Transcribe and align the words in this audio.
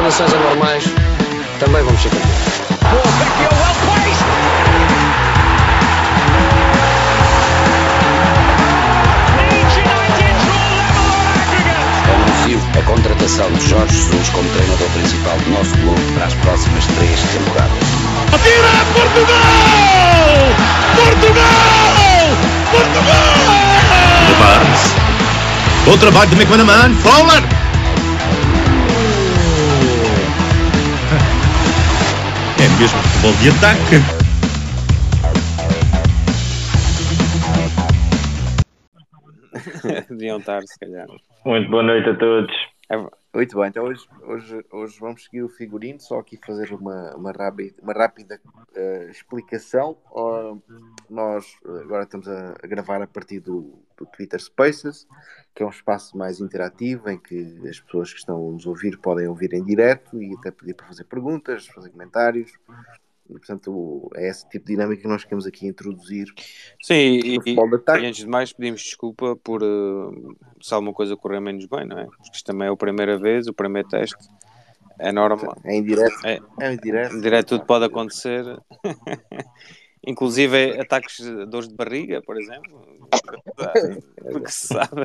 condições 0.00 0.32
anormais, 0.32 0.84
também 1.58 1.82
vamos 1.82 2.00
ser 2.00 2.10
campeões. 2.10 2.58
Anuncio 12.14 12.60
a 12.78 12.82
contratação 12.82 13.50
de 13.52 13.68
Jorge 13.68 13.94
Jesus 13.94 14.28
como 14.28 14.48
treinador 14.50 14.88
principal 14.90 15.36
do 15.38 15.50
nosso 15.50 15.72
clube 15.78 16.12
para 16.14 16.26
as 16.26 16.34
próximas 16.34 16.86
três 16.86 17.20
temporadas. 17.20 17.72
Atira 18.32 18.68
Portugal! 18.94 19.38
Portugal! 20.94 21.44
Portugal! 22.70 23.34
De 24.28 24.34
Barnes. 24.34 24.94
Bom 25.86 25.98
trabalho 25.98 26.30
de 26.30 26.36
McManaman. 26.36 26.94
Fowler! 26.94 27.57
É 32.68 32.80
mesmo 32.80 32.98
futebol 33.02 33.32
de 33.40 33.48
ataque. 33.48 33.96
Deviam 40.10 40.38
estar, 40.38 40.62
se 40.62 40.78
calhar. 40.78 41.06
Muito 41.46 41.70
boa 41.70 41.82
noite 41.82 42.10
a 42.10 42.16
todos. 42.18 42.52
Muito 43.34 43.58
bem, 43.58 43.68
então 43.68 43.84
hoje, 43.84 44.06
hoje, 44.22 44.64
hoje 44.70 45.00
vamos 45.00 45.24
seguir 45.24 45.42
o 45.42 45.48
figurino, 45.48 46.00
só 46.00 46.18
aqui 46.18 46.38
fazer 46.44 46.72
uma, 46.72 47.14
uma 47.14 47.32
rápida, 47.32 47.74
uma 47.82 47.92
rápida 47.92 48.40
eh, 48.74 49.08
explicação. 49.10 49.96
Ó, 50.10 50.56
nós 51.08 51.46
eh, 51.64 51.80
agora 51.82 52.04
estamos 52.04 52.28
a, 52.28 52.54
a 52.62 52.66
gravar 52.66 53.02
a 53.02 53.06
partir 53.06 53.40
do, 53.40 53.78
do 53.96 54.06
Twitter 54.06 54.40
Spaces, 54.40 55.06
que 55.58 55.64
é 55.64 55.66
um 55.66 55.70
espaço 55.70 56.16
mais 56.16 56.38
interativo 56.38 57.10
em 57.10 57.18
que 57.18 57.58
as 57.68 57.80
pessoas 57.80 58.12
que 58.12 58.20
estão 58.20 58.48
a 58.48 58.52
nos 58.52 58.64
ouvir 58.64 58.96
podem 58.96 59.26
ouvir 59.26 59.52
em 59.54 59.64
direto 59.64 60.22
e 60.22 60.32
até 60.36 60.52
pedir 60.52 60.72
para 60.72 60.86
fazer 60.86 61.02
perguntas, 61.02 61.66
fazer 61.66 61.90
comentários. 61.90 62.52
E, 63.28 63.32
portanto, 63.32 64.08
é 64.14 64.28
esse 64.28 64.48
tipo 64.48 64.64
de 64.64 64.74
dinâmica 64.74 65.02
que 65.02 65.08
nós 65.08 65.24
queremos 65.24 65.48
aqui 65.48 65.66
introduzir. 65.66 66.28
Sim, 66.80 66.94
e, 66.94 67.38
e, 67.38 67.54
e 67.54 68.06
antes 68.06 68.20
de 68.20 68.28
mais 68.28 68.52
pedimos 68.52 68.82
desculpa 68.82 69.34
por 69.34 69.64
uh, 69.64 70.36
se 70.62 70.72
alguma 70.72 70.92
coisa 70.92 71.16
correr 71.16 71.40
menos 71.40 71.66
bem, 71.66 71.84
não 71.84 71.98
é? 71.98 72.04
Porque 72.04 72.30
isto 72.32 72.44
também 72.44 72.68
é 72.68 72.70
a 72.70 72.76
primeira 72.76 73.18
vez, 73.18 73.48
o 73.48 73.52
primeiro 73.52 73.88
teste. 73.88 74.28
É 74.96 75.10
normal. 75.10 75.56
É 75.64 75.74
em 75.74 75.82
direto. 75.82 76.24
É, 76.24 76.38
É 76.60 76.72
em 76.72 76.76
direto. 76.76 77.16
em 77.16 77.20
direto 77.20 77.48
tudo 77.48 77.66
pode 77.66 77.84
acontecer. 77.84 78.44
Inclusive 80.08 80.80
ataques 80.80 81.18
de 81.18 81.44
dores 81.44 81.68
de 81.68 81.74
barriga, 81.74 82.22
por 82.22 82.40
exemplo. 82.40 82.98
Porque 84.32 84.50
se 84.50 84.68
sabe. 84.68 85.02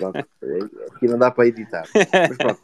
Aqui 0.95 1.07
não 1.07 1.17
dá 1.17 1.29
para 1.29 1.45
editar. 1.45 1.83
Mas 1.93 2.37
pronto, 2.37 2.61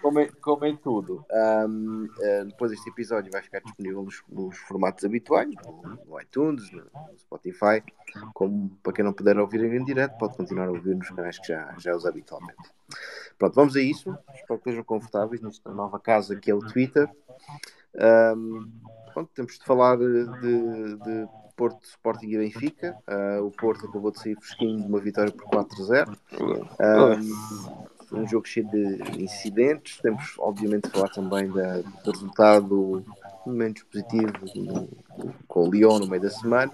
como 0.00 0.20
em, 0.20 0.30
como 0.40 0.64
em 0.64 0.76
tudo, 0.76 1.26
ahm, 1.28 2.06
eh, 2.20 2.44
depois 2.44 2.70
este 2.70 2.88
episódio 2.88 3.32
vai 3.32 3.42
ficar 3.42 3.60
disponível 3.62 4.04
nos, 4.04 4.22
nos 4.28 4.56
formatos 4.58 5.04
habituais, 5.04 5.50
no, 6.06 6.20
iTunes, 6.20 6.70
no, 6.70 6.84
Spotify. 7.18 7.82
Como 8.32 8.70
para 8.80 8.92
quem 8.92 9.04
não 9.04 9.12
puder 9.12 9.36
ouvir 9.36 9.64
em 9.64 9.84
direto, 9.84 10.16
pode 10.18 10.36
continuar 10.36 10.68
a 10.68 10.70
ouvir 10.70 10.94
nos 10.94 11.08
canais 11.10 11.36
que 11.40 11.48
já, 11.48 11.74
já 11.78 11.96
usa 11.96 12.10
habitualmente. 12.10 12.70
Pronto, 13.36 13.54
vamos 13.54 13.74
a 13.74 13.80
isso. 13.80 14.16
Espero 14.32 14.60
que 14.60 14.68
estejam 14.68 14.84
confortáveis 14.84 15.40
nesta 15.40 15.72
nova 15.72 15.98
casa 15.98 16.36
que 16.36 16.48
é 16.48 16.54
o 16.54 16.60
Twitter. 16.60 17.10
Ahm, 17.98 18.70
pronto, 19.12 19.32
temos 19.34 19.58
de 19.58 19.64
falar 19.64 19.96
de, 19.96 20.96
de 20.98 21.28
Porto, 21.56 21.82
Sporting 21.84 22.26
e 22.26 22.38
Benfica. 22.38 22.96
Ah, 23.06 23.40
o 23.42 23.50
Porto 23.50 23.86
acabou 23.86 24.10
de 24.10 24.20
sair 24.20 24.36
fresquinho 24.36 24.82
de 24.82 24.88
uma 24.88 25.00
vitória 25.00 25.32
por 25.32 25.44
4-0. 25.46 26.16
Um, 26.38 27.66
foi 28.06 28.20
um 28.20 28.28
jogo 28.28 28.46
cheio 28.46 28.68
de 28.68 29.22
incidentes. 29.22 29.98
Temos, 30.00 30.34
obviamente, 30.38 30.88
falar 30.88 31.08
também 31.08 31.50
da, 31.50 31.80
do 32.04 32.10
resultado 32.10 33.04
menos 33.46 33.82
positivo 33.84 34.32
com 35.46 35.68
o 35.68 35.70
Lyon 35.70 36.00
no 36.00 36.08
meio 36.08 36.22
da 36.22 36.30
semana. 36.30 36.72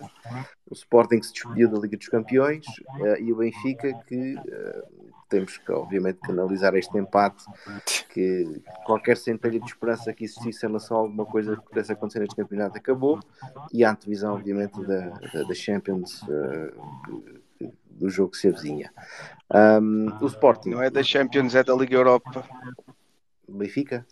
O 0.69 0.75
Sporting 0.75 1.23
se 1.23 1.33
despediu 1.33 1.69
da 1.69 1.79
Liga 1.79 1.97
dos 1.97 2.09
Campeões 2.09 2.65
eh, 3.01 3.21
e 3.21 3.33
o 3.33 3.37
Benfica 3.37 3.93
que 4.07 4.37
eh, 4.37 4.85
temos 5.33 5.59
que, 5.59 5.73
obviamente, 5.73 6.21
que 6.21 6.31
analisar 6.31 6.75
este 6.77 6.97
empate. 6.99 7.45
Que 8.13 8.63
qualquer 8.85 9.17
centelha 9.17 9.59
de 9.59 9.67
esperança 9.67 10.13
que 10.13 10.25
existisse 10.25 10.65
em 10.65 10.69
relação 10.69 10.97
a 10.97 11.01
alguma 11.01 11.25
coisa 11.27 11.57
que 11.57 11.63
pudesse 11.63 11.91
acontecer 11.93 12.21
neste 12.21 12.37
campeonato 12.37 12.77
acabou. 12.77 13.19
E 13.73 13.85
a 13.85 13.91
antevisão, 13.91 14.35
obviamente, 14.35 14.81
da, 14.87 15.09
da, 15.33 15.43
da 15.43 15.55
Champions. 15.55 16.23
eh, 16.29 16.73
do 17.91 18.11
jogo 18.11 18.31
que 18.33 18.39
se 18.39 18.49
avizinha. 18.49 18.91
Um, 19.55 20.09
o 20.21 20.27
Sporting, 20.27 20.71
Não 20.71 20.83
é 20.83 20.91
da 20.91 21.03
Champions, 21.03 21.55
é 21.55 21.63
da 21.63 21.75
Liga 21.75 21.95
Europa. 21.95 22.45
Benfica, 23.49 24.05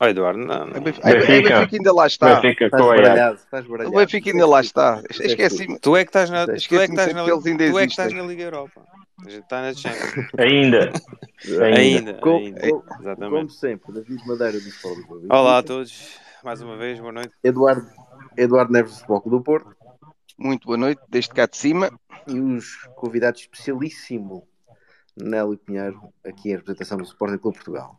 Oh, 0.00 0.06
Eduardo, 0.06 0.38
não, 0.38 0.66
não. 0.66 0.80
Benfica, 0.80 1.08
a 1.08 1.12
Benfica 1.12 1.68
ainda 1.76 1.92
lá 1.92 2.06
está. 2.06 2.40
Benfica 2.40 2.64
estás 2.64 2.82
a 2.82 2.86
baralhado, 2.86 3.36
estás 3.36 3.66
O 3.66 3.68
baralhado. 3.68 3.96
Benfica 3.96 4.30
ainda 4.30 4.46
lá 4.46 4.60
está. 4.60 5.02
Esqueci-me. 5.10 5.78
Tu 5.78 5.96
é 5.96 6.04
que 6.04 6.08
estás 6.08 6.30
na, 6.30 6.46
tu 6.46 6.52
é 6.52 6.54
que 6.56 6.74
estás 6.92 7.12
na, 7.12 7.24
tu 7.24 7.78
é 7.78 7.86
que 7.86 7.92
estás 7.92 8.12
na 8.12 8.22
Liga 8.22 8.44
Europa. 8.44 8.80
A 9.20 9.30
gente 9.30 9.42
está 9.42 9.62
na 9.62 9.72
Champions. 9.74 10.28
Ainda. 10.38 10.92
Ainda. 11.62 11.78
Ainda, 11.78 12.14
Com- 12.14 12.36
ainda. 12.36 12.60
Como 12.68 12.84
Exatamente. 13.00 13.52
sempre, 13.54 13.92
David 13.92 14.26
Madeira 14.26 14.52
do 14.52 14.70
Futebol 14.70 15.16
Benfica. 15.18 15.36
Olá 15.36 15.58
a 15.58 15.62
todos, 15.62 16.18
mais 16.42 16.60
uma 16.60 16.76
vez, 16.76 16.98
boa 16.98 17.12
noite. 17.12 17.32
Eduardo, 17.42 17.86
Eduardo 18.36 18.72
Neves 18.72 18.92
do 18.92 18.96
Futebol 18.98 19.20
Clube 19.20 19.36
do 19.38 19.42
Porto 19.44 19.76
Muito 20.38 20.66
boa 20.66 20.76
noite, 20.76 21.00
desde 21.08 21.30
cá 21.30 21.46
de 21.46 21.56
cima. 21.56 21.90
e 22.26 22.38
os 22.40 22.84
convidados 22.96 23.40
especialíssimo 23.42 24.46
Nélio 25.16 25.56
Pinheiro, 25.58 26.00
aqui 26.26 26.48
em 26.50 26.56
representação 26.56 26.98
do 26.98 27.04
Sporting 27.04 27.38
Clube 27.38 27.56
Portugal. 27.56 27.96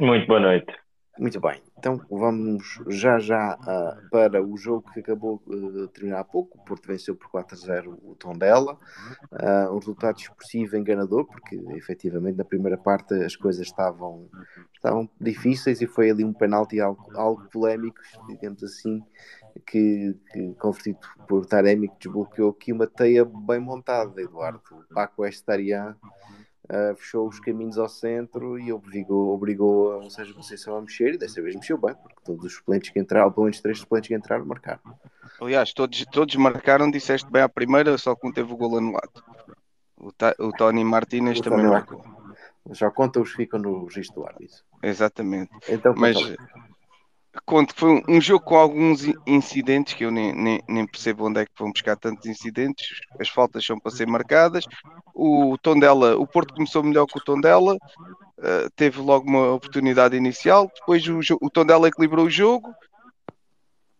Muito 0.00 0.26
boa 0.26 0.40
noite. 0.40 0.74
Muito 1.18 1.38
bem, 1.40 1.62
então 1.78 2.00
vamos 2.10 2.80
já 2.88 3.18
já 3.18 3.52
ah, 3.60 4.00
para 4.10 4.42
o 4.42 4.56
jogo 4.56 4.90
que 4.92 5.00
acabou 5.00 5.42
ah, 5.46 5.82
de 5.82 5.88
terminar 5.88 6.20
há 6.20 6.24
pouco. 6.24 6.58
O 6.58 6.64
Porto 6.64 6.86
venceu 6.86 7.14
por 7.14 7.28
4-0 7.28 7.98
o 8.02 8.14
Tondela. 8.14 8.78
Ah, 9.30 9.68
um 9.70 9.78
resultado 9.78 10.18
expressivo 10.18 10.74
enganador, 10.74 11.26
porque 11.26 11.56
efetivamente 11.76 12.38
na 12.38 12.44
primeira 12.44 12.78
parte 12.78 13.12
as 13.12 13.36
coisas 13.36 13.66
estavam, 13.66 14.30
estavam 14.72 15.08
difíceis 15.20 15.82
e 15.82 15.86
foi 15.86 16.10
ali 16.10 16.24
um 16.24 16.32
penalti 16.32 16.80
algo, 16.80 17.06
algo 17.14 17.46
polémico, 17.50 18.00
digamos 18.28 18.64
assim, 18.64 19.04
que, 19.66 20.16
que 20.32 20.54
convertido 20.54 20.98
por 21.28 21.44
Taremi, 21.44 21.88
que 21.88 21.98
desbloqueou 22.00 22.50
aqui 22.50 22.72
uma 22.72 22.86
teia 22.86 23.22
bem 23.22 23.60
montada, 23.60 24.18
Eduardo. 24.18 24.62
O 24.72 24.94
Paco 24.94 25.26
Estarian 25.26 25.94
Uh, 26.72 26.96
fechou 26.96 27.28
os 27.28 27.38
caminhos 27.38 27.76
ao 27.76 27.86
centro 27.86 28.58
e 28.58 28.72
obrigou, 28.72 29.34
obrigou 29.34 30.00
a 30.00 30.08
Sérgio 30.08 30.34
Conceição 30.34 30.74
a 30.74 30.80
mexer 30.80 31.12
e 31.14 31.18
desta 31.18 31.42
vez 31.42 31.54
mexeu 31.54 31.76
bem, 31.76 31.94
porque 31.94 32.16
todos 32.24 32.46
os 32.46 32.54
suplentes 32.54 32.88
que 32.88 32.98
entraram, 32.98 33.30
pelo 33.30 33.44
menos 33.44 33.60
três 33.60 33.78
suplentes 33.78 34.08
que 34.08 34.14
entraram, 34.14 34.46
marcaram. 34.46 34.80
Aliás, 35.38 35.74
todos, 35.74 36.02
todos 36.10 36.34
marcaram, 36.36 36.90
disseste 36.90 37.30
bem 37.30 37.42
à 37.42 37.48
primeira, 37.48 37.98
só 37.98 38.14
que 38.14 38.26
um 38.26 38.32
teve 38.32 38.50
o 38.50 38.56
gol 38.56 38.78
anulado. 38.78 39.22
O, 39.98 40.10
Ta- 40.12 40.34
o 40.38 40.50
Tony 40.52 40.82
Martinez 40.82 41.40
O 41.40 41.42
também 41.42 41.58
Tony 41.58 41.70
marcou. 41.70 42.02
Já 42.70 42.90
conta 42.90 43.20
os 43.20 43.30
que 43.32 43.36
ficam 43.36 43.60
no 43.60 43.84
registro 43.84 44.22
do 44.22 44.26
árbitro. 44.26 44.56
Exatamente. 44.82 45.50
Então, 45.68 45.92
Mas. 45.94 46.16
Conto 47.46 47.74
que 47.74 47.80
foi 47.80 48.02
um, 48.08 48.20
jogo 48.20 48.44
com 48.44 48.56
alguns 48.56 49.04
in- 49.04 49.14
incidentes 49.26 49.94
que 49.94 50.04
eu 50.04 50.10
nem, 50.10 50.32
nem, 50.34 50.62
nem 50.68 50.86
percebo 50.86 51.26
onde 51.26 51.40
é 51.40 51.46
que 51.46 51.52
vão 51.58 51.72
buscar 51.72 51.96
tantos 51.96 52.26
incidentes. 52.26 52.86
As 53.18 53.28
faltas 53.28 53.64
são 53.64 53.78
para 53.78 53.92
ser 53.92 54.06
marcadas. 54.06 54.64
O 55.14 55.56
Tondela, 55.62 56.16
o 56.16 56.26
Porto 56.26 56.54
começou 56.54 56.82
melhor 56.82 57.06
que 57.06 57.18
o 57.18 57.24
Tondela, 57.24 57.76
eh, 58.42 58.68
teve 58.76 59.00
logo 59.00 59.28
uma 59.28 59.52
oportunidade 59.52 60.16
inicial. 60.16 60.70
Depois 60.74 61.06
o, 61.08 61.20
o 61.40 61.50
Tondela 61.50 61.88
equilibrou 61.88 62.26
o 62.26 62.30
jogo. 62.30 62.74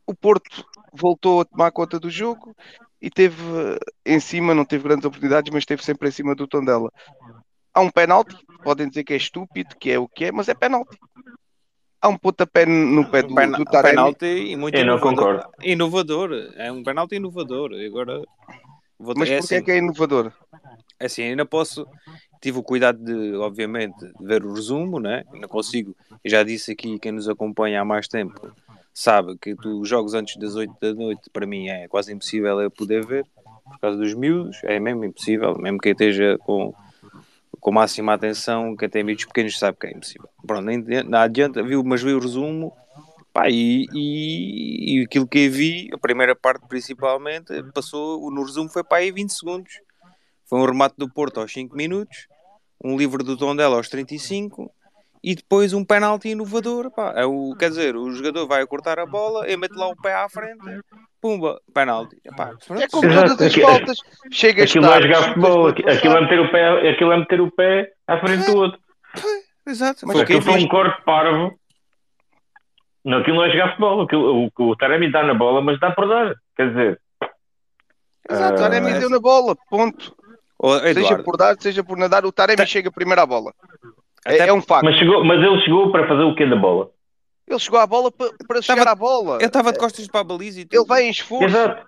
O 0.06 0.14
Porto 0.14 0.64
voltou 0.92 1.40
a 1.40 1.44
tomar 1.44 1.70
conta 1.72 1.98
do 1.98 2.10
jogo 2.10 2.54
e 3.00 3.10
teve 3.10 3.42
eh, 3.42 3.78
em 4.14 4.20
cima, 4.20 4.54
não 4.54 4.64
teve 4.64 4.84
grandes 4.84 5.04
oportunidades, 5.04 5.52
mas 5.52 5.62
esteve 5.62 5.84
sempre 5.84 6.08
em 6.08 6.12
cima 6.12 6.34
do 6.34 6.46
Tondela. 6.46 6.90
Há 7.74 7.80
um 7.80 7.90
penalti, 7.90 8.36
podem 8.62 8.88
dizer 8.88 9.04
que 9.04 9.14
é 9.14 9.16
estúpido, 9.16 9.76
que 9.76 9.90
é 9.90 9.98
o 9.98 10.08
que 10.08 10.26
é, 10.26 10.32
mas 10.32 10.48
é 10.48 10.54
penalti. 10.54 10.98
Há 12.02 12.08
um 12.08 12.18
pontapé 12.18 12.66
no 12.66 13.08
pé 13.08 13.22
do, 13.22 13.32
Pena- 13.34 13.56
do 13.56 13.64
Taremi. 13.64 13.94
penalti 13.96 14.26
e 14.26 14.56
muito 14.56 14.74
Eu 14.76 14.84
não 14.84 14.94
inovador. 14.94 15.14
concordo. 15.16 15.44
Inovador, 15.62 16.52
é 16.56 16.72
um 16.72 16.82
penalti 16.82 17.14
inovador. 17.14 17.70
Agora, 17.86 18.20
vou 18.98 19.14
Mas 19.16 19.30
é 19.30 19.38
porquê 19.38 19.54
assim, 19.54 19.62
é 19.62 19.62
que 19.62 19.70
é 19.70 19.78
inovador? 19.78 20.32
é 20.98 21.06
assim, 21.06 21.22
ainda 21.22 21.46
posso. 21.46 21.86
Tive 22.40 22.58
o 22.58 22.62
cuidado 22.64 22.98
de, 22.98 23.36
obviamente, 23.36 24.04
de 24.18 24.26
ver 24.26 24.44
o 24.44 24.52
resumo, 24.52 24.98
né? 24.98 25.22
Não 25.32 25.48
consigo. 25.48 25.94
Eu 26.24 26.30
já 26.30 26.42
disse 26.42 26.72
aqui, 26.72 26.98
quem 26.98 27.12
nos 27.12 27.28
acompanha 27.28 27.80
há 27.80 27.84
mais 27.84 28.08
tempo 28.08 28.52
sabe 28.92 29.38
que 29.38 29.54
tu, 29.54 29.80
os 29.80 29.88
jogos 29.88 30.12
antes 30.12 30.36
das 30.36 30.56
8 30.56 30.74
da 30.80 30.92
noite, 30.92 31.30
para 31.32 31.46
mim, 31.46 31.68
é 31.68 31.86
quase 31.86 32.12
impossível 32.12 32.60
eu 32.60 32.68
poder 32.70 33.06
ver, 33.06 33.24
por 33.64 33.78
causa 33.80 33.96
dos 33.96 34.12
miúdos, 34.12 34.58
é 34.64 34.80
mesmo 34.80 35.04
impossível, 35.04 35.56
mesmo 35.56 35.78
quem 35.78 35.92
esteja 35.92 36.36
com, 36.38 36.74
com 37.62 37.70
máxima 37.70 38.12
atenção, 38.12 38.76
quem 38.76 38.88
tem 38.88 39.04
miúdos 39.04 39.24
pequenos 39.24 39.56
sabe 39.56 39.78
que 39.78 39.86
é 39.86 39.92
impossível. 39.92 40.28
Pronto, 40.44 40.64
nem, 40.64 40.78
não 41.04 41.20
adianta, 41.20 41.62
viu, 41.62 41.82
mas 41.84 42.02
vi 42.02 42.12
o 42.12 42.18
resumo, 42.18 42.76
pá, 43.32 43.48
e, 43.48 43.86
e, 43.94 44.98
e 44.98 45.04
aquilo 45.04 45.28
que 45.28 45.46
eu 45.46 45.52
vi, 45.52 45.88
a 45.94 45.96
primeira 45.96 46.34
parte 46.34 46.66
principalmente, 46.66 47.52
passou, 47.72 48.28
no 48.32 48.42
resumo 48.44 48.68
foi 48.68 48.82
para 48.82 48.98
aí 48.98 49.12
20 49.12 49.30
segundos. 49.30 49.80
Foi 50.44 50.58
um 50.58 50.66
remate 50.66 50.96
do 50.98 51.08
Porto 51.08 51.38
aos 51.38 51.52
5 51.52 51.76
minutos, 51.76 52.26
um 52.84 52.96
livre 52.96 53.22
do 53.22 53.36
Tondela 53.36 53.76
aos 53.76 53.88
35 53.88 54.68
e 55.22 55.34
depois 55.34 55.72
um 55.72 55.84
penalti 55.84 56.28
inovador. 56.30 56.90
Pá. 56.90 57.12
É 57.16 57.24
o, 57.24 57.54
quer 57.58 57.68
dizer, 57.70 57.96
o 57.96 58.10
jogador 58.12 58.46
vai 58.46 58.62
a 58.62 58.66
cortar 58.66 58.98
a 58.98 59.06
bola 59.06 59.48
e 59.48 59.56
mete 59.56 59.74
lá 59.74 59.88
o 59.88 59.96
pé 59.96 60.14
à 60.14 60.28
frente, 60.28 60.58
pumba, 61.20 61.60
penalti. 61.72 62.16
Epá, 62.24 62.54
É 62.80 62.88
como 62.88 63.08
todas 63.08 63.32
as 63.32 63.40
aquilo- 63.42 63.68
faltas. 63.68 63.98
Chegas 64.32 64.70
Aquilo 64.70 64.86
não 64.86 64.94
é 64.94 65.02
jogar 65.02 65.22
futebol, 65.28 65.66
aquilo 65.68 65.90
aquilo 65.90 66.16
é 66.16 66.20
meter 66.22 66.40
o 66.40 66.50
pé, 66.50 66.90
aquilo 66.90 67.12
é 67.12 67.16
meter 67.18 67.40
o 67.40 67.50
pé 67.50 67.92
à 68.06 68.18
frente 68.18 68.46
do 68.46 68.56
outro. 68.56 68.80
Exato. 69.66 70.06
Mas 70.06 70.20
Aquilo 70.20 70.42
foi 70.42 70.58
um 70.60 70.68
corte 70.68 71.04
parvo. 71.04 71.54
Não, 73.04 73.18
aquilo 73.18 73.36
não 73.36 73.44
é 73.44 73.50
jogar 73.50 73.68
futebol. 73.68 74.02
Aquilo, 74.02 74.50
o, 74.58 74.62
o 74.70 74.76
Taremi 74.76 75.10
dá 75.10 75.22
na 75.22 75.34
bola, 75.34 75.60
mas 75.60 75.78
dá 75.78 75.90
por 75.92 76.08
dar. 76.08 76.34
Quer 76.56 76.68
dizer, 76.68 77.00
Exato, 78.30 78.54
o 78.54 78.64
Ah, 78.64 78.68
Taremi 78.70 78.92
deu 78.98 79.10
na 79.10 79.18
bola, 79.20 79.56
ponto. 79.68 80.14
Seja 80.94 81.18
por 81.22 81.36
dar, 81.36 81.56
seja 81.60 81.82
por 81.82 81.96
nadar, 81.98 82.24
o 82.24 82.30
Taremi 82.32 82.64
chega 82.66 82.90
primeiro 82.90 83.20
à 83.20 83.26
bola. 83.26 83.52
É, 84.26 84.34
Até- 84.34 84.48
é 84.48 84.52
um 84.52 84.62
facto. 84.62 84.84
mas, 84.84 84.96
chegou, 84.98 85.24
mas 85.24 85.38
ele 85.42 85.60
chegou 85.62 85.90
para 85.90 86.06
fazer 86.06 86.22
o 86.22 86.34
quê 86.34 86.46
da 86.46 86.56
bola? 86.56 86.90
Ele 87.46 87.58
chegou 87.58 87.78
à 87.80 87.86
bola 87.86 88.10
pa- 88.12 88.30
para 88.46 88.62
chegar 88.62 88.86
à 88.88 88.94
bola. 88.94 89.38
eu 89.40 89.46
estava 89.48 89.72
de 89.72 89.78
costas 89.78 90.06
para 90.06 90.20
a 90.20 90.24
baliza 90.24 90.60
e 90.60 90.64
tudo. 90.64 90.78
Ele 90.80 90.86
vai 90.86 91.02
em 91.04 91.10
esforço. 91.10 91.44
Exato. 91.44 91.86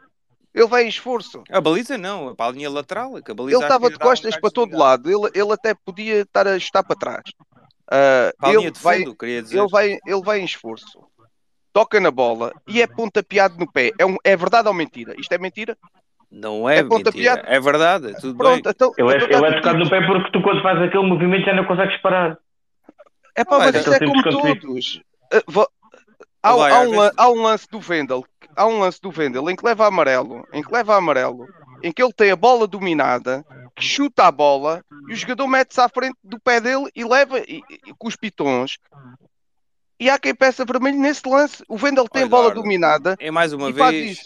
Ele 0.52 0.66
vai 0.66 0.84
em 0.84 0.88
esforço. 0.88 1.42
A 1.50 1.60
baliza 1.60 1.96
não, 1.98 2.34
para 2.34 2.46
a 2.46 2.52
linha 2.52 2.70
lateral. 2.70 3.12
Que 3.22 3.30
a 3.30 3.34
baliza 3.34 3.56
Ele 3.56 3.64
estava 3.64 3.88
de 3.88 3.96
um 3.96 3.98
costas 3.98 4.36
para 4.36 4.50
todo 4.50 4.76
lado. 4.76 5.08
Ele, 5.10 5.30
ele 5.34 5.52
até 5.52 5.74
podia 5.74 6.20
estar 6.22 6.46
a 6.46 6.56
estar 6.56 6.82
para 6.82 6.96
trás. 6.96 7.22
Ah, 7.90 8.32
Para 8.38 8.48
a 8.48 8.52
ele, 8.52 8.58
linha 8.58 8.70
de 8.70 8.80
vai, 8.80 8.98
fundo, 8.98 9.16
queria 9.16 9.42
dizer. 9.42 9.58
ele, 9.58 9.68
vai, 9.68 9.98
ele 10.06 10.22
vai 10.22 10.40
em 10.40 10.44
esforço. 10.44 10.86
Toca 11.72 11.98
na 12.00 12.10
bola 12.10 12.52
e 12.68 12.80
é 12.80 12.86
pontapeado 12.86 13.58
no 13.58 13.70
pé. 13.70 13.90
É, 13.98 14.06
um- 14.06 14.16
é 14.22 14.36
verdade 14.36 14.68
ou 14.68 14.74
mentira? 14.74 15.14
Isto 15.18 15.32
é 15.32 15.38
mentira? 15.38 15.76
Não 16.36 16.68
é, 16.68 16.78
É 16.78 16.82
mentira. 16.82 17.42
É 17.46 17.60
verdade, 17.60 18.12
tudo 18.20 18.36
Pronto, 18.36 18.62
bem. 18.62 18.72
então. 18.74 18.92
Ele 18.98 19.12
é, 19.12 19.18
tá 19.28 19.46
é 19.46 19.52
tocado 19.56 19.78
no 19.78 19.88
pé 19.88 20.04
porque 20.04 20.30
tu, 20.32 20.42
quando 20.42 20.62
fazes 20.62 20.82
aquele 20.82 21.06
movimento, 21.06 21.44
já 21.44 21.54
não 21.54 21.64
consegues 21.64 21.96
parar. 22.02 22.36
É 23.36 23.44
pá, 23.44 23.58
mas 23.58 23.74
isso 23.76 23.92
é 23.92 23.96
então 23.96 24.08
como 24.08 24.22
temos 24.22 24.52
que 24.54 24.60
todos. 24.66 25.02
Vo- 25.46 25.68
Há, 26.42 26.50
há 26.50 26.80
um, 26.82 27.00
há 27.16 27.30
um 27.30 27.42
lance 27.42 27.66
do 27.70 27.80
Vendel, 27.80 28.22
há 28.54 28.66
um 28.66 28.78
lance 28.78 29.00
do 29.00 29.10
Vendel 29.10 29.48
em 29.48 29.56
que 29.56 29.64
leva 29.64 29.86
amarelo, 29.86 30.46
em 30.52 30.62
que 30.62 30.70
leva 30.70 30.94
amarelo, 30.94 31.46
em 31.82 31.90
que 31.90 32.02
ele 32.02 32.12
tem 32.12 32.30
a 32.32 32.36
bola 32.36 32.66
dominada, 32.66 33.42
que 33.74 33.82
chuta 33.82 34.26
a 34.26 34.30
bola 34.30 34.84
e 35.08 35.14
o 35.14 35.16
jogador 35.16 35.46
mete-se 35.48 35.80
à 35.80 35.88
frente 35.88 36.16
do 36.22 36.38
pé 36.38 36.60
dele 36.60 36.90
e 36.94 37.02
leva 37.02 37.38
e- 37.38 37.62
e- 37.70 37.94
com 37.98 38.06
os 38.08 38.14
pitons. 38.14 38.76
E 39.98 40.10
há 40.10 40.18
quem 40.18 40.34
peça 40.34 40.66
vermelho 40.66 40.98
nesse 40.98 41.26
lance. 41.26 41.64
O 41.66 41.78
Vendel 41.78 42.06
tem 42.08 42.22
a 42.22 42.24
Olha, 42.24 42.30
bola 42.30 42.42
Eduardo, 42.48 42.62
dominada 42.62 43.16
É 43.18 43.30
mais 43.30 43.54
uma 43.54 43.70
e 43.70 43.72
faz 43.72 43.90
vez. 43.96 44.18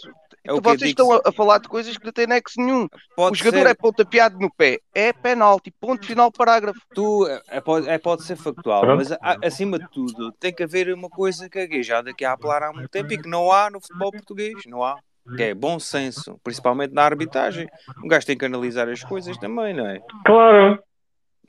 É 0.43 0.53
o 0.53 0.57
Então 0.57 0.71
vocês 0.73 0.89
estão 0.91 1.11
a, 1.11 1.21
a 1.25 1.31
falar 1.31 1.57
de 1.59 1.67
coisas 1.67 1.97
que 1.97 2.05
não 2.05 2.11
têm 2.13 2.27
nexo 2.27 2.59
nenhum. 2.59 2.87
Pode 3.15 3.33
o 3.33 3.35
jogador 3.37 3.63
ser, 3.63 3.67
é 3.67 3.73
pontapeado 3.73 4.39
no 4.39 4.49
pé. 4.53 4.79
É 4.93 5.11
penalti. 5.13 5.71
Ponto 5.71 6.05
final 6.05 6.31
parágrafo. 6.31 6.79
tu, 6.93 7.27
é, 7.49 7.59
pode, 7.61 7.87
é, 7.89 7.97
pode 7.97 8.23
ser 8.23 8.35
factual, 8.35 8.81
Pronto. 8.81 8.97
mas 8.97 9.11
a- 9.11 9.37
acima 9.43 9.77
de 9.77 9.89
tudo 9.91 10.31
tem 10.33 10.53
que 10.53 10.63
haver 10.63 10.93
uma 10.93 11.09
coisa 11.09 11.49
que 11.49 11.59
a 11.59 11.65
gaijada 11.67 12.13
que 12.13 12.23
há 12.25 12.31
a 12.31 12.33
apelar 12.33 12.63
há 12.63 12.71
muito 12.73 12.89
tempo 12.89 13.11
e 13.13 13.17
que 13.21 13.27
não 13.29 13.51
há 13.51 13.69
no 13.69 13.81
futebol 13.81 14.11
português, 14.11 14.53
não 14.65 14.83
há. 14.83 14.97
Que 15.35 15.43
é 15.43 15.53
bom 15.53 15.79
senso, 15.79 16.39
principalmente 16.43 16.91
na 16.93 17.03
arbitragem. 17.03 17.67
Um 18.03 18.07
gajo 18.07 18.25
tem 18.25 18.35
que 18.37 18.45
analisar 18.45 18.89
as 18.89 19.03
coisas 19.03 19.37
também, 19.37 19.75
não 19.75 19.85
é? 19.85 19.99
Claro. 20.25 20.81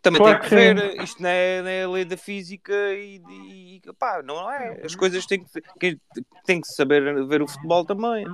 Também 0.02 0.20
Claro 0.20 0.40
tem 0.40 0.48
que 0.48 0.54
ver, 0.54 1.02
isto 1.02 1.22
não 1.22 1.28
é, 1.28 1.62
não 1.62 1.68
é 1.68 1.82
a 1.84 1.88
lei 1.90 2.04
da 2.06 2.16
física 2.16 2.72
e, 2.94 3.20
e 3.28 3.80
pá, 3.98 4.22
não 4.24 4.50
é. 4.50 4.80
As 4.84 4.94
coisas 4.94 5.26
têm 5.26 5.44
que, 5.78 5.98
tem 6.46 6.60
que 6.60 6.68
saber 6.68 7.26
ver 7.26 7.42
o 7.42 7.46
futebol 7.48 7.84
também. 7.84 8.26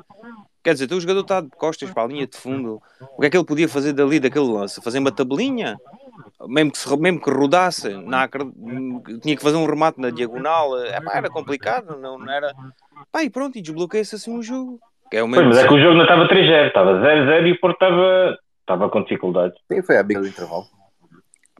Quer 0.62 0.74
dizer, 0.74 0.86
tu 0.86 0.96
o 0.96 1.00
jogador 1.00 1.20
está 1.22 1.40
de 1.40 1.48
costas 1.50 1.90
para 1.90 2.04
a 2.04 2.06
linha 2.06 2.26
de 2.26 2.36
fundo. 2.36 2.80
O 3.16 3.20
que 3.20 3.26
é 3.26 3.30
que 3.30 3.36
ele 3.36 3.44
podia 3.44 3.68
fazer 3.68 3.92
dali 3.92 4.20
daquele 4.20 4.46
lance? 4.52 4.80
Fazer 4.82 4.98
uma 5.00 5.10
tabelinha? 5.12 5.76
Mesmo 6.46 6.70
que, 6.72 6.78
se- 6.78 6.96
mesmo 6.96 7.20
que 7.20 7.30
rodasse, 7.30 7.88
acred- 8.12 8.52
tinha 9.22 9.36
que 9.36 9.42
fazer 9.42 9.56
um 9.56 9.66
remate 9.66 10.00
na 10.00 10.10
diagonal. 10.10 10.78
É, 10.84 11.00
pá, 11.00 11.16
era 11.18 11.28
complicado, 11.30 11.96
não, 11.98 12.18
não 12.18 12.30
era. 12.30 12.52
Pá, 13.10 13.22
e 13.24 13.30
pronto, 13.30 13.58
e 13.58 13.62
desbloqueia-se 13.62 14.14
assim 14.14 14.36
o 14.36 14.42
jogo. 14.42 14.78
Que 15.10 15.16
é 15.18 15.22
o 15.22 15.26
Pois, 15.26 15.36
mesmo. 15.36 15.48
mas 15.50 15.58
é 15.64 15.68
que 15.68 15.74
o 15.74 15.80
jogo 15.80 15.94
não 15.94 16.02
estava 16.02 16.28
3-0, 16.28 16.66
estava 16.68 16.92
0-0 17.00 17.46
e 17.46 17.52
o 17.52 17.60
Porto 17.60 17.74
estava, 17.74 18.38
estava 18.60 18.90
com 18.90 19.02
dificuldades. 19.02 19.56
Sim, 19.72 19.82
foi 19.82 19.96
à 19.98 20.02
beira 20.02 20.22
do 20.22 20.28
intervalo. 20.28 20.64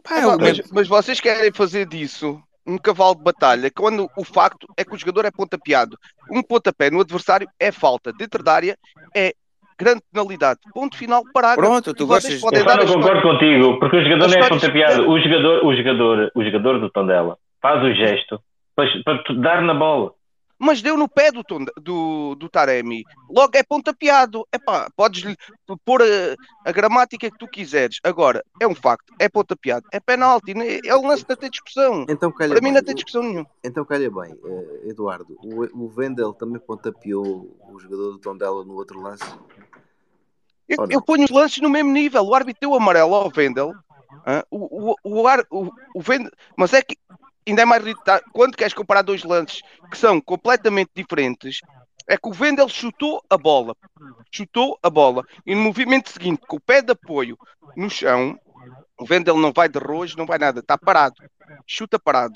Pá, 0.08 0.19
é 0.19 0.37
mas, 0.37 0.70
mas 0.73 0.88
vocês 0.88 1.20
querem 1.20 1.53
fazer 1.53 1.87
disso 1.87 2.41
um 2.67 2.79
cavalo 2.79 3.14
de 3.14 3.23
batalha, 3.23 3.70
quando 3.70 4.11
o 4.17 4.25
facto 4.25 4.67
é 4.76 4.85
que 4.85 4.93
o 4.94 4.99
jogador 4.99 5.25
é 5.25 5.31
pontapeado. 5.31 5.97
Um 6.31 6.43
pontapé 6.43 6.91
no 6.91 7.00
adversário 7.00 7.47
é 7.61 7.70
falta. 7.70 8.12
Dentro 8.12 8.43
da 8.43 8.53
área 8.55 8.76
é 9.14 9.32
grande 9.79 10.03
penalidade. 10.12 10.58
Ponto 10.75 10.97
final, 10.97 11.23
parágrafo. 11.32 11.61
Pronto, 11.70 11.94
tu 11.94 12.06
vocês 12.06 12.41
gostas- 12.41 12.41
podem 12.41 12.61
Eu 12.61 12.67
dar 12.67 12.76
não 12.79 12.85
história- 12.85 13.20
concordo 13.20 13.29
contigo, 13.38 13.79
porque 13.79 13.97
o 13.99 14.03
jogador 14.03 14.29
não 14.29 14.37
é 14.44 14.49
pontapeado. 14.49 15.08
O 15.11 15.20
jogador, 15.20 15.64
o 15.67 15.76
jogador, 15.76 16.31
o 16.35 16.44
jogador 16.44 16.81
do 16.81 16.91
Tondela 16.91 17.37
faz 17.62 17.85
o 17.85 17.94
gesto 17.94 18.41
para, 18.75 18.87
para 19.05 19.35
dar 19.35 19.62
na 19.62 19.75
bola. 19.75 20.12
Mas 20.58 20.81
deu 20.81 20.97
no 20.97 21.06
pé 21.08 21.31
do, 21.31 21.43
do, 21.81 22.35
do 22.35 22.49
Taremi. 22.49 23.05
Logo 23.29 23.56
é 23.56 23.62
pontapeado. 23.62 24.47
Epá, 24.53 24.88
podes 24.97 25.23
lhe 25.23 25.37
pôr 25.85 26.00
a, 26.03 26.06
a 26.69 26.73
gramática 26.73 27.31
que 27.31 27.38
tu 27.38 27.47
quiseres. 27.47 27.99
Agora, 28.03 28.43
é 28.61 28.67
um 28.67 28.75
facto. 28.75 29.12
É 29.19 29.29
pontapeado. 29.29 29.87
É 29.93 30.00
penalti. 30.00 30.55
né? 30.55 30.79
É 30.85 30.97
um 30.97 31.06
lance 31.06 31.25
não 31.29 31.37
tem 31.37 31.50
discussão. 31.50 32.06
Então 32.08 32.32
calha 32.32 32.53
Para 32.55 32.61
mim 32.62 32.69
bem. 32.69 32.73
não 32.75 32.82
tem 32.82 32.94
discussão 32.94 33.23
nenhuma. 33.23 33.47
Então 33.62 33.85
calha 33.85 34.11
bem, 34.11 34.35
eh, 34.44 34.88
Eduardo. 34.88 35.37
O, 35.43 35.85
o 35.85 35.88
Vendel 35.88 36.32
também 36.32 36.58
pontapeou 36.61 37.55
o 37.70 37.79
jogador 37.79 38.12
do 38.12 38.19
Tondela 38.19 38.64
no 38.64 38.75
outro 38.75 39.00
lance. 39.00 39.25
Eu, 40.69 40.87
eu 40.91 41.03
ponho 41.03 41.25
os 41.25 41.31
lances 41.31 41.61
no 41.62 41.69
mesmo 41.70 41.93
nível. 41.93 42.23
O 42.25 42.35
árbitro 42.35 42.61
deu 42.62 42.75
amarelo 42.75 43.14
ao 43.14 43.31
Vendel. 43.31 43.73
hã? 44.26 44.43
o, 44.50 44.93
o, 44.93 44.97
o, 45.05 45.26
ar- 45.29 45.47
o, 45.50 45.70
o 45.94 46.00
Vendel. 46.00 46.31
Mas 46.56 46.73
é 46.73 46.82
que 46.82 46.97
ainda 47.46 47.62
é 47.62 47.64
mais 47.64 47.82
ridículo. 47.82 48.20
Quando 48.32 48.56
queres 48.56 48.75
comparar 48.75 49.02
dois 49.02 49.22
lances 49.25 49.62
que 49.90 49.96
são 49.96 50.20
completamente 50.20 50.90
diferentes, 50.94 51.60
é 52.08 52.16
que 52.16 52.28
o 52.28 52.32
Vendel 52.32 52.69
chutou 52.69 53.22
a 53.28 53.37
bola. 53.37 53.75
Chutou 54.31 54.78
a 54.82 54.90
bola. 54.90 55.25
E 55.44 55.54
no 55.54 55.62
movimento 55.62 56.10
seguinte, 56.10 56.43
com 56.46 56.56
o 56.56 56.60
pé 56.60 56.82
de 56.82 56.93
apoio 56.93 57.37
no 57.76 57.90
chão, 57.90 58.38
o 58.98 59.04
Vendel 59.04 59.37
não 59.37 59.52
vai 59.52 59.69
de 59.69 59.78
rojo, 59.78 60.16
não 60.16 60.26
vai 60.26 60.38
nada. 60.38 60.60
Está 60.60 60.78
parado. 60.78 61.16
Chuta 61.66 61.98
parado. 61.98 62.34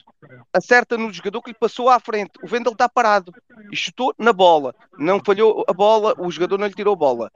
Acerta 0.53 0.97
no 0.97 1.13
jogador 1.13 1.43
que 1.43 1.51
lhe 1.51 1.57
passou 1.59 1.89
à 1.89 1.99
frente. 1.99 2.33
O 2.43 2.47
Vendel 2.47 2.73
está 2.73 2.89
parado. 2.89 3.33
E 3.73 3.77
chutou 3.77 4.15
na 4.19 4.33
bola. 4.33 4.75
Não 4.99 5.21
falhou 5.25 5.65
a 5.69 5.73
bola. 5.73 6.15
O 6.19 6.31
jogador 6.31 6.59
não 6.59 6.67
lhe 6.67 6.75
tirou 6.75 6.95
a 6.95 6.97
bola. 6.97 7.31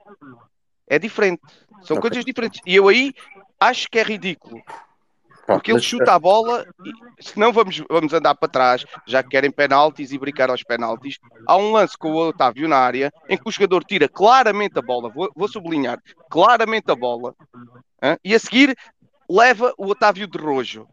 É 0.87 0.99
diferente. 0.99 1.41
São 1.83 1.97
Ok. 1.97 2.09
coisas 2.09 2.25
diferentes. 2.25 2.61
E 2.65 2.75
eu 2.75 2.87
aí 2.87 3.13
acho 3.59 3.89
que 3.89 3.97
é 3.97 4.03
ridículo. 4.03 4.61
Porque 5.45 5.71
ele 5.71 5.81
chuta 5.81 6.13
a 6.13 6.19
bola 6.19 6.65
senão 7.19 7.53
vamos, 7.53 7.81
vamos 7.89 8.13
andar 8.13 8.35
para 8.35 8.49
trás, 8.49 8.85
já 9.05 9.21
que 9.21 9.29
querem 9.29 9.51
penaltis 9.51 10.11
e 10.11 10.17
brincar 10.17 10.49
aos 10.49 10.63
penaltis. 10.63 11.19
Há 11.47 11.55
um 11.55 11.71
lance 11.71 11.97
com 11.97 12.11
o 12.11 12.27
Otávio 12.29 12.67
na 12.67 12.77
área 12.77 13.11
em 13.29 13.37
que 13.37 13.47
o 13.47 13.51
jogador 13.51 13.83
tira 13.83 14.09
claramente 14.09 14.77
a 14.79 14.81
bola, 14.81 15.09
vou, 15.09 15.31
vou 15.35 15.47
sublinhar, 15.47 15.99
claramente 16.29 16.91
a 16.91 16.95
bola, 16.95 17.35
hã? 18.01 18.17
e 18.23 18.33
a 18.33 18.39
seguir 18.39 18.75
leva 19.29 19.73
o 19.77 19.87
Otávio 19.87 20.27
de 20.27 20.37
rojo. 20.37 20.87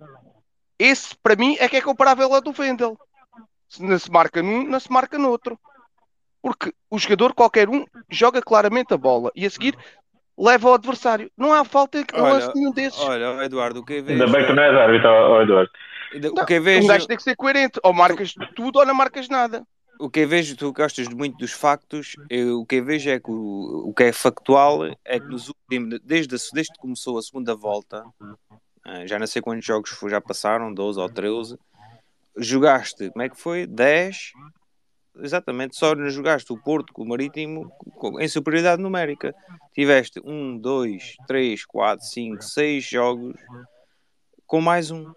Esse, 0.78 1.16
para 1.22 1.36
mim, 1.36 1.56
é 1.58 1.68
que 1.68 1.76
é 1.76 1.80
comparável 1.80 2.32
ao 2.34 2.40
do 2.40 2.52
Vendel. 2.52 2.98
Se 3.68 3.82
não 3.82 3.98
se 3.98 4.10
marca 4.10 4.42
num, 4.42 4.64
não 4.64 4.80
se 4.80 4.90
marca 4.90 5.16
no 5.16 5.30
outro. 5.30 5.58
Porque 6.42 6.74
o 6.90 6.98
jogador, 6.98 7.32
qualquer 7.32 7.68
um, 7.68 7.84
joga 8.10 8.42
claramente 8.42 8.92
a 8.92 8.98
bola 8.98 9.30
e 9.34 9.46
a 9.46 9.50
seguir 9.50 9.78
leva 10.38 10.68
ao 10.68 10.74
adversário. 10.74 11.30
Não 11.36 11.52
há 11.52 11.64
falta 11.64 11.98
em 11.98 12.04
Olha, 12.14 12.22
lance 12.34 12.52
nenhum 12.54 12.72
desses. 12.72 12.98
Olha, 13.00 13.44
Eduardo, 13.44 13.80
o 13.80 13.84
que 13.84 14.00
vejo. 14.02 14.22
Ainda 14.22 14.32
bem 14.38 14.46
que 14.46 14.52
não 14.52 14.62
és 14.62 14.74
árbitro, 14.76 15.08
ó, 15.08 15.30
ó, 15.38 15.42
Eduardo. 15.42 15.70
O 16.14 16.44
que 16.44 16.54
eu 16.54 16.60
Um 16.60 16.64
vejo. 16.64 16.86
gajo 16.88 17.06
tem 17.06 17.16
que 17.16 17.22
ser 17.22 17.34
coerente. 17.36 17.80
Ou 17.82 17.92
marcas 17.92 18.34
tudo 18.54 18.78
ou 18.78 18.84
não 18.86 18.94
marcas 18.94 19.28
nada. 19.28 19.64
o 19.98 20.10
que 20.10 20.20
eu 20.20 20.28
vejo, 20.28 20.56
tu 20.56 20.72
gostas 20.72 21.06
muito 21.08 21.36
dos 21.38 21.52
factos, 21.52 22.16
eu, 22.28 22.60
o 22.60 22.66
que 22.66 22.76
eu 22.76 22.84
vejo 22.84 23.08
é 23.08 23.20
que 23.20 23.30
o, 23.30 23.88
o 23.88 23.94
que 23.94 24.04
é 24.04 24.12
factual 24.12 24.84
é 25.04 25.20
que 25.20 25.26
nos 25.26 25.48
últimos, 25.48 26.00
desde, 26.02 26.34
a- 26.34 26.38
desde 26.52 26.72
que 26.72 26.78
começou 26.80 27.18
a 27.18 27.22
segunda 27.22 27.54
volta, 27.54 28.04
ah, 28.84 29.06
já 29.06 29.18
não 29.18 29.26
sei 29.28 29.40
quantos 29.40 29.64
jogos 29.64 29.96
já 30.10 30.20
passaram, 30.20 30.74
12 30.74 30.98
ou 30.98 31.08
13, 31.08 31.56
jogaste, 32.36 33.10
como 33.10 33.22
é 33.22 33.28
que 33.28 33.36
foi? 33.40 33.66
10, 33.66 34.32
exatamente, 35.20 35.76
só 35.76 35.94
não 35.94 36.08
jogaste 36.08 36.52
o 36.52 36.56
Porto 36.56 36.92
com 36.92 37.02
o 37.02 37.08
Marítimo 37.08 37.70
em 38.20 38.28
superioridade 38.28 38.82
numérica. 38.82 39.34
Tiveste 39.74 40.20
1, 40.24 40.58
2, 40.58 41.16
3, 41.26 41.64
4, 41.64 42.04
5, 42.06 42.42
6 42.42 42.84
jogos 42.84 43.34
com 44.46 44.60
mais 44.60 44.90
um. 44.90 45.10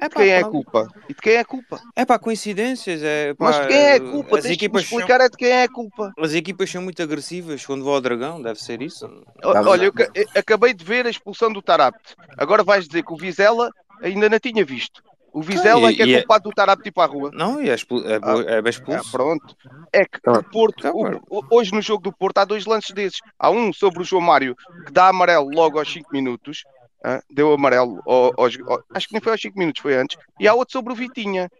É 0.00 0.08
De 0.08 0.14
quem 0.14 0.28
é 0.28 0.38
a 0.38 0.44
culpa? 0.44 0.88
E 1.08 1.14
de 1.14 1.20
quem 1.20 1.34
é 1.34 1.40
a 1.40 1.44
culpa? 1.44 1.80
É 1.94 2.04
pá, 2.04 2.18
coincidências. 2.18 3.00
É, 3.02 3.32
pá, 3.34 3.44
Mas 3.46 3.60
de 3.60 3.68
quem 3.68 3.76
é 3.76 3.94
a 3.94 4.00
culpa? 4.00 4.36
As 4.38 4.42
Tens 4.42 4.52
equipas, 4.52 4.82
são, 4.86 4.98
explicar 4.98 5.20
é 5.20 5.28
de 5.28 5.36
quem 5.36 5.48
é 5.48 5.62
a 5.62 5.68
culpa. 5.68 6.12
as 6.18 6.34
equipas 6.34 6.70
são 6.70 6.82
muito 6.82 7.00
agressivas 7.00 7.64
quando 7.64 7.84
vou 7.84 7.94
ao 7.94 8.00
Dragão, 8.00 8.42
deve 8.42 8.60
ser 8.60 8.82
isso. 8.82 9.08
Tá. 9.40 9.62
Olha, 9.62 9.84
eu, 9.84 9.92
eu 10.14 10.26
acabei 10.34 10.74
de 10.74 10.84
ver 10.84 11.06
a 11.06 11.10
expulsão 11.10 11.52
do 11.52 11.62
Tarapte. 11.62 12.16
Agora 12.36 12.64
vais 12.64 12.88
dizer 12.88 13.04
que 13.04 13.12
o 13.12 13.16
Vizela 13.16 13.70
ainda 14.02 14.28
não 14.28 14.40
tinha 14.40 14.64
visto. 14.64 15.00
O 15.34 15.42
Vizela 15.42 15.88
Ah, 15.88 15.90
é 15.90 15.94
que 15.94 16.02
é 16.02 16.10
é- 16.12 16.18
culpado 16.20 16.44
do 16.48 16.54
Tarapte 16.54 16.88
ir 16.88 16.92
para 16.92 17.02
a 17.02 17.12
rua. 17.12 17.30
Não, 17.34 17.60
e 17.60 17.68
é, 17.68 17.74
expul 17.74 17.98
é, 18.06 18.20
Ah, 18.22 18.38
é 18.46 18.62
bem 18.62 18.68
Ah, 18.68 18.70
expulso. 18.70 19.10
pronto. 19.10 19.56
É 19.92 20.04
que 20.04 20.20
Tá 20.22 20.30
o 20.32 20.44
Porto, 20.44 20.80
Tá 20.82 20.92
o- 20.94 21.44
hoje 21.50 21.72
no 21.72 21.82
jogo 21.82 22.02
do 22.04 22.12
Porto 22.12 22.38
há 22.38 22.44
dois 22.44 22.64
lances 22.66 22.92
desses. 22.92 23.18
Há 23.36 23.50
um 23.50 23.72
sobre 23.72 24.00
o 24.00 24.04
João 24.04 24.22
Mário 24.22 24.54
que 24.86 24.92
dá 24.92 25.08
amarelo 25.08 25.50
logo 25.52 25.78
aos 25.78 25.92
5 25.92 26.08
minutos. 26.12 26.62
ah, 27.06 27.20
deu 27.28 27.52
amarelo 27.52 28.00
ao- 28.06 28.32
aos- 28.38 28.58
ao- 28.66 28.82
acho 28.94 29.08
que 29.08 29.12
nem 29.12 29.20
foi 29.20 29.32
aos 29.32 29.40
5 29.42 29.58
minutos, 29.58 29.82
foi 29.82 29.94
antes, 29.94 30.16
e 30.40 30.48
há 30.48 30.54
outro 30.54 30.72
sobre 30.72 30.90
o 30.90 30.96
Vitinha. 30.96 31.50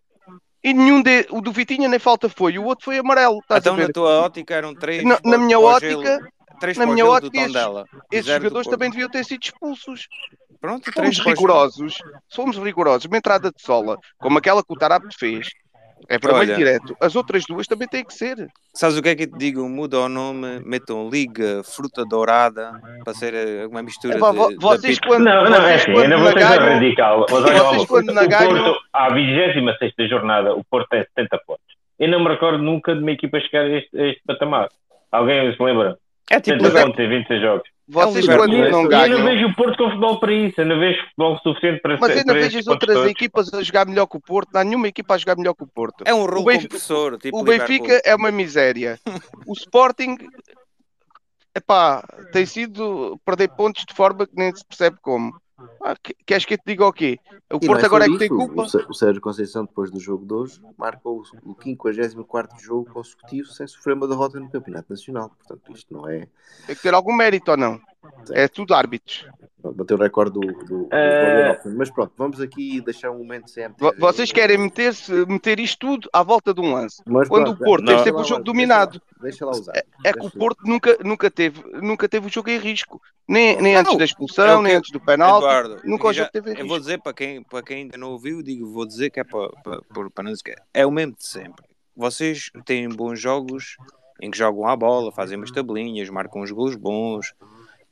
E 0.62 0.73
nenhum 0.73 1.02
de, 1.02 1.26
o 1.28 1.43
do 1.43 1.52
Vitinha 1.52 1.87
nem 1.87 1.99
falta 1.99 2.31
foi, 2.31 2.57
o 2.57 2.64
outro 2.64 2.87
foi 2.87 2.97
amarelo. 2.97 3.40
Então, 3.52 3.76
na 3.76 3.88
tua 3.90 4.21
ótica, 4.25 4.54
eram 4.54 4.75
três. 4.75 5.04
Na- 5.04 5.21
na 5.23 5.37
minha 5.37 5.61
ótica- 5.61 6.19
na 6.78 6.87
minha 6.87 7.04
ótica, 7.04 7.37
esses-. 7.37 7.54
Esses 8.11 8.26
jogadores 8.33 8.69
também 8.69 8.88
deviam 8.90 9.11
ter 9.11 9.23
sido 9.23 9.43
expulsos. 9.43 10.09
Pronto, 10.68 10.90
gelo. 11.12 11.28
rigorosos, 11.28 11.94
se 11.94 12.37
fomos 12.37 12.56
rigorosos, 12.56 13.04
uma 13.06 13.18
entrada 13.18 13.50
de 13.50 13.61
sola, 13.62 13.99
como 14.18 14.38
aquela 14.38 14.62
que 14.62 14.73
o 14.73 14.76
Tarapte 14.76 15.16
fez, 15.18 15.49
é 16.09 16.18
para 16.18 16.35
Olha. 16.35 16.47
bem 16.47 16.56
direto. 16.56 16.97
As 17.00 17.14
outras 17.16 17.44
duas 17.49 17.66
também 17.66 17.87
têm 17.88 18.04
que 18.04 18.12
ser. 18.14 18.37
Sabes 18.75 18.97
o 18.97 19.02
que 19.02 19.09
é 19.11 19.14
que 19.14 19.23
eu 19.25 19.30
te 19.30 19.38
digo? 19.38 19.68
Muda 19.68 20.00
o 20.00 20.09
nome, 20.09 20.61
metam 20.64 21.09
Liga 21.11 21.62
Fruta 21.64 22.04
Dourada 22.04 22.73
para 23.04 23.14
ser 23.14 23.33
eh, 23.35 23.66
uma 23.66 23.83
mistura 23.83 24.14
É, 24.14 24.16
de, 24.16 24.21
vo- 24.21 24.49
de 24.49 24.56
vocês 24.56 24.97
apito. 24.99 25.09
quando, 25.09 25.25
Não, 25.25 25.44
não, 25.44 25.66
é 25.66 25.75
assim, 25.76 25.92
ainda 25.99 26.16
vou 26.18 26.33
ser 26.33 26.40
radical. 26.40 27.26
Mas 27.30 27.44
olha, 27.44 27.62
Vocês 27.62 27.85
quando 27.87 28.12
na 28.12 28.23
o 28.23 28.28
ganham- 28.28 28.64
Porto, 28.64 28.80
à 28.92 29.09
26 29.14 30.11
jornada, 30.11 30.54
o 30.54 30.64
Porto 30.64 30.88
tem 30.90 31.02
70 31.02 31.38
pontos. 31.47 31.64
Eu 31.99 32.09
não 32.09 32.23
me 32.23 32.28
recordo 32.30 32.59
nunca 32.62 32.94
de 32.94 33.00
uma 33.00 33.12
equipa 33.12 33.38
chegar 33.40 33.64
a 33.64 33.68
este, 33.78 33.99
a 33.99 34.06
este 34.09 34.23
patamar. 34.26 34.68
Alguém 35.12 35.54
se 35.54 35.62
lembra? 35.62 35.97
É 36.30 36.40
tipo 36.40 36.56
70 36.59 36.64
Liverpool. 36.64 36.90
pontos 36.90 37.04
em 37.04 37.09
26 37.09 37.40
jogos. 37.40 37.68
Vocês 37.86 38.24
Liverpool. 38.24 38.46
quando 38.46 38.54
E 38.54 38.60
eu- 38.60 38.70
não 38.70 38.82
eu 38.84 38.88
ganham, 38.88 39.18
não 39.18 39.24
vejo 39.26 39.46
o 39.46 39.54
Porto 39.54 39.76
com 39.76 39.84
futebol 39.90 40.18
para 40.20 40.32
isso. 40.32 40.60
Eu 40.60 40.66
não 40.66 40.78
vejo 40.78 41.02
futebol 41.02 41.38
suficiente 41.42 41.80
para 41.82 41.98
mas 41.98 42.10
ainda 42.16 42.32
vejo 42.32 42.58
as 42.58 42.66
outras 42.66 42.94
todos. 42.96 43.10
equipas 43.10 43.52
a 43.54 43.62
jogar 43.62 43.86
melhor 43.86 44.06
que 44.06 44.16
o 44.16 44.20
Porto. 44.20 44.50
Não 44.54 44.60
há 44.60 44.64
nenhuma 44.64 44.88
equipa 44.88 45.14
a 45.14 45.18
jogar 45.18 45.36
melhor 45.36 45.54
que 45.54 45.64
o 45.64 45.66
Porto. 45.66 46.02
É 46.06 46.14
um 46.14 46.24
rolo 46.24 46.44
Benfica- 46.44 46.62
compressor. 46.68 47.18
Tipo 47.18 47.38
o 47.38 47.42
Benfica 47.44 48.00
é 48.04 48.14
uma 48.14 48.30
miséria. 48.30 48.98
O 49.46 49.52
Sporting, 49.52 50.16
epá, 51.54 52.02
tem 52.32 52.46
sido 52.46 53.18
perder 53.24 53.48
pontos 53.48 53.84
de 53.86 53.94
forma 53.94 54.26
que 54.26 54.32
nem 54.36 54.54
se 54.54 54.64
percebe 54.64 54.96
como. 55.02 55.32
Ah, 55.80 55.94
que- 56.02 56.14
queres 56.26 56.44
que 56.44 56.54
eu 56.54 56.58
te 56.58 56.64
diga 56.66 56.87
o 56.87 56.92
quê? 56.92 57.18
O 57.52 57.58
E 57.62 57.66
Porto 57.66 57.82
é 57.82 57.87
agora 57.87 58.04
é 58.06 58.08
que 58.08 58.18
tem 58.18 58.28
culpa. 58.28 58.62
O 58.62 58.68
Sé- 58.68 58.84
o 58.88 58.94
Sérgio 58.94 59.20
Conceição, 59.20 59.64
depois 59.64 59.90
do 59.90 60.00
jogo 60.00 60.26
de 60.26 60.32
hoje, 60.34 60.61
marcou 60.76 61.18
o 61.20 61.52
o 61.52 61.56
54 61.62 62.58
jogo 62.61 62.90
consecutivo 62.92 63.49
sem 63.49 63.66
sofrer 63.66 63.94
uma 63.94 64.08
derrota 64.08 64.40
no 64.40 64.50
Campeonato 64.50 64.87
Nacional. 64.90 65.30
Portanto, 65.30 65.73
isto 65.73 65.92
não 65.94 66.08
é. 66.08 66.26
Tem 66.66 66.75
que 66.75 66.82
ter 66.82 66.94
algum 66.94 67.12
mérito 67.14 67.50
ou 67.50 67.56
não? 67.56 67.80
É 68.32 68.49
tudo 68.49 68.75
árbitros. 68.75 69.26
Bateu 69.62 69.96
o 69.96 70.00
recorde 70.00 70.34
do. 70.34 70.40
do, 70.40 70.52
do 70.64 70.78
Wolverhampton. 70.90 71.75
Mas 71.76 71.90
pronto, 71.90 72.12
vamos 72.18 72.38
aqui 72.40 72.82
deixar 72.82 73.11
um 73.11 73.18
momento 73.18 73.49
sempre. 73.50 73.76
Vo- 73.78 73.94
Vocês 73.99 74.30
querem 74.30 74.58
meter-se, 74.58 75.11
meter 75.26 75.58
isto 75.58 75.78
tudo 75.78 76.08
à 76.12 76.23
volta 76.23 76.52
de 76.52 76.61
um 76.61 76.70
lance. 76.75 77.00
Mas 77.06 77.28
quando 77.28 77.44
pronto, 77.46 77.62
o 77.62 77.64
Porto 77.64 77.84
deixa 77.87 78.04
teve 78.04 78.16
sempre 78.18 78.23
o 78.23 78.28
jogo 78.28 78.42
deixa 78.44 78.52
dominado. 78.52 79.00
lá- 79.16 79.23
Deixa 79.23 79.46
lá 79.46 79.52
usar. 79.52 79.73
É 80.04 80.12
que 80.12 80.18
o 80.18 80.23
Deixa. 80.23 80.38
Porto 80.38 80.58
nunca, 80.66 80.99
nunca, 81.02 81.30
teve, 81.30 81.62
nunca 81.80 82.06
teve 82.06 82.26
o 82.26 82.30
jogo 82.30 82.50
em 82.50 82.58
risco. 82.58 83.00
Nem, 83.26 83.56
nem 83.62 83.73
Não, 83.73 83.80
antes 83.80 83.96
da 83.96 84.02
é 84.02 84.04
expulsão, 84.04 84.61
o 84.61 84.62
nem 84.62 84.75
antes 84.76 84.90
do 84.90 85.00
penalti. 85.00 85.44
Eduardo, 85.46 85.80
nunca 85.82 86.06
o 86.06 86.11
eu 86.11 86.12
já- 86.12 86.23
jogo 86.25 86.32
teve 86.32 86.49
em 86.50 86.52
Eu 86.52 86.56
risco. 86.56 86.68
vou 86.68 86.78
dizer 86.78 87.00
para 87.02 87.14
quem, 87.14 87.42
para 87.42 87.62
quem 87.62 87.76
ainda 87.78 87.96
não 87.96 88.11
ouviu, 88.11 88.42
digo, 88.42 88.70
vou 88.70 88.87
dizer 88.87 89.08
que 89.08 89.20
é 89.20 89.25
para, 89.25 89.49
para, 89.62 89.80
para, 89.82 90.11
para 90.11 90.25
não 90.25 90.32
esquecer. 90.32 90.61
É 90.75 90.84
o 90.84 90.90
mesmo 90.90 91.14
de 91.16 91.26
sempre. 91.26 91.64
Vocês 91.96 92.50
têm 92.66 92.87
bons 92.90 93.18
jogos 93.18 93.78
em 94.20 94.30
que 94.30 94.37
jogam 94.37 94.68
à 94.68 94.76
bola, 94.76 95.11
fazem 95.11 95.38
umas 95.38 95.50
tabelinhas, 95.50 96.11
marcam 96.11 96.42
uns 96.42 96.50
gols 96.50 96.76
bons. 96.76 97.32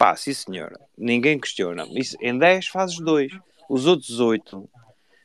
Pá, 0.03 0.17
sim 0.17 0.33
senhora, 0.35 0.81
ninguém 0.99 1.39
questiona. 1.39 1.87
Isso, 1.93 2.17
em 2.21 2.37
10 2.37 2.67
fazes 2.67 2.97
2. 2.99 3.31
Os 3.71 3.87
outros 3.87 4.19
8, 4.19 4.69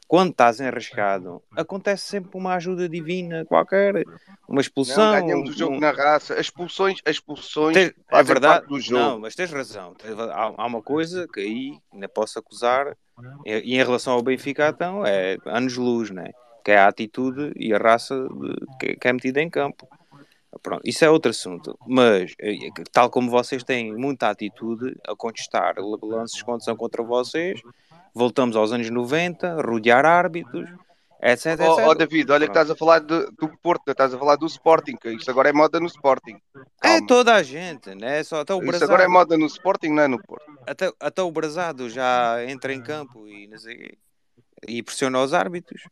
quando 0.07 0.29
estás 0.29 0.60
enrascado, 0.60 1.41
acontece 1.55 2.05
sempre 2.05 2.38
uma 2.38 2.53
ajuda 2.53 2.88
divina 2.88 3.43
qualquer, 3.43 4.03
uma 4.48 4.62
expulsão. 4.62 5.03
Não, 5.13 5.19
ganhamos 5.19 5.50
o 5.50 5.57
jogo 5.57 5.75
um- 5.77 5.79
na 5.79 5.89
raça. 5.89 6.36
As 6.36 6.41
expulsões, 6.41 7.00
as 7.03 7.15
expulsões 7.15 7.74
Tens- 7.74 7.93
é 8.12 8.22
verdade, 8.24 8.67
do 8.67 8.79
jogo. 8.79 9.01
não, 9.01 9.19
mas 9.19 9.34
tens 9.34 9.51
razão. 9.51 9.96
Há, 10.31 10.53
há 10.62 10.65
uma 10.67 10.84
coisa 10.84 11.27
que 11.27 11.39
aí 11.39 11.79
ainda 11.91 12.07
posso 12.07 12.38
acusar, 12.38 12.96
e, 13.48 13.53
e 13.72 13.74
em 13.74 13.77
relação 13.77 14.13
ao 14.13 14.22
Benfica, 14.22 14.69
então, 14.69 15.03
é 15.03 15.38
anos-luz, 15.46 16.12
né? 16.12 16.29
que 16.63 16.72
é 16.72 16.77
a 16.77 16.88
atitude 16.89 17.53
e 17.55 17.74
a 17.74 17.77
raça 17.77 18.13
de- 18.13 18.77
que, 18.79 18.96
que 18.98 19.07
é 19.07 19.13
metida 19.13 19.41
em 19.41 19.50
campo. 19.50 19.88
Pronto, 20.62 20.82
isso 20.86 21.04
é 21.06 21.10
outro 21.10 21.32
assunto, 21.32 21.78
mas 21.88 22.34
eh, 22.40 22.56
tal 22.92 23.10
como 23.10 23.30
vocês 23.30 23.64
têm 23.64 23.94
muita 23.96 24.30
atitude 24.30 24.96
a 25.08 25.16
contestar 25.16 25.76
lances 26.02 26.42
quando 26.42 26.64
são 26.64 26.76
contra 26.76 27.04
vocês, 27.04 27.62
voltamos 28.14 28.56
aos 28.56 28.72
anos 28.72 28.90
90, 28.90 29.62
rodear 29.62 30.06
árbitros, 30.06 30.70
etc. 31.22 31.46
etc. 31.54 31.60
Ó 31.68 31.90
ó, 31.90 31.94
David, 31.94 32.32
olha 32.32 32.46
que 32.46 32.52
estás 32.52 32.70
a 32.70 32.76
falar 32.76 33.00
de- 33.00 33.26
do 33.38 33.50
Porto, 33.62 33.90
estás 33.90 34.14
a 34.14 34.18
falar 34.18 34.36
do 34.36 34.46
Sporting, 34.46 34.96
que 34.96 35.10
isto 35.10 35.30
agora 35.32 35.50
é 35.50 35.54
moda 35.54 35.80
no 35.80 35.88
Sporting. 35.88 36.38
É 36.84 36.90
Calma. 36.94 37.08
toda 37.08 37.36
a 37.36 37.44
gente, 37.44 37.94
né? 37.96 38.24
Só 38.24 38.42
até 38.42 38.54
o 38.54 38.58
Isto 38.58 38.68
Brazado. 38.68 38.92
agora 38.92 39.04
é 39.04 39.08
moda 39.08 39.38
no 39.38 39.46
Sporting, 39.46 39.90
não 39.90 40.04
é 40.04 40.08
no 40.08 40.22
Porto. 40.22 40.46
até, 40.66 40.92
até 41.00 41.22
o 41.22 41.32
Brazado 41.32 41.90
já 41.90 42.44
entra 42.48 42.74
em 42.74 42.82
campo 42.82 43.28
e, 43.28 43.50
e 44.68 44.84
pressiona 44.84 45.22
os 45.22 45.34
árbitros. 45.34 45.84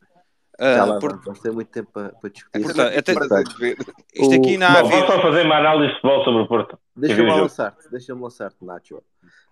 Ah, 0.58 0.98
por- 1.00 1.10
vamos, 1.10 1.24
vamos 1.24 1.40
ter 1.40 1.52
muito 1.52 1.68
tempo 1.70 1.90
para, 1.92 2.08
para 2.12 2.30
discutir. 2.30 2.62
Portanto, 2.62 2.78
Eu 2.78 2.84
não 2.84 2.98
até- 2.98 3.02
tive 3.02 3.26
prazer 3.28 3.44
de 3.44 3.54
ver. 3.58 3.76
isto 4.14 4.34
aqui 4.34 4.56
não 4.56 4.66
há 4.66 4.82
Bom, 4.82 4.90
só 5.06 5.20
fazer 5.22 5.44
uma 5.44 5.56
análise 5.58 5.88
de 5.88 5.94
futebol 6.00 6.24
sobre 6.24 6.42
o 6.42 6.48
Porto. 6.48 6.78
Deixa-me 6.96 7.30
lançar-te, 7.30 7.90
deixa-me 7.90 8.22
lançar-te, 8.22 8.64
Nacho. 8.64 9.02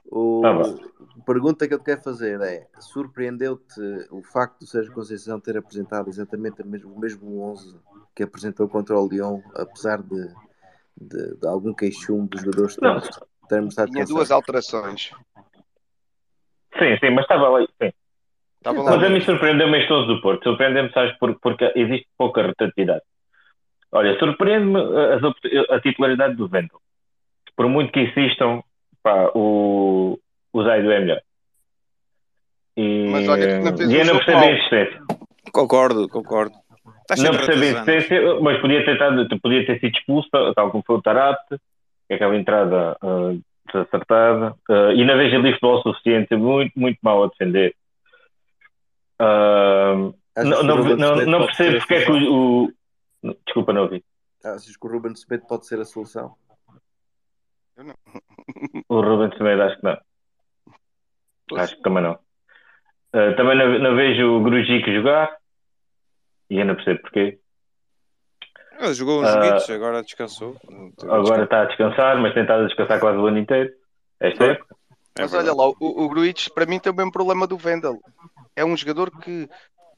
O... 0.07 0.41
Tá 0.43 0.53
bom. 0.53 0.79
a 1.21 1.25
pergunta 1.25 1.67
que 1.67 1.75
eu 1.75 1.79
te 1.79 1.85
quero 1.85 2.03
fazer 2.03 2.41
é: 2.43 2.69
surpreendeu-te 2.79 3.81
o 4.11 4.23
facto 4.23 4.61
do 4.61 4.67
Sérgio 4.67 4.93
Conceição 4.93 5.41
ter 5.41 5.57
apresentado 5.57 6.09
exatamente 6.09 6.63
o 6.63 6.67
mesmo, 6.67 6.95
o 6.95 6.99
mesmo 6.99 7.41
11 7.51 7.77
que 8.15 8.23
apresentou 8.23 8.69
contra 8.69 8.99
o 8.99 9.09
Lyon, 9.09 9.41
apesar 9.55 10.03
de, 10.03 10.29
de, 10.97 11.37
de 11.37 11.47
algum 11.47 11.73
queixume 11.75 12.29
dos 12.29 12.43
jogadores 12.43 12.77
Não. 12.81 13.01
terem- 13.49 13.65
mostrado 13.65 13.91
Tinha 13.93 14.05
duas 14.05 14.31
alterações. 14.31 15.11
Sim, 16.79 16.97
sim, 17.01 17.11
mas 17.11 17.23
estava 17.23 17.49
lá. 17.49 17.61
Sim. 17.83 17.93
Estava 18.65 18.83
lá. 18.83 18.91
Mas 18.97 19.05
a 19.05 19.09
mim 19.11 19.21
surpreendeu-me 19.21 19.79
este 19.79 19.93
11 19.93 20.07
do 20.07 20.21
Porto. 20.23 20.43
Surpreendeu-me, 20.45 20.91
sabes, 20.93 21.15
por- 21.19 21.39
porque 21.39 21.71
existe 21.77 22.07
pouca 22.17 22.43
rotatividade. 22.43 23.03
Olha, 23.93 24.19
surpreende-me 24.19 24.79
a, 24.81 25.15
as 25.17 25.23
op- 25.23 25.71
a 25.71 25.81
titularidade 25.81 26.35
do 26.35 26.49
Vendel. 26.49 26.79
Por 27.55 27.69
muito 27.69 27.93
que 27.93 28.01
insistam, 28.01 28.65
pá, 29.03 29.31
o, 29.35 30.19
o 30.53 30.63
Zaido 30.65 30.91
é 30.91 30.99
melhor. 31.01 31.21
E, 32.77 33.09
Mas 33.13 33.29
olha 33.29 33.47
que 33.47 33.65
não 33.65 33.77
fez 33.77 33.91
e 33.91 33.95
eu 33.95 33.99
não 33.99 34.05
jogo 34.15 34.19
percebo 34.25 34.39
a 34.39 34.41
mau. 34.41 34.51
insistência. 34.55 35.01
Concordo, 35.53 36.09
concordo. 36.09 36.55
Estás 37.03 37.23
Não 37.23 37.31
percebo 37.33 37.63
a 37.63 37.67
insistência, 37.67 38.41
mas 38.41 38.61
podia 38.61 38.85
ter, 38.85 38.93
estado- 38.95 39.41
podia 39.41 39.67
ter 39.67 39.79
sido 39.79 39.95
expulso, 39.97 40.29
tal 40.55 40.71
como 40.71 40.83
foi 40.87 40.97
o 40.97 41.03
Tarate, 41.03 41.57
que 42.09 42.15
aquela 42.15 42.35
entrada 42.35 42.97
ah, 43.01 43.35
desacertada. 43.73 44.55
Ah, 44.71 44.93
e 44.95 45.05
não 45.05 45.17
vejo 45.19 45.37
ali 45.37 45.53
futebol 45.53 45.83
suficiente, 45.83 46.35
muito, 46.35 46.73
muito 46.77 46.99
mal 47.03 47.23
a 47.25 47.29
defender. 47.29 47.75
Ah, 49.19 49.95
não, 50.45 50.63
não, 50.63 50.97
não, 50.97 51.27
não 51.27 51.47
percebo 51.47 51.79
porque 51.79 51.95
é 51.95 52.05
que 52.05 52.11
o, 52.13 52.65
o- 53.23 53.35
Desculpa, 53.47 53.73
não 53.73 53.83
ouvi. 53.83 54.05
Achas 54.45 54.77
que 54.77 54.87
o 54.87 54.91
Ruben 54.91 55.15
Semedo 55.15 55.47
pode 55.47 55.67
ser 55.67 55.81
a 55.81 55.85
solução? 55.85 56.37
O 58.89 59.01
Ruben 59.01 59.37
Semedo 59.37 59.63
acho 59.63 59.77
que 59.77 59.85
não. 59.85 59.99
Acho 61.59 61.77
que 61.77 61.83
também 61.83 62.03
não. 62.03 62.19
Ah, 63.13 63.35
também 63.37 63.57
não, 63.57 63.79
não 63.79 63.97
vejo 63.97 64.27
o 64.27 64.43
Grujic 64.43 64.93
jogar. 64.95 65.37
E 66.51 66.59
eu 66.59 66.67
não 66.67 66.75
percebo 66.75 67.01
porquê. 67.01 67.39
Ele 68.79 68.93
jogou 68.95 69.23
uns 69.23 69.29
Ah, 69.29 69.33
joguitos, 69.33 69.71
agora 69.71 70.03
descansou. 70.03 70.57
Não 70.69 70.93
Agora 71.15 71.45
está 71.45 71.63
a 71.63 71.65
descansar, 71.67 72.21
mas 72.21 72.35
tem 72.35 72.43
estado 72.43 72.65
a 72.65 72.67
descansar 72.67 73.01
quase 73.01 73.19
o 73.19 73.27
ano 73.27 73.39
inteiro. 73.39 73.73
Esta 74.21 74.45
época. 74.45 74.77
É 75.17 75.23
Mas 75.23 75.33
olha 75.33 75.55
lá, 75.55 75.69
o, 75.69 75.77
o 75.81 76.09
Gruitch 76.09 76.49
para 76.51 76.67
mim 76.67 76.79
tem 76.81 76.93
o 76.93 76.95
mesmo 76.95 77.13
problema 77.13 77.47
do 77.47 77.57
Vendel. 77.57 77.99
É 78.57 78.65
um 78.65 78.77
jogador 78.77 79.11
que 79.11 79.49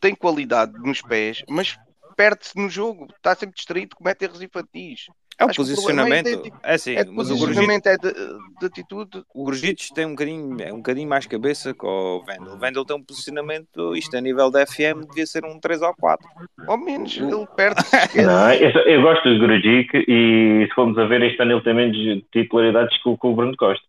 tem 0.00 0.14
qualidade 0.14 0.72
nos 0.78 1.00
pés, 1.00 1.42
mas 1.48 1.78
perde-se 2.16 2.56
no 2.56 2.68
jogo, 2.68 3.08
está 3.14 3.34
sempre 3.34 3.54
distraído, 3.56 3.96
comete 3.96 4.24
erros 4.24 4.42
infantis. 4.42 5.06
É 5.38 5.44
o 5.44 5.50
acho 5.50 5.60
o 5.60 5.64
é 5.64 5.66
posicionamento. 5.66 6.28
idêntico. 6.28 6.58
É 6.62 6.74
assim, 6.74 6.94
É 6.94 7.04
mas 7.04 7.30
o 7.30 7.36
posicionamento, 7.38 7.86
é 7.88 7.98
de, 7.98 8.10
de 8.58 8.66
atitude. 8.66 9.22
o 9.34 9.44
Grujic 9.44 9.92
tem 9.94 10.06
um 10.06 10.10
bocadinho, 10.12 10.56
é 10.62 10.72
um 10.72 10.78
bocadinho 10.78 11.06
mais 11.06 11.26
cabeça 11.26 11.74
que 11.74 11.84
o 11.84 12.22
Vendel. 12.24 12.54
O 12.54 12.58
Vendel 12.58 12.84
tem 12.86 12.96
um 12.96 13.02
posicionamento, 13.02 13.94
isto 13.94 14.16
a 14.16 14.20
nível 14.22 14.50
da 14.50 14.66
FM 14.66 15.06
devia 15.10 15.26
ser 15.26 15.44
um 15.44 15.60
3 15.60 15.82
ou 15.82 15.94
4. 15.94 16.26
Ao 16.66 16.78
menos 16.78 17.14
ele 17.18 17.28
esquece. 17.44 18.22
Não, 18.22 18.52
eu, 18.54 18.70
eu 18.70 19.02
gosto 19.02 19.28
do 19.28 19.38
Grujic 19.38 20.04
e 20.08 20.66
se 20.66 20.74
formos 20.74 20.96
a 20.96 21.04
ver 21.04 21.22
este 21.22 21.42
ano 21.42 21.52
ele 21.52 21.62
tem 21.62 21.74
menos 21.74 22.24
titularidades 22.32 22.96
que 23.02 23.08
o, 23.08 23.18
que 23.18 23.26
o 23.26 23.34
Bruno 23.34 23.54
Costa. 23.58 23.84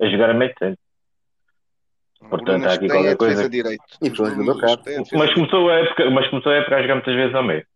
A 0.00 0.06
jogar 0.08 0.30
a 0.30 0.34
meio 0.34 0.52
tempo. 0.56 0.78
Portanto, 2.28 2.66
há 2.66 2.72
aqui 2.72 2.88
qualquer 2.88 3.16
coisa. 3.16 3.48
direito. 3.48 3.82
E 4.02 4.10
foi 4.10 4.30
jogador 4.30 4.60
caro. 4.60 4.80
Mas 5.12 5.32
começou, 5.34 5.70
a 5.70 5.74
época, 5.76 6.10
mas 6.10 6.28
começou 6.28 6.52
a 6.52 6.56
época 6.56 6.76
a 6.76 6.82
jogar 6.82 6.94
muitas 6.96 7.14
vezes 7.14 7.34
ao 7.34 7.42
meio. 7.44 7.66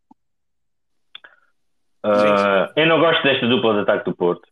Ah, 2.02 2.70
eu 2.76 2.86
não 2.86 2.98
gosto 2.98 3.22
desta 3.22 3.46
dupla 3.46 3.74
de 3.74 3.80
ataque 3.80 4.04
do 4.10 4.16
Porto. 4.16 4.48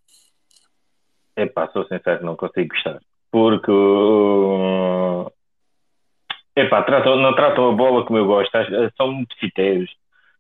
Epá, 1.37 1.69
sou 1.73 1.85
sincero, 1.87 2.25
não 2.25 2.37
consigo 2.37 2.69
gostar. 2.69 3.01
Porque 3.31 3.71
uh, 3.71 5.31
epá, 6.55 6.83
tratam, 6.83 7.17
não 7.17 7.35
tratam 7.35 7.69
a 7.71 7.73
bola 7.73 8.05
como 8.05 8.19
eu 8.19 8.27
gosto. 8.27 8.55
Acho- 8.55 8.71
São 8.97 9.13
muito 9.13 9.37
fiteiros. 9.39 9.91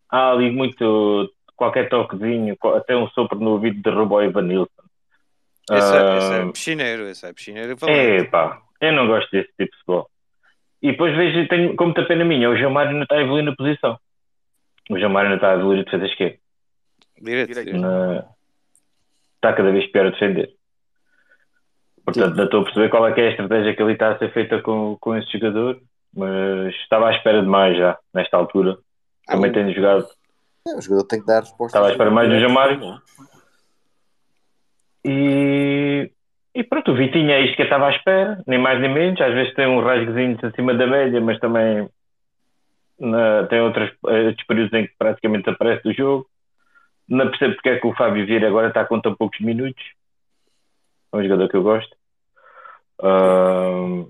Há 0.09 0.31
ali 0.33 0.51
muito 0.51 1.33
qualquer 1.57 1.89
toquezinho, 1.89 2.57
até 2.77 2.97
um 2.97 3.09
sopro 3.11 3.39
no 3.39 3.51
ouvido 3.51 3.81
derruba 3.83 4.17
o 4.17 4.23
Evanilson. 4.23 4.71
Esse, 5.71 5.97
é, 5.97 6.17
esse 6.19 6.35
é 6.35 6.43
Ah, 6.43 6.53
piscineiro, 6.53 7.03
esse 7.09 7.27
é 7.27 7.33
piscineiro. 7.33 7.77
Epá, 7.87 8.61
Eu 8.81 8.93
não 8.93 9.07
gosto 9.07 9.31
desse 9.31 9.49
tipo 9.59 9.71
de 9.73 9.77
futebol. 9.79 10.11
E 10.83 10.93
depois 10.93 11.15
vejo, 11.17 11.47
tenho 11.49 11.77
como 11.77 11.93
muita 11.93 12.07
pena 12.07 12.25
minha, 12.25 12.49
o 12.49 12.57
João 12.57 12.71
Mário 12.73 12.93
não 12.93 13.03
está 13.03 13.17
a 13.17 13.21
evoluir 13.21 13.45
na 13.45 13.55
posição. 13.55 13.99
O 14.89 14.99
João 14.99 15.11
Mário 15.13 15.29
não 15.31 15.37
está 15.37 15.51
a 15.51 15.55
evoluir 15.55 15.81
a 15.81 15.85
defesa 15.85 16.07
esquerda. 16.07 16.39
Direito. 17.21 17.77
Na- 17.77 18.25
Está 19.37 19.55
cada 19.55 19.71
vez 19.73 19.91
pior 19.91 20.07
a 20.07 20.11
defender. 20.11 20.51
Portanto, 22.05 22.37
não 22.37 22.45
estou 22.45 22.61
a 22.61 22.65
perceber 22.65 22.89
qual 22.91 23.07
é 23.09 23.13
que 23.13 23.21
é 23.21 23.29
a 23.29 23.31
estratégia 23.31 23.75
que 23.75 23.83
ele 23.83 23.93
está 23.93 24.13
a 24.13 24.19
ser 24.19 24.33
feita 24.33 24.61
com, 24.61 24.97
com 25.01 25.17
esse 25.17 25.31
jogador, 25.33 25.81
mas 26.15 26.75
estava 26.77 27.09
à 27.09 27.13
espera 27.17 27.41
de 27.41 27.49
mais 27.49 27.77
já, 27.77 27.97
nesta 28.13 28.37
altura. 28.37 28.77
Também 29.27 29.51
Ah, 29.51 29.55
tenho 29.55 29.73
jogado. 29.75 30.07
É, 30.69 30.77
o 30.77 30.81
jogador 30.83 31.05
tem 31.05 31.21
que 31.21 31.27
dar 31.27 31.41
resposta. 31.41 31.67
Estava 31.79 31.89
à 31.89 31.91
espera 31.93 32.11
mais 32.11 32.29
do 32.29 32.39
João 32.39 32.53
Mário. 32.53 33.01
E, 35.05 36.11
e 36.55 36.65
pronto, 36.65 36.93
o 36.93 36.97
Vitinho 36.97 37.31
é 37.31 37.41
isto 37.43 37.57
que 37.57 37.63
eu 37.63 37.67
estava 37.67 37.87
à 37.87 37.91
espera, 37.91 38.43
nem 38.47 38.59
mais 38.59 38.81
nem 38.81 38.93
menos. 38.93 39.21
Às 39.21 39.33
vezes 39.35 39.55
tem 39.55 39.67
um 39.67 39.81
rasgozinho 39.81 40.39
acima 40.43 40.75
da 40.75 40.87
média, 40.87 41.21
mas 41.21 41.39
também 41.39 41.89
na- 42.99 43.47
tem 43.47 43.61
outros, 43.61 43.91
outros 44.03 44.47
períodos 44.47 44.73
em 44.73 44.87
que 44.87 44.95
praticamente 44.99 45.49
aparece 45.49 45.83
do 45.83 45.93
jogo. 45.93 46.27
Não 47.09 47.29
percebo 47.29 47.55
porque 47.55 47.69
é 47.71 47.79
que 47.79 47.87
o 47.87 47.95
Fábio 47.95 48.27
Vieira 48.27 48.49
agora 48.49 48.69
está 48.69 48.85
com 48.85 49.01
tão 49.01 49.15
poucos 49.15 49.41
minutos. 49.41 49.83
É 51.13 51.17
um 51.17 51.23
jogador 51.23 51.49
que 51.49 51.57
eu 51.57 51.63
gosto. 51.63 51.97
Ahm, 53.03 54.07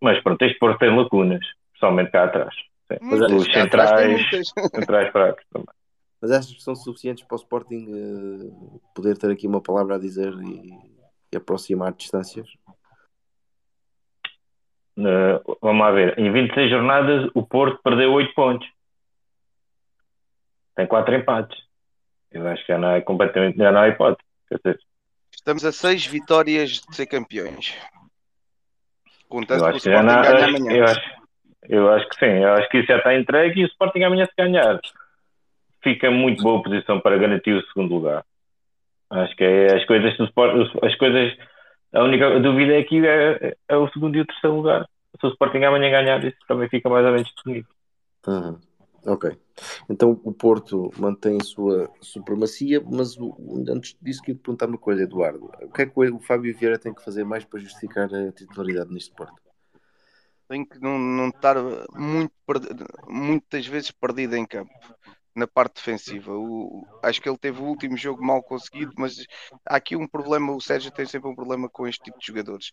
mas 0.00 0.22
pronto, 0.22 0.40
este 0.42 0.58
Porto 0.58 0.78
tem 0.78 0.94
lacunas, 0.96 1.44
especialmente 1.68 2.10
cá 2.10 2.24
atrás. 2.24 2.54
Sim. 2.90 2.98
Muitas, 3.02 3.32
Os 3.32 3.44
tem 3.44 3.62
centrais, 3.62 4.30
centrais 4.74 5.10
fracos 5.12 5.44
também. 5.52 5.68
Mas 6.20 6.30
achas 6.30 6.52
que 6.52 6.62
são 6.62 6.74
suficientes 6.74 7.24
para 7.24 7.34
o 7.34 7.38
Sporting 7.38 7.86
eh, 7.90 8.78
poder 8.94 9.18
ter 9.18 9.30
aqui 9.30 9.46
uma 9.46 9.60
palavra 9.60 9.96
a 9.96 9.98
dizer 9.98 10.32
e, 10.34 10.72
e 11.34 11.36
aproximar 11.36 11.92
distâncias? 11.92 12.48
Uh, 14.96 15.58
vamos 15.60 15.80
lá 15.80 15.90
ver, 15.90 16.18
em 16.18 16.32
26 16.32 16.70
jornadas 16.70 17.30
o 17.34 17.42
Porto 17.42 17.80
perdeu 17.82 18.12
8 18.12 18.32
pontos. 18.34 18.68
Tem 20.76 20.86
4 20.86 21.14
empates. 21.14 21.58
Eu 22.30 22.46
acho 22.48 22.64
que 22.64 22.72
já 22.72 22.78
não 22.78 22.90
é 22.90 23.00
completamente, 23.00 23.58
já 23.58 23.70
não 23.70 23.80
há 23.80 23.88
hipótese. 23.88 24.28
Estamos 25.32 25.64
a 25.64 25.72
seis 25.72 26.06
vitórias 26.06 26.80
de 26.80 26.96
ser 26.96 27.06
campeões. 27.06 27.76
Contando 29.28 29.60
que 29.60 29.64
o 29.64 29.68
acho 29.68 29.80
que 29.80 29.90
já 29.90 30.00
Sporting 30.00 30.16
não 30.16 30.22
ganha 30.22 30.46
amanhã. 30.46 30.76
eu 30.76 30.84
acho, 30.84 31.00
eu 31.68 31.92
acho 31.92 32.08
que 32.08 32.16
sim, 32.16 32.42
eu 32.42 32.52
acho 32.54 32.68
que 32.68 32.78
isso 32.78 32.86
já 32.88 32.98
está 32.98 33.14
entregue 33.14 33.60
e 33.60 33.64
o 33.64 33.68
Sporting 33.68 34.02
amanhã 34.02 34.26
se 34.26 34.32
ganhar. 34.36 34.80
Fica 35.82 36.10
muito 36.10 36.42
boa 36.42 36.62
posição 36.62 37.00
para 37.00 37.18
garantir 37.18 37.52
o 37.52 37.66
segundo 37.66 37.94
lugar. 37.94 38.24
Acho 39.14 39.36
que 39.36 39.44
é 39.44 39.76
as 39.76 39.84
coisas 39.86 40.16
do 40.16 40.24
Sport, 40.24 40.70
as 40.82 40.94
coisas, 40.96 41.36
a 41.92 42.02
única 42.02 42.40
dúvida 42.40 42.76
aqui 42.78 43.06
é, 43.06 43.56
é 43.68 43.76
o 43.76 43.88
segundo 43.90 44.16
e 44.16 44.20
o 44.20 44.26
terceiro 44.26 44.56
lugar. 44.56 44.88
Se 45.20 45.26
o 45.26 45.30
Sporting 45.30 45.62
amanhã 45.62 45.90
ganhar, 45.90 46.24
isso 46.24 46.36
também 46.48 46.68
fica 46.68 46.88
mais 46.88 47.06
ou 47.06 47.12
menos 47.12 47.32
definido. 47.36 47.68
Uhum. 48.26 48.58
Ok. 49.06 49.30
Então 49.88 50.18
o 50.24 50.32
Porto 50.32 50.90
mantém 50.98 51.38
a 51.40 51.44
sua 51.44 51.90
supremacia, 52.00 52.82
mas 52.84 53.16
o- 53.18 53.36
antes 53.68 53.96
disso 54.00 54.22
queria 54.22 54.34
te 54.34 54.42
perguntar 54.42 54.66
uma 54.66 54.78
coisa, 54.78 55.02
Eduardo. 55.02 55.50
O 55.62 55.70
que 55.70 55.82
é 55.82 55.86
que 55.86 55.92
o 56.00 56.20
Fábio 56.20 56.56
Vieira 56.56 56.78
tem 56.78 56.92
que 56.92 57.04
fazer 57.04 57.22
mais 57.22 57.44
para 57.44 57.60
justificar 57.60 58.12
a 58.12 58.32
titularidade 58.32 58.92
neste 58.92 59.14
Porto? 59.14 59.34
Tem 60.48 60.64
que 60.64 60.80
não, 60.80 60.98
não 60.98 61.28
estar 61.28 61.56
muito 61.92 62.32
muitas 63.06 63.66
vezes 63.66 63.90
perdido 63.90 64.36
em 64.36 64.46
campo. 64.46 64.72
Na 65.34 65.46
parte 65.48 65.76
defensiva, 65.76 66.32
O- 66.32 66.88
acho 67.02 67.20
que 67.20 67.28
ele 67.28 67.38
teve 67.38 67.60
o 67.60 67.64
último 67.64 67.96
jogo 67.96 68.24
mal 68.24 68.42
conseguido, 68.42 68.92
mas 68.96 69.16
há 69.68 69.76
aqui 69.76 69.96
um 69.96 70.06
problema. 70.08 70.52
O 70.54 70.60
Sérgio 70.60 70.92
tem 70.92 71.06
sempre 71.06 71.28
um 71.30 71.34
problema 71.34 71.68
com 71.68 71.86
este 71.88 72.02
tipo 72.04 72.18
de 72.18 72.26
jogadores, 72.26 72.72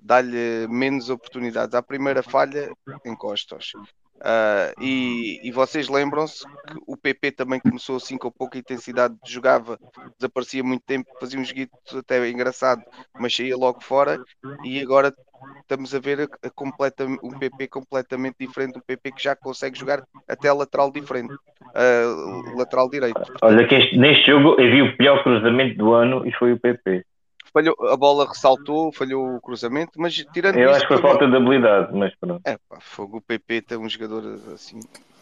dá-lhe 0.00 0.66
menos 0.68 1.10
oportunidades. 1.10 1.74
À 1.74 1.82
primeira 1.82 2.22
falha, 2.22 2.74
encosta-os. 3.04 3.76
Ah, 4.22 4.72
e, 4.80 5.40
e 5.42 5.50
vocês 5.52 5.88
lembram-se 5.88 6.44
que 6.44 6.78
o 6.86 6.96
PP 6.96 7.32
também 7.32 7.60
começou 7.60 7.96
assim 7.96 8.16
com 8.18 8.30
pouca 8.30 8.58
intensidade, 8.58 9.14
jogava, 9.26 9.78
desaparecia 10.18 10.62
muito 10.64 10.82
tempo, 10.86 11.08
fazia 11.20 11.38
um 11.38 11.44
joguito 11.44 11.72
até 11.96 12.28
engraçado, 12.28 12.82
mas 13.18 13.34
saía 13.34 13.56
logo 13.56 13.80
fora. 13.80 14.18
E 14.64 14.80
agora 14.80 15.14
estamos 15.60 15.94
a 15.94 16.00
ver 16.00 16.22
a- 16.22 16.46
a 16.46 16.50
completa, 16.50 17.04
um 17.22 17.38
PP 17.38 17.68
completamente 17.68 18.36
diferente, 18.40 18.78
um 18.78 18.82
PP 18.82 19.12
que 19.12 19.22
já 19.22 19.36
consegue 19.36 19.78
jogar 19.78 20.02
até 20.28 20.52
lateral 20.52 20.90
diferente, 20.90 21.34
ah, 21.74 22.52
lateral 22.56 22.90
direito. 22.90 23.20
Olha 23.42 23.66
que 23.66 23.74
este- 23.74 23.96
neste 23.96 24.26
jogo 24.26 24.56
vi 24.56 24.82
o 24.82 24.96
pior 24.96 25.22
cruzamento 25.22 25.78
do 25.78 25.92
ano 25.92 26.26
e 26.26 26.32
foi 26.32 26.52
o 26.52 26.58
PP. 26.58 27.04
Falhou, 27.52 27.74
a 27.88 27.96
bola 27.96 28.28
ressaltou, 28.28 28.92
falhou 28.92 29.36
o 29.36 29.40
cruzamento, 29.40 29.92
mas 29.96 30.14
tirando 30.32 30.56
Eu 30.56 30.70
isso, 30.70 30.76
acho 30.76 30.88
que 30.88 30.94
foi 30.94 31.02
falta 31.02 31.26
de 31.26 31.36
habilidade, 31.36 31.94
mas 31.96 32.14
pronto. 32.16 32.42
É 32.44 32.58
pá, 32.68 32.78
fogo, 32.80 33.18
o 33.18 33.20
PP 33.20 33.62
tem 33.62 33.78
um 33.78 33.88
jogador 33.88 34.22
assim, 34.54 34.80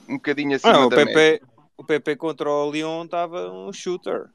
um 0.09 0.17
bocadinho 0.17 0.57
acima 0.57 0.73
Não, 0.73 0.87
o. 0.87 0.91
PP, 0.91 1.43
o 1.77 1.85
PP 1.85 2.17
contra 2.17 2.51
o 2.51 2.71
Lyon 2.71 3.05
estava 3.05 3.51
um 3.51 3.73
shooter. 3.73 4.27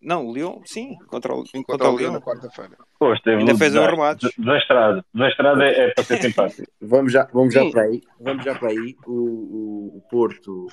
Não, 0.00 0.26
o 0.26 0.32
Lyon, 0.34 0.60
sim, 0.64 0.96
contra 1.06 1.32
o, 1.32 1.46
Sim, 1.46 1.62
contra 1.62 1.86
contra 1.86 1.90
o 1.90 1.96
Lyon 1.96 2.12
na 2.12 2.20
quarta-feira. 2.20 2.76
Pô, 2.98 3.12
Ainda 3.26 3.52
um 3.52 3.56
fez 3.56 3.74
um 3.76 3.84
remate. 3.84 4.28
Desastrado. 4.36 5.04
Desastrado 5.14 5.62
é, 5.62 5.88
é 5.90 5.94
para 5.94 6.04
ser 6.04 6.16
simpático. 6.22 6.68
Vamos 6.80 7.12
já, 7.12 7.28
vamos 7.32 7.54
já 7.54 7.70
para 7.70 7.82
aí. 7.82 8.02
Vamos 8.20 8.44
já 8.44 8.54
para 8.54 8.68
aí. 8.68 8.96
O, 9.06 9.12
o- 9.12 9.96
o 9.98 10.00
Porto 10.10 10.66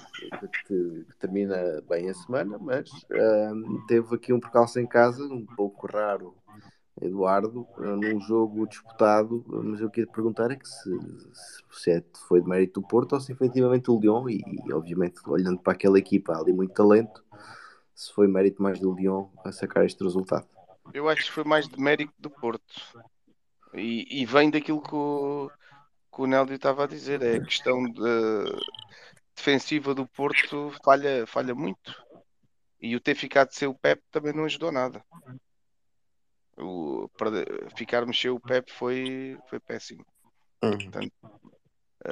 que, 0.65 1.05
que 1.05 1.05
termina 1.19 1.57
bem 1.87 2.09
a 2.09 2.13
semana, 2.13 2.57
mas 2.59 2.89
teve 3.87 4.15
aqui 4.15 4.33
um 4.33 4.39
percalço 4.39 4.79
em 4.79 4.87
casa, 4.87 5.23
um 5.23 5.45
pouco 5.55 5.85
raro, 5.87 6.33
Eduardo, 7.01 7.67
num 7.77 8.19
jogo 8.21 8.67
disputado. 8.67 9.43
Mas 9.47 9.79
eu 9.79 9.89
queria 9.91 10.11
perguntar 10.11 10.49
é 10.51 10.55
que 10.55 10.67
se, 10.67 10.89
se 11.71 11.91
é- 11.91 12.03
foi 12.27 12.41
de 12.41 12.49
mérito 12.49 12.81
do 12.81 12.87
Porto 12.87 13.13
ou 13.13 13.19
se 13.19 13.31
efetivamente 13.31 13.91
o 13.91 13.99
Lyon, 13.99 14.27
e, 14.27 14.41
e, 14.67 14.73
obviamente 14.73 15.19
olhando 15.27 15.59
para 15.59 15.73
aquela 15.73 15.99
equipa, 15.99 16.33
há 16.33 16.39
ali 16.39 16.51
muito 16.51 16.73
talento, 16.73 17.23
se 17.99 18.13
foi 18.13 18.29
mérito 18.29 18.63
mais 18.63 18.79
do 18.79 18.93
Lyon 18.95 19.27
a 19.43 19.51
sacar 19.51 19.83
este 19.85 20.01
resultado. 20.01 20.47
Eu 20.93 21.09
acho 21.09 21.25
que 21.25 21.31
foi 21.33 21.43
mais 21.43 21.67
de 21.67 21.77
mérito 21.77 22.13
do 22.17 22.29
Porto. 22.29 22.97
E, 23.73 24.21
e 24.21 24.25
vem 24.25 24.49
daquilo 24.49 24.81
que 24.81 24.95
o, 24.95 25.51
que 26.15 26.21
o 26.21 26.25
Nélio 26.25 26.55
estava 26.55 26.85
a 26.85 26.87
dizer, 26.87 27.21
é 27.21 27.35
a 27.35 27.43
questão 27.43 27.83
de- 27.83 28.57
defensiva 29.35 29.93
do 29.93 30.07
Porto 30.07 30.73
falha, 30.81 31.27
falha 31.27 31.53
muito. 31.53 31.93
E 32.79 32.95
o 32.95 33.01
ter 33.01 33.15
ficado 33.15 33.51
sem 33.51 33.67
o 33.67 33.75
Pep 33.75 34.01
também 34.09 34.31
não 34.31 34.45
ajudou 34.45 34.71
nada. 34.71 35.03
O, 36.57 37.09
perder- 37.17 37.69
ficarmos 37.75 38.17
sem 38.17 38.31
o 38.31 38.39
Pep 38.39 38.71
foi, 38.71 39.37
foi 39.49 39.59
péssimo. 39.59 40.05
Portanto, 40.61 41.11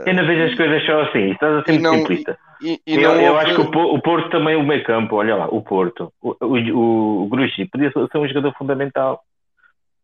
Eu 0.05 0.13
não 0.13 0.25
vejo 0.27 0.43
as 0.51 0.55
coisas 0.55 0.85
só 0.85 1.01
assim. 1.03 1.31
Estás 1.31 1.55
a 1.55 1.63
ser 1.63 1.71
muito 1.79 1.89
simplista. 1.95 2.37
e, 2.61 2.81
e 2.85 2.95
eu 2.95 3.01
não 3.13 3.21
eu 3.21 3.33
houve- 3.33 3.45
acho 3.45 3.55
que 3.55 3.61
o, 3.61 3.71
Po- 3.71 3.93
o 3.95 4.01
Porto 4.01 4.29
também, 4.29 4.55
o 4.55 4.63
meio 4.63 4.83
campo, 4.83 5.15
olha 5.15 5.35
lá, 5.35 5.47
o 5.47 5.61
Porto, 5.61 6.11
o, 6.21 6.35
o, 6.41 7.23
o 7.23 7.27
Gruji 7.29 7.65
podia 7.65 7.91
ser 7.91 8.17
um 8.17 8.27
jogador 8.27 8.53
fundamental. 8.57 9.21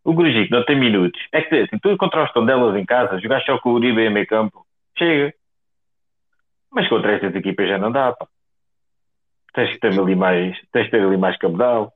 O 0.03 0.13
Gruji 0.13 0.45
que 0.45 0.51
não 0.51 0.65
tem 0.65 0.77
minutos. 0.79 1.19
É 1.31 1.41
que 1.41 1.55
assim, 1.55 1.77
tu 1.81 1.95
contra 1.97 2.23
os 2.23 2.31
Tondelas 2.33 2.75
em 2.75 2.85
casa, 2.85 3.19
jogar 3.19 3.41
só 3.43 3.57
com 3.59 3.69
o 3.71 3.73
Uribe 3.73 4.01
em 4.01 4.09
meio 4.13 4.27
campo, 4.27 4.65
chega. 4.97 5.33
Mas 6.71 6.87
contra 6.89 7.13
estas 7.13 7.35
equipas 7.35 7.67
já 7.69 7.77
não 7.77 7.91
dá, 7.91 8.11
pá. 8.13 8.25
Tens 9.53 9.69
que 9.71 9.79
ter 9.79 9.99
ali 9.99 10.15
mais, 10.15 10.57
tens 10.71 10.85
que 10.85 10.91
ter 10.91 11.01
ali 11.05 11.17
mais 11.17 11.37
cabedal. 11.37 11.93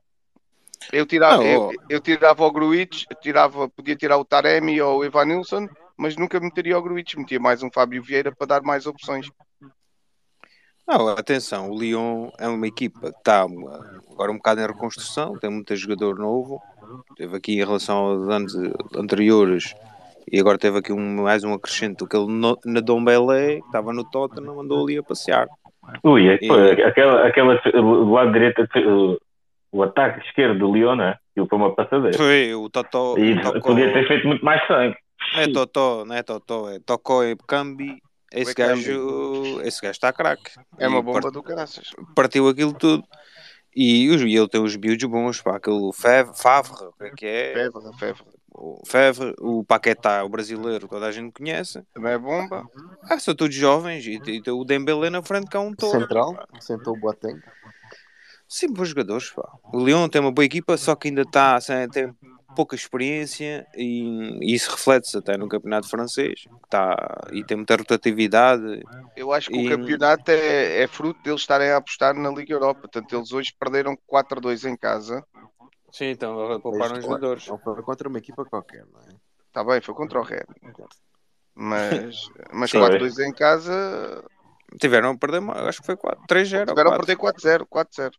Eu 0.92 1.04
tirava, 1.04 1.38
Não, 1.38 1.44
eu, 1.44 1.70
eu 1.90 2.00
tirava 2.00 2.44
o 2.44 2.52
Gruitch, 2.52 3.04
eu 3.10 3.16
tirava, 3.16 3.68
podia 3.68 3.96
tirar 3.96 4.16
o 4.16 4.24
Taremi 4.24 4.80
ou 4.80 5.00
o 5.00 5.04
Evanilson, 5.04 5.66
mas 5.98 6.16
nunca 6.16 6.38
meteria 6.40 6.78
o 6.78 6.82
Gruitch, 6.82 7.14
metia 7.16 7.40
mais 7.40 7.62
um 7.62 7.70
Fábio 7.70 8.02
Vieira 8.02 8.30
para 8.34 8.46
dar 8.46 8.62
mais 8.62 8.86
opções. 8.86 9.28
Não, 10.86 11.08
atenção, 11.08 11.70
o 11.70 11.78
Lyon 11.78 12.30
é 12.38 12.48
uma 12.48 12.66
equipa 12.66 13.12
que 13.12 13.18
está 13.18 13.44
uh, 13.44 14.12
agora 14.12 14.32
um 14.32 14.36
bocado 14.36 14.60
em 14.60 14.66
reconstrução, 14.66 15.36
tem 15.36 15.50
muito 15.50 15.74
jogador 15.76 16.18
novo, 16.18 16.62
teve 17.16 17.36
aqui 17.36 17.52
em 17.54 17.58
relação 17.64 17.96
aos 17.98 18.28
anos 18.28 18.54
eh, 18.54 18.72
anteriores 18.96 19.74
e 20.32 20.40
agora 20.40 20.56
teve 20.56 20.78
aqui 20.78 20.90
um, 20.92 21.22
mais 21.22 21.44
um 21.44 21.52
acrescento, 21.52 22.04
aquele 22.06 22.26
no- 22.26 22.58
na 22.64 22.80
Dombele, 22.80 23.60
que 23.60 23.66
estava 23.66 23.92
no 23.92 24.02
Tottenham, 24.04 24.60
andou 24.60 24.82
ali 24.86 24.96
a 24.96 25.02
passear. 25.02 25.46
Ui, 26.02 26.26
é, 26.26 26.38
pô, 26.38 26.56
E- 26.58 26.82
aquela, 26.82 27.26
aquela, 27.26 27.54
do 27.56 28.10
lado 28.10 28.32
direito, 28.32 28.62
o, 28.86 29.18
o 29.72 29.82
ataque 29.82 30.26
esquerdo 30.26 30.58
do 30.58 30.72
Lyon, 30.72 30.96
né? 30.96 31.16
Aquilo 31.32 31.48
foi 31.48 31.58
uma 31.58 31.74
passadeira. 31.74 32.16
Foi 32.16 32.54
o 32.54 32.68
Totó, 32.70 33.18
E 33.18 33.34
o 33.34 33.42
Tocó, 33.42 33.60
podia 33.60 33.92
ter 33.92 34.08
feito 34.08 34.26
muito 34.26 34.42
mais 34.44 34.66
sangue. 34.66 34.96
Não 35.34 35.40
é 35.40 35.52
Totó, 35.52 36.04
não 36.04 36.14
é 36.14 36.22
Totó, 36.22 36.70
é 36.70 36.78
Tocó 36.80 37.24
e 37.24 37.36
Cambi, 37.46 38.02
esse 38.32 38.54
gajo, 38.54 39.60
esse 39.62 39.80
gajo 39.80 39.92
está 39.92 40.12
craque. 40.12 40.50
É 40.78 40.86
uma 40.88 41.02
bomba 41.02 41.20
part- 41.20 41.32
do 41.34 41.42
caraças. 41.42 41.90
partiu 42.14 42.48
aquilo 42.48 42.72
tudo. 42.72 43.04
E, 43.74 44.08
os- 44.10 44.22
e 44.22 44.34
ele 44.34 44.48
tem 44.48 44.60
os 44.62 44.74
miúdos 44.76 45.04
bons, 45.08 45.40
pá, 45.40 45.56
aquele 45.56 45.92
Fev- 45.92 46.34
Favre, 46.34 46.72
o 46.86 46.92
que 46.92 47.04
é 47.04 47.10
que 47.10 47.26
é? 47.26 47.70
Fevra. 47.98 48.24
o 48.54 48.82
Fevre, 48.84 49.34
o 49.38 49.62
Paquetá, 49.62 50.24
o 50.24 50.28
brasileiro, 50.28 50.88
toda 50.88 51.06
a 51.06 51.12
gente 51.12 51.32
conhece. 51.32 51.82
Também 51.94 52.12
é 52.12 52.18
bomba. 52.18 52.66
Ah, 53.04 53.18
são 53.20 53.34
todos 53.36 53.54
jovens 53.54 54.04
e, 54.04 54.14
e 54.14 54.42
tem 54.42 54.52
o 54.52 54.64
Dembélé 54.64 55.10
na 55.10 55.22
frente 55.22 55.48
que 55.48 55.56
é 55.56 55.60
um 55.60 55.72
todo. 55.74 55.92
Central, 55.92 56.34
pá. 56.34 56.46
sentou 56.60 56.96
o 56.96 56.98
Boateng. 57.00 57.40
Sim, 58.48 58.72
bons 58.72 58.88
jogadores, 58.88 59.30
pá. 59.30 59.48
O 59.72 59.78
Leão 59.78 60.08
tem 60.08 60.20
uma 60.20 60.32
boa 60.32 60.44
equipa, 60.44 60.76
só 60.76 60.96
que 60.96 61.08
ainda 61.08 61.22
está 61.22 61.60
sem 61.60 61.88
tem 61.88 62.12
pouca 62.58 62.74
experiência 62.74 63.64
e, 63.76 64.36
e 64.42 64.52
isso 64.52 64.72
reflete-se 64.72 65.16
até 65.16 65.36
no 65.36 65.48
campeonato 65.48 65.88
francês 65.88 66.40
que 66.42 66.68
tá, 66.68 66.96
e 67.30 67.44
tem 67.44 67.56
muita 67.56 67.76
rotatividade. 67.76 68.82
Eu 69.16 69.32
acho 69.32 69.48
que 69.48 69.56
E- 69.56 69.66
o 69.66 69.70
campeonato 69.70 70.28
é, 70.32 70.82
é 70.82 70.88
fruto 70.88 71.22
deles 71.22 71.40
estarem 71.40 71.70
a 71.70 71.76
apostar 71.76 72.14
na 72.14 72.28
Liga 72.30 72.52
Europa. 72.52 72.80
Portanto, 72.80 73.14
eles 73.14 73.30
hoje 73.32 73.54
perderam 73.56 73.96
4-2 74.12 74.68
em 74.68 74.76
casa. 74.76 75.24
Sim, 75.92 76.06
então 76.06 76.60
pouparam 76.60 76.98
os 76.98 77.04
jogadores. 77.04 77.44
Foi 77.44 77.80
contra 77.84 78.08
uma 78.08 78.18
equipa 78.18 78.44
qualquer, 78.44 78.84
não 78.92 79.02
é? 79.02 79.14
Está 79.46 79.62
bem, 79.62 79.80
foi 79.80 79.94
contra 79.94 80.18
o 80.18 80.22
Red. 80.24 80.44
Mas, 81.54 82.16
mas 82.52 82.70
Sim. 82.72 82.80
4-2 82.80 83.20
em 83.20 83.32
casa. 83.32 84.24
Tiveram 84.80 85.10
a 85.10 85.16
perder, 85.16 85.42
acho 85.68 85.78
que 85.80 85.86
foi 85.86 85.96
4, 85.96 86.24
3-0. 86.26 86.60
ou 86.62 86.66
Tiveram 86.66 86.90
a 86.90 86.96
4. 86.96 87.06
perder 87.06 87.64
4-0. 87.64 87.66
4-0. 87.68 88.10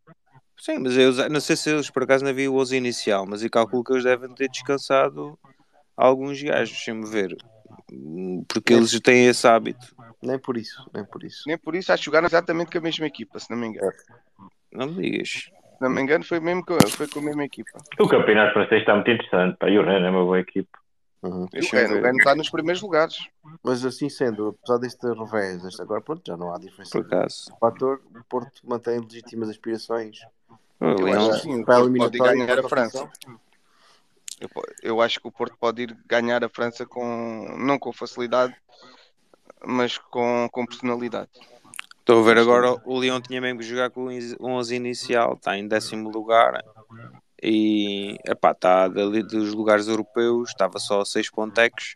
Sim, 0.60 0.80
mas 0.80 0.98
eu 0.98 1.30
não 1.30 1.40
sei 1.40 1.56
se 1.56 1.70
eles 1.70 1.90
por 1.90 2.04
acaso 2.04 2.24
não 2.24 2.32
havia 2.32 2.52
o 2.52 2.56
11 2.58 2.76
inicial, 2.76 3.26
mas 3.26 3.42
eu 3.44 3.50
calculo 3.50 3.84
que 3.84 3.94
eles 3.94 4.04
devem 4.04 4.34
ter 4.36 4.50
descansado 4.50 5.40
alguns 5.96 6.42
gajos, 6.42 6.70
deixa-me 6.76 7.06
ver. 7.10 7.36
Hum, 7.92 8.44
Porque 8.48 8.74
eles 8.74 9.00
têm 9.00 9.28
esse 9.28 9.48
hábito. 9.48 9.96
Nem 10.22 10.38
por 10.38 10.58
isso, 10.58 10.84
nem 10.94 11.06
por 11.06 11.24
isso. 11.24 11.44
Nem 11.48 11.58
por 11.58 11.76
isso, 11.76 11.92
acho 11.94 12.02
que 12.02 12.06
jogaram 12.06 12.28
exatamente 12.28 12.72
com 12.72 12.78
a 12.78 12.82
mesma 12.82 13.06
equipa, 13.08 13.40
se 13.40 13.50
não 13.50 13.58
me 13.58 13.68
engano. 13.68 13.92
Não 14.72 14.88
me 14.88 15.02
digas. 15.10 15.30
Se 15.30 15.52
não 15.82 15.90
me 15.90 16.02
engano, 16.02 16.26
foi, 16.26 16.42
mesmo 16.42 16.64
com, 16.66 16.78
foi 16.90 17.08
com 17.08 17.20
a 17.20 17.24
mesma 17.24 17.46
equipa. 17.46 17.80
O 18.00 18.08
campeonato 18.10 18.54
francês 18.54 18.82
está 18.82 18.94
muito 18.96 19.10
interessante. 19.10 19.58
Pá. 19.58 19.70
E 19.70 19.80
o 19.80 19.84
Rennes 19.86 20.06
é 20.08 20.10
uma 20.10 20.24
boa 20.26 20.40
equipe. 20.40 20.70
Uhum. 21.24 21.44
O 21.46 21.50
Deixa-me 21.50 21.82
Ren, 21.84 21.88
o 21.92 21.94
ver. 21.96 22.04
Ren 22.04 22.18
está 22.18 22.36
nos 22.36 22.50
primeiros 22.50 22.82
lugares. 22.82 23.16
Mas 23.64 23.86
assim 23.86 24.10
sendo, 24.10 24.50
apesar 24.50 24.78
deste 24.78 25.06
revés, 25.08 25.64
este- 25.64 25.82
agora 25.82 26.02
pronto, 26.02 26.22
já 26.28 26.36
não 26.36 26.54
há 26.54 26.60
diferença. 26.60 26.92
Por 26.92 27.06
acaso. 27.06 27.46
O 27.54 27.58
fator, 27.60 28.02
o 28.14 28.24
Porto 28.26 28.62
mantém 28.66 29.00
legítimas 29.00 29.50
aspirações 29.50 30.18
Eu 30.80 30.96
Leão- 30.98 31.32
acho 31.32 31.42
que 31.42 31.64
para 31.66 31.76
pode 31.76 31.90
eliminatória 31.90 32.34
ganhar 32.36 32.60
a 32.60 32.70
França. 32.70 33.12
Eu, 34.40 34.50
eu 34.82 35.02
acho 35.02 35.20
que 35.20 35.28
o 35.28 35.32
Porto 35.32 35.58
pode 35.60 35.84
ir 35.84 35.98
ganhar 36.06 36.44
a 36.44 36.50
França 36.50 36.86
com 36.86 37.58
não 37.58 37.78
com 37.78 37.92
facilidade, 37.92 38.56
mas 39.66 39.98
com, 39.98 40.48
com 40.52 40.66
personalidade. 40.66 41.30
Estou 42.00 42.22
a 42.22 42.24
ver 42.24 42.38
agora, 42.38 42.72
o 42.86 42.98
Leão 42.98 43.22
tinha 43.22 43.40
mesmo 43.42 43.60
que 43.60 43.66
jogar 43.66 43.90
com 43.92 44.08
o 44.08 44.50
11 44.50 44.76
inicial, 44.76 45.34
está 45.34 45.58
em 45.58 45.68
décimo 45.68 46.10
lugar 46.10 46.64
e 47.44 48.18
epá, 48.26 48.52
está 48.52 48.88
dali 48.88 49.22
dos 49.22 49.54
lugares 49.54 49.88
europeus, 49.88 50.50
estava 50.50 50.80
só 50.80 51.02
a 51.02 51.06
6 51.06 51.30
pontecos 51.30 51.94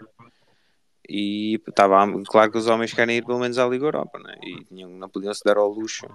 e 1.10 1.60
estava 1.68 2.06
claro 2.26 2.52
que 2.52 2.58
os 2.58 2.68
homens 2.68 2.94
querem 2.94 3.18
ir 3.18 3.26
pelo 3.26 3.40
menos 3.40 3.58
à 3.58 3.66
Liga 3.66 3.86
Europa 3.86 4.20
né? 4.20 4.36
e 4.44 4.86
não 4.86 5.10
podiam 5.10 5.34
se 5.34 5.44
dar 5.44 5.58
ao 5.58 5.68
luxo 5.70 6.06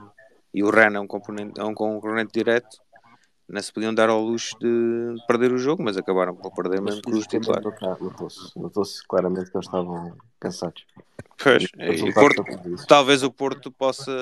e 0.52 0.62
o 0.62 0.70
Ren 0.70 0.94
é 0.94 1.00
um, 1.00 1.06
componente, 1.06 1.60
é 1.60 1.64
um 1.64 1.74
concorrente 1.74 2.32
direto 2.32 2.78
não 3.48 3.62
se 3.62 3.72
podiam 3.72 3.94
dar 3.94 4.10
ao 4.10 4.20
luxo 4.20 4.54
de 4.60 5.16
perder 5.26 5.52
o 5.52 5.58
jogo, 5.58 5.82
mas 5.82 5.96
acabaram 5.96 6.36
por 6.36 6.52
perder 6.54 6.82
mesmo 6.82 7.00
com 7.00 7.12
os 7.12 7.26
titulares. 7.26 7.64
Notou-se 8.54 9.02
claramente 9.08 9.50
que 9.50 9.56
eles 9.56 9.66
estavam 9.66 10.14
cansados. 10.38 10.84
Pois, 11.42 11.64
e 11.64 12.12
Porto, 12.12 12.44
talvez 12.86 13.22
o 13.22 13.30
Porto 13.30 13.70
possa, 13.72 14.12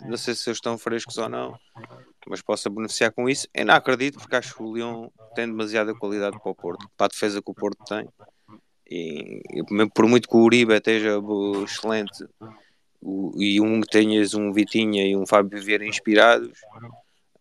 não 0.00 0.16
sei 0.16 0.34
se 0.34 0.48
eles 0.48 0.56
estão 0.56 0.76
frescos 0.76 1.16
ou 1.16 1.28
não, 1.28 1.56
mas 2.26 2.42
possa 2.42 2.68
beneficiar 2.68 3.12
com 3.12 3.28
isso. 3.28 3.46
Eu 3.54 3.66
não 3.66 3.74
acredito, 3.74 4.18
porque 4.18 4.34
acho 4.34 4.54
que 4.54 4.62
o 4.62 4.72
Leão 4.72 5.12
tem 5.34 5.46
demasiada 5.46 5.94
qualidade 5.94 6.40
para 6.40 6.50
o 6.50 6.54
Porto, 6.54 6.90
para 6.96 7.06
a 7.06 7.08
defesa 7.08 7.40
que 7.40 7.50
o 7.50 7.54
Porto 7.54 7.84
tem. 7.84 8.08
E, 8.90 9.42
por 9.94 10.08
muito 10.08 10.28
que 10.28 10.36
o 10.36 10.40
Uribe 10.40 10.74
esteja 10.74 11.20
excelente 11.62 12.26
o- 13.02 13.32
e 13.36 13.60
um 13.60 13.80
que 13.80 13.88
tenhas 13.88 14.32
um 14.34 14.52
Vitinha 14.52 15.04
e 15.06 15.16
um 15.16 15.26
Fábio 15.26 15.60
Vieira 15.62 15.84
inspirados, 15.84 16.58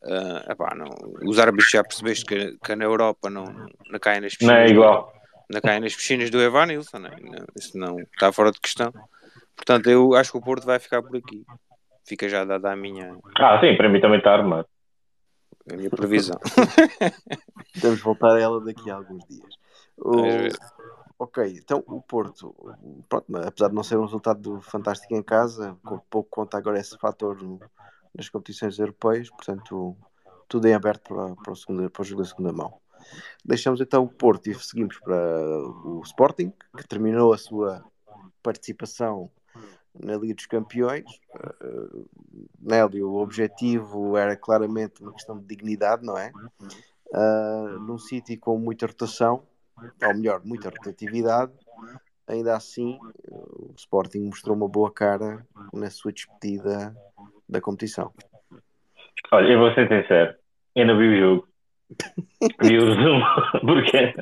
ah, 0.03 0.45
epá, 0.51 0.73
não, 0.75 0.87
os 1.27 1.37
árbitros 1.39 1.69
já 1.69 1.83
percebeste 1.83 2.25
que, 2.25 2.57
que 2.57 2.75
na 2.75 2.85
Europa 2.85 3.29
não, 3.29 3.45
não 3.89 3.99
caem 3.99 4.21
nas 4.21 4.33
Não 4.41 4.49
é 4.53 4.63
piscinas 4.63 4.71
igual. 4.71 5.13
não 5.49 5.61
caem 5.61 5.79
nas 5.81 5.95
piscinas 5.95 6.29
do 6.29 6.41
Evanilson, 6.41 6.97
né? 6.99 7.11
Não, 7.21 7.45
isso 7.55 7.77
não 7.77 7.99
está 7.99 8.31
fora 8.31 8.51
de 8.51 8.59
questão. 8.59 8.91
Portanto, 9.55 9.89
eu 9.89 10.15
acho 10.15 10.31
que 10.31 10.37
o 10.37 10.41
Porto 10.41 10.65
vai 10.65 10.79
ficar 10.79 11.03
por 11.03 11.15
aqui. 11.15 11.45
Fica 12.05 12.27
já 12.27 12.43
dada 12.43 12.71
a 12.71 12.75
minha, 12.75 13.15
Ah, 13.37 13.59
sim, 13.61 13.75
para 13.77 13.87
mim 13.87 14.01
também 14.01 14.17
está 14.17 14.33
armado. 14.33 14.67
a 15.71 15.75
minha 15.75 15.89
previsão. 15.89 16.37
Temos 17.79 17.97
de 17.99 18.03
voltar 18.03 18.35
a 18.35 18.39
ela 18.39 18.59
daqui 18.63 18.89
a 18.89 18.95
alguns 18.95 19.23
dias. 19.27 19.53
O- 19.97 20.11
Vamos 20.15 20.35
ver. 20.35 20.51
Ok, 21.21 21.37
então 21.55 21.83
o 21.85 22.01
Porto, 22.01 22.51
pronto, 23.07 23.37
apesar 23.37 23.67
de 23.67 23.75
não 23.75 23.83
ser 23.83 23.95
um 23.95 24.05
resultado 24.05 24.59
fantástico 24.59 25.13
em 25.13 25.21
casa, 25.21 25.77
pouco 26.09 26.27
conta 26.27 26.57
agora 26.57 26.79
esse 26.79 26.97
fator 26.97 27.37
nas 28.11 28.27
competições 28.27 28.79
europeias, 28.79 29.29
portanto 29.29 29.95
tudo 30.49 30.67
em 30.67 30.73
aberto 30.73 31.13
para, 31.13 31.35
para, 31.35 31.53
o 31.53 31.55
segundo, 31.55 31.87
para 31.91 32.01
o 32.01 32.03
jogo 32.03 32.23
da 32.23 32.27
segunda 32.27 32.51
mão. 32.51 32.73
Deixamos 33.45 33.79
então 33.79 34.03
o 34.03 34.09
Porto 34.09 34.49
e 34.49 34.55
seguimos 34.55 34.97
para 34.97 35.15
o 35.85 36.01
Sporting, 36.03 36.51
que 36.75 36.87
terminou 36.87 37.33
a 37.33 37.37
sua 37.37 37.85
participação 38.41 39.29
na 39.93 40.15
Liga 40.15 40.33
dos 40.33 40.47
Campeões. 40.47 41.05
Uh, 41.63 42.09
Nélio, 42.59 43.11
o 43.11 43.21
objetivo 43.21 44.17
era 44.17 44.35
claramente 44.35 45.03
uma 45.03 45.13
questão 45.13 45.37
de 45.37 45.45
dignidade, 45.45 46.03
não 46.03 46.17
é? 46.17 46.31
Uh, 47.13 47.79
num 47.79 47.99
City 47.99 48.37
com 48.37 48.57
muita 48.57 48.87
rotação, 48.87 49.43
ou 50.03 50.15
melhor, 50.15 50.41
muita 50.43 50.69
rotatividade, 50.69 51.51
ainda 52.27 52.55
assim 52.55 52.97
o 53.29 53.73
Sporting 53.75 54.25
mostrou 54.25 54.55
uma 54.55 54.67
boa 54.67 54.91
cara 54.91 55.45
na 55.73 55.89
sua 55.89 56.11
despedida 56.11 56.95
da 57.47 57.59
competição. 57.59 58.11
Olha, 59.31 59.51
eu 59.51 59.59
vou 59.59 59.73
ser 59.73 59.87
sincero. 59.87 60.35
Eu 60.75 60.87
não 60.87 60.97
vi 60.97 61.07
o 61.07 61.19
jogo. 61.19 61.47
Vi 62.63 62.77
o 62.77 62.85
resumo. 62.85 63.25
Porque, 63.61 64.13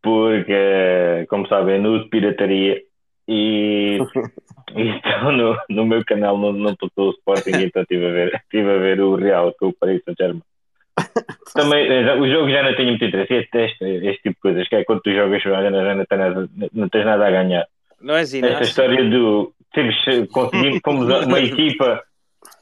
porque 0.00 1.26
como 1.28 1.48
sabem, 1.48 1.80
nude 1.80 2.08
pirataria. 2.08 2.80
E, 3.26 3.98
e 4.74 4.88
então 4.88 5.32
no, 5.32 5.56
no 5.68 5.84
meu 5.84 6.04
canal 6.04 6.38
não, 6.38 6.52
não 6.52 6.76
passou 6.76 7.08
o 7.08 7.10
Sporting, 7.10 7.64
então 7.64 7.82
estive 7.82 8.06
a 8.06 8.10
ver, 8.10 8.34
estive 8.34 8.70
a 8.70 8.78
ver 8.78 9.00
o 9.00 9.16
Real 9.16 9.52
com 9.58 9.68
o 9.68 9.72
Paris 9.72 10.02
Saint-Germain. 10.04 10.42
Também, 11.54 11.86
eh, 11.86 12.14
o 12.14 12.30
jogo 12.30 12.50
já 12.50 12.62
não 12.62 12.74
tem 12.74 12.86
muito 12.86 13.04
interesse. 13.04 13.34
Este, 13.34 13.58
este, 13.58 13.84
este 13.84 14.22
tipo 14.22 14.34
de 14.36 14.40
coisas, 14.40 14.68
que 14.68 14.76
é 14.76 14.84
quando 14.84 15.00
tu 15.00 15.12
jogas, 15.12 15.42
já 15.42 15.70
não, 15.70 15.84
já 15.84 15.94
não, 15.94 16.04
tens 16.04 16.18
nada, 16.18 16.48
não 16.72 16.88
tens 16.88 17.04
nada 17.04 17.26
a 17.26 17.30
ganhar. 17.30 17.66
Não 18.00 18.14
é 18.14 18.22
Esta 18.22 18.36
Inácio? 18.36 18.64
história 18.64 19.04
do 19.08 19.52
temos, 19.72 19.96
conseguimos, 20.32 20.80
fomos 20.84 21.24
uma 21.24 21.40
equipa, 21.40 22.02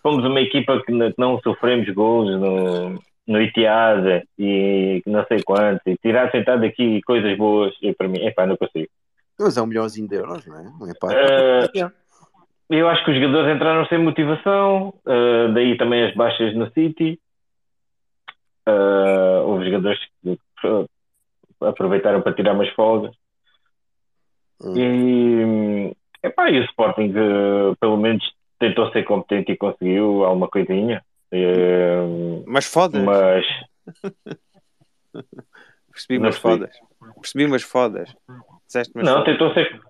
fomos 0.03 0.25
uma 0.25 0.40
equipa 0.40 0.83
que 0.85 0.92
não, 1.16 1.40
sofremos 1.40 1.88
gols 1.90 2.31
no, 2.40 3.01
no 3.27 3.42
Itiada 3.42 4.22
e 4.38 5.03
não 5.07 5.25
sei 5.27 5.42
quantos, 5.42 5.83
e 5.87 5.96
tirar 5.96 6.31
sentado 6.31 6.64
aqui 6.64 7.01
coisas 7.03 7.37
boas, 7.37 7.75
e 7.83 7.92
para 7.92 8.09
mim, 8.09 8.25
epá, 8.25 8.46
não 8.46 8.57
consigo. 8.57 8.88
Mas 9.38 9.57
é 9.57 9.62
um 9.62 9.66
milhãozinho 9.66 10.09
de 10.09 10.16
euros, 10.16 10.46
não 10.46 10.59
é? 10.59 10.62
Não 10.62 10.90
é 10.90 10.94
pá. 10.99 11.09
Eh, 11.12 11.90
eu 12.70 12.88
acho 12.88 13.05
que 13.05 13.11
os 13.11 13.20
jogadores 13.20 13.55
entraram 13.55 13.87
sem 13.87 13.99
motivação, 13.99 14.94
eh, 15.07 15.49
daí 15.53 15.77
também 15.77 16.05
as 16.05 16.14
baixas 16.14 16.55
no 16.55 16.70
City. 16.72 17.20
Eh, 18.68 19.42
houve 19.44 19.64
jogadores 19.66 20.00
que 20.22 20.38
aproveitaram 21.61 22.20
para 22.20 22.35
tirar 22.35 22.52
umas 22.55 22.68
folgas. 22.70 23.14
Hum. 24.61 24.74
E, 24.76 25.96
epá, 26.22 26.50
e 26.50 26.59
o 26.61 26.64
Sporting 26.64 27.12
eh, 27.14 27.74
pelo 27.79 27.96
menos 27.96 28.24
tentou 28.59 28.90
ser 28.90 29.05
competente 29.05 29.52
e 29.52 29.57
conseguiu 29.57 30.24
alguma 30.24 30.48
coisinha. 30.48 31.02
Eh, 31.31 32.42
Mas 32.46 32.66
fodas. 32.66 33.02
mas 33.02 33.46
Percebi 35.92 36.18
umas 36.18 36.37
fodas. 36.37 36.76
Percebi 37.14 37.44
umas 37.46 37.62
fodas. 37.62 38.14
Umas 38.35 38.88
não, 38.96 39.05
fodas. 39.05 39.24
tentou 39.24 39.55
ser 39.55 39.81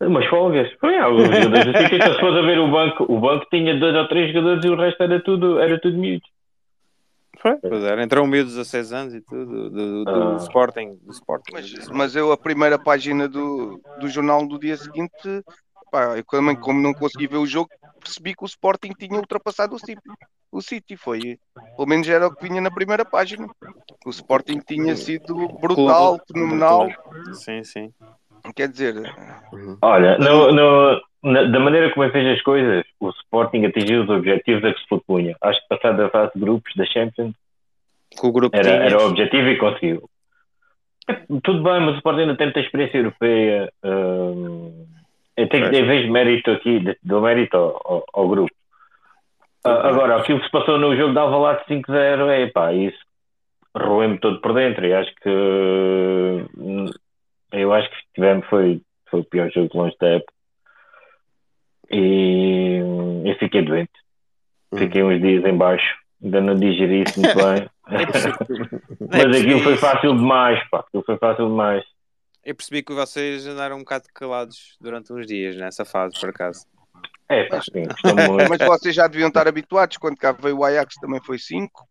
umas 0.00 0.26
folgas. 0.26 0.72
Foi 0.80 0.94
jogadores 0.94 1.74
assim, 1.74 1.96
então, 1.96 2.14
se 2.14 2.20
fosse 2.20 2.38
a 2.38 2.42
ver 2.42 2.58
o 2.58 2.70
banco, 2.70 3.04
o 3.12 3.20
banco 3.20 3.46
tinha 3.50 3.78
dois 3.78 3.94
ou 3.96 4.08
três 4.08 4.32
jogadores 4.32 4.64
e 4.64 4.68
o 4.68 4.76
resto 4.76 5.02
era 5.02 5.20
tudo, 5.20 5.58
era 5.58 5.78
tudo 5.80 5.98
miúdos. 5.98 6.28
Foi, 7.60 7.70
pois 7.70 7.84
era. 7.84 8.02
Entrou 8.02 8.24
um 8.24 8.28
miúdo 8.28 8.48
de 8.50 8.56
16 8.56 8.92
anos 8.92 9.14
e 9.14 9.20
tudo, 9.20 9.70
do, 9.70 9.70
do, 9.70 10.04
do 10.04 10.10
Ah. 10.10 10.36
Sporting. 10.38 10.96
Do 11.02 11.12
Sporting. 11.12 11.52
Mas, 11.52 11.88
mas 11.90 12.16
eu, 12.16 12.32
a 12.32 12.36
primeira 12.36 12.78
página 12.78 13.28
do, 13.28 13.80
do 14.00 14.08
jornal 14.08 14.46
do 14.46 14.58
dia 14.58 14.76
seguinte, 14.76 15.44
pá, 15.90 16.16
eu 16.16 16.24
também, 16.24 16.56
como 16.56 16.80
não 16.80 16.92
consegui 16.92 17.26
ver 17.26 17.36
o 17.36 17.46
jogo, 17.46 17.70
percebi 18.00 18.34
que 18.34 18.42
o 18.42 18.46
Sporting 18.46 18.90
tinha 18.98 19.18
ultrapassado 19.18 19.76
o 19.76 19.78
City. 19.78 20.00
O 20.50 20.62
City 20.62 20.96
foi, 20.96 21.38
pelo 21.76 21.88
menos 21.88 22.08
era 22.08 22.26
o 22.26 22.34
que 22.34 22.48
vinha 22.48 22.60
na 22.60 22.70
primeira 22.70 23.04
página. 23.04 23.46
O 24.04 24.10
Sporting 24.10 24.58
tinha 24.66 24.96
sido 24.96 25.34
brutal, 25.60 26.18
fenomenal. 26.32 26.88
Sim, 27.34 27.62
sim. 27.62 27.92
Quer 28.54 28.68
dizer, 28.68 28.94
Olha, 29.82 30.16
no, 30.18 30.52
no, 30.52 31.00
na- 31.26 31.42
da 31.44 31.58
maneira 31.60 31.90
como 31.90 32.04
ele 32.04 32.12
fez 32.12 32.26
as 32.38 32.42
coisas, 32.42 32.84
o 33.00 33.10
Sporting 33.10 33.64
atingiu 33.66 34.02
os 34.02 34.08
objetivos 34.08 34.64
a 34.64 34.72
que 34.72 34.80
se 34.80 34.88
propunha. 34.88 35.36
Acho 35.40 35.60
que 35.60 35.68
passar 35.68 35.92
da 35.92 36.08
fase 36.08 36.32
de 36.34 36.40
grupos 36.40 36.72
da 36.76 36.84
Champions 36.86 37.34
o 38.22 38.32
grupo 38.32 38.56
era, 38.56 38.70
era 38.70 38.98
o 38.98 39.08
objetivo 39.08 39.48
e 39.48 39.58
conseguiu. 39.58 40.08
É, 41.08 41.14
Tudo 41.42 41.62
bem, 41.62 41.80
mas 41.80 41.94
o 41.94 41.96
Sporting 41.98 42.20
ainda 42.22 42.36
tem 42.36 42.46
muita 42.46 42.60
experiência 42.60 42.98
europeia. 42.98 43.72
hum, 43.84 44.86
eu 45.36 45.48
tenho 45.48 45.68
que 45.70 45.80
dar 45.80 45.86
vez 45.86 46.10
mérito 46.10 46.50
aqui, 46.50 46.96
dou 47.02 47.20
mérito 47.20 47.56
ao, 47.56 47.80
ao- 47.84 48.04
ao 48.12 48.28
grupo. 48.28 48.52
Ah, 49.64 49.88
agora, 49.88 50.16
aquilo 50.16 50.38
que 50.38 50.46
se 50.46 50.50
passou 50.52 50.78
no 50.78 50.96
jogo 50.96 51.12
de 51.12 51.18
Alvalade 51.18 51.64
5-0, 51.66 52.30
é 52.30 52.46
pá, 52.46 52.72
isso. 52.72 52.98
roeu-me 53.76 54.18
todo 54.18 54.40
por 54.40 54.54
dentro 54.54 54.86
e 54.86 54.94
acho 54.94 55.12
que 55.16 55.28
hum, 56.56 56.86
eu 57.52 57.72
acho 57.74 57.90
que 57.90 57.96
tivemos 58.14 58.46
foi, 58.46 58.80
foi 59.10 59.20
o 59.20 59.24
pior 59.24 59.50
jogo 59.50 59.68
de 59.68 59.76
longe 59.76 59.96
da 60.00 60.08
época 60.08 60.32
e 61.90 62.78
eu 63.24 63.34
fiquei 63.38 63.62
doente 63.62 63.92
fiquei 64.76 65.02
uns 65.02 65.20
dias 65.20 65.44
em 65.44 65.56
baixo 65.56 65.96
ainda 66.22 66.40
não 66.40 66.54
digeri 66.54 67.02
isso 67.02 67.20
muito 67.20 67.36
bem 67.36 67.68
mas 69.08 69.40
aquilo 69.40 69.60
foi 69.60 69.76
fácil 69.76 70.16
demais 70.16 70.68
pá, 70.70 70.80
aquilo 70.80 71.04
foi 71.04 71.16
fácil 71.18 71.48
demais 71.48 71.84
Eu 72.44 72.54
percebi 72.54 72.80
que 72.80 72.94
vocês 72.94 73.44
andaram 73.44 73.74
um 73.74 73.80
bocado 73.80 74.04
calados 74.14 74.76
durante 74.80 75.12
uns 75.12 75.26
dias 75.26 75.56
nessa 75.56 75.84
fase, 75.84 76.14
por 76.20 76.30
acaso. 76.30 76.64
é 77.28 77.42
pá, 77.44 77.60
sim, 77.60 77.82
Mas 78.48 78.58
vocês 78.64 78.94
já 78.94 79.08
deviam 79.08 79.26
estar 79.26 79.48
habituados. 79.48 79.96
Quando 79.96 80.16
cá 80.16 80.30
veio 80.30 80.58
o 80.58 80.64
Ajax 80.64 80.94
também 81.00 81.20
foi 81.20 81.40
5. 81.40 81.84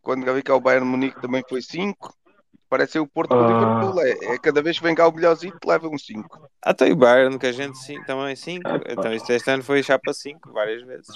Quando 0.00 0.24
cá 0.24 0.30
veio 0.30 0.44
cá 0.44 0.54
o 0.54 0.60
Bayern 0.60 0.86
Munique 0.86 1.20
também 1.20 1.42
foi 1.48 1.60
5. 1.60 2.14
Parece 2.70 2.92
ser 2.92 2.98
o 3.00 3.06
Porto 3.06 3.30
com 3.30 3.36
o 3.36 3.44
Ah. 3.44 3.48
Liverpool. 3.48 4.00
É, 4.00 4.34
é 4.34 4.38
cada 4.38 4.62
vez 4.62 4.78
que 4.78 4.84
vem 4.84 4.94
cá 4.94 5.08
o 5.08 5.12
melhorzinho, 5.12 5.52
leva 5.66 5.88
um 5.88 5.98
5. 5.98 6.48
Até 6.64 6.84
o 6.92 6.96
Bayern, 6.96 7.36
que 7.38 7.46
a 7.46 7.52
gente 7.52 7.76
sim, 7.78 8.00
também 8.04 8.36
5. 8.36 8.62
Ah, 8.64 8.78
pá. 8.78 8.84
Então 8.88 9.12
este, 9.12 9.32
este 9.32 9.50
ano 9.50 9.62
foi 9.64 9.82
chapa 9.82 10.12
5 10.12 10.52
várias 10.52 10.82
vezes. 10.84 11.08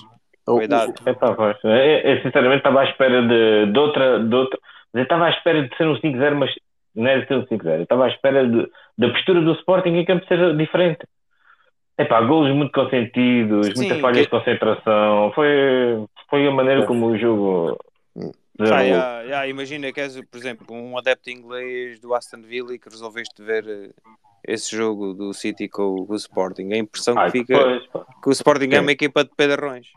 Cuidado. 0.44 0.92
É 1.06 1.12
pá, 1.14 1.32
pois. 1.32 1.56
Eu, 1.62 1.70
eu 1.70 2.22
sinceramente 2.22 2.58
estava 2.58 2.80
à 2.80 2.84
espera 2.84 3.22
de, 3.22 3.72
de 3.72 3.78
outra. 3.78 4.18
De 4.22 4.34
outra 4.34 4.58
eu 4.94 5.02
estava 5.02 5.26
à 5.26 5.30
espera 5.30 5.62
de 5.66 5.76
ser 5.76 5.86
um 5.86 5.94
5-0, 5.96 6.34
mas 6.34 6.50
não 6.94 7.06
é 7.08 7.20
de 7.20 7.26
ser 7.28 7.34
um 7.36 7.46
5-0. 7.46 7.76
Eu 7.76 7.82
estava 7.84 8.04
à 8.04 8.08
espera 8.08 8.46
de, 8.46 8.68
da 8.98 9.08
postura 9.10 9.40
do 9.40 9.52
Sporting 9.54 9.90
em 9.90 10.04
campo 10.04 10.26
ser 10.26 10.56
diferente. 10.56 11.06
É 11.96 12.04
pá, 12.04 12.20
golos 12.20 12.52
muito 12.54 12.72
consentidos, 12.72 13.68
Sim, 13.68 13.74
muita 13.76 14.00
falha 14.00 14.14
que- 14.14 14.22
de 14.22 14.28
concentração. 14.28 15.30
Foi, 15.34 16.04
foi 16.28 16.46
a 16.46 16.50
maneira 16.50 16.84
como 16.86 17.06
o 17.06 17.16
jogo. 17.16 17.78
Desenrolou. 18.58 18.88
já- 18.88 19.26
já, 19.26 19.46
imagina 19.48 19.92
que 19.92 20.00
és, 20.00 20.20
por 20.20 20.38
exemplo, 20.38 20.66
um 20.74 20.96
adepto 20.96 21.30
inglês 21.30 21.98
do 21.98 22.14
Aston 22.14 22.40
Villa 22.42 22.74
e 22.74 22.78
que 22.78 22.88
resolveste 22.88 23.42
ver 23.42 23.66
eh, 23.68 23.90
esse 24.46 24.76
jogo 24.76 25.12
do 25.14 25.32
City 25.34 25.68
com, 25.68 25.82
o- 25.94 26.06
com 26.06 26.12
o 26.12 26.16
Sporting. 26.16 26.72
A 26.72 26.76
impressão 26.78 27.18
Ah, 27.18 27.26
que 27.26 27.32
fica 27.32 27.56
depois, 27.58 27.86
pá. 27.88 28.06
que 28.22 28.28
o 28.28 28.32
Sporting 28.32 28.68
é 28.68 28.76
Sim. 28.76 28.78
uma 28.80 28.92
equipa 28.92 29.24
de 29.24 29.30
pedarrões. 29.36 29.88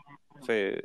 Foi, 0.44 0.80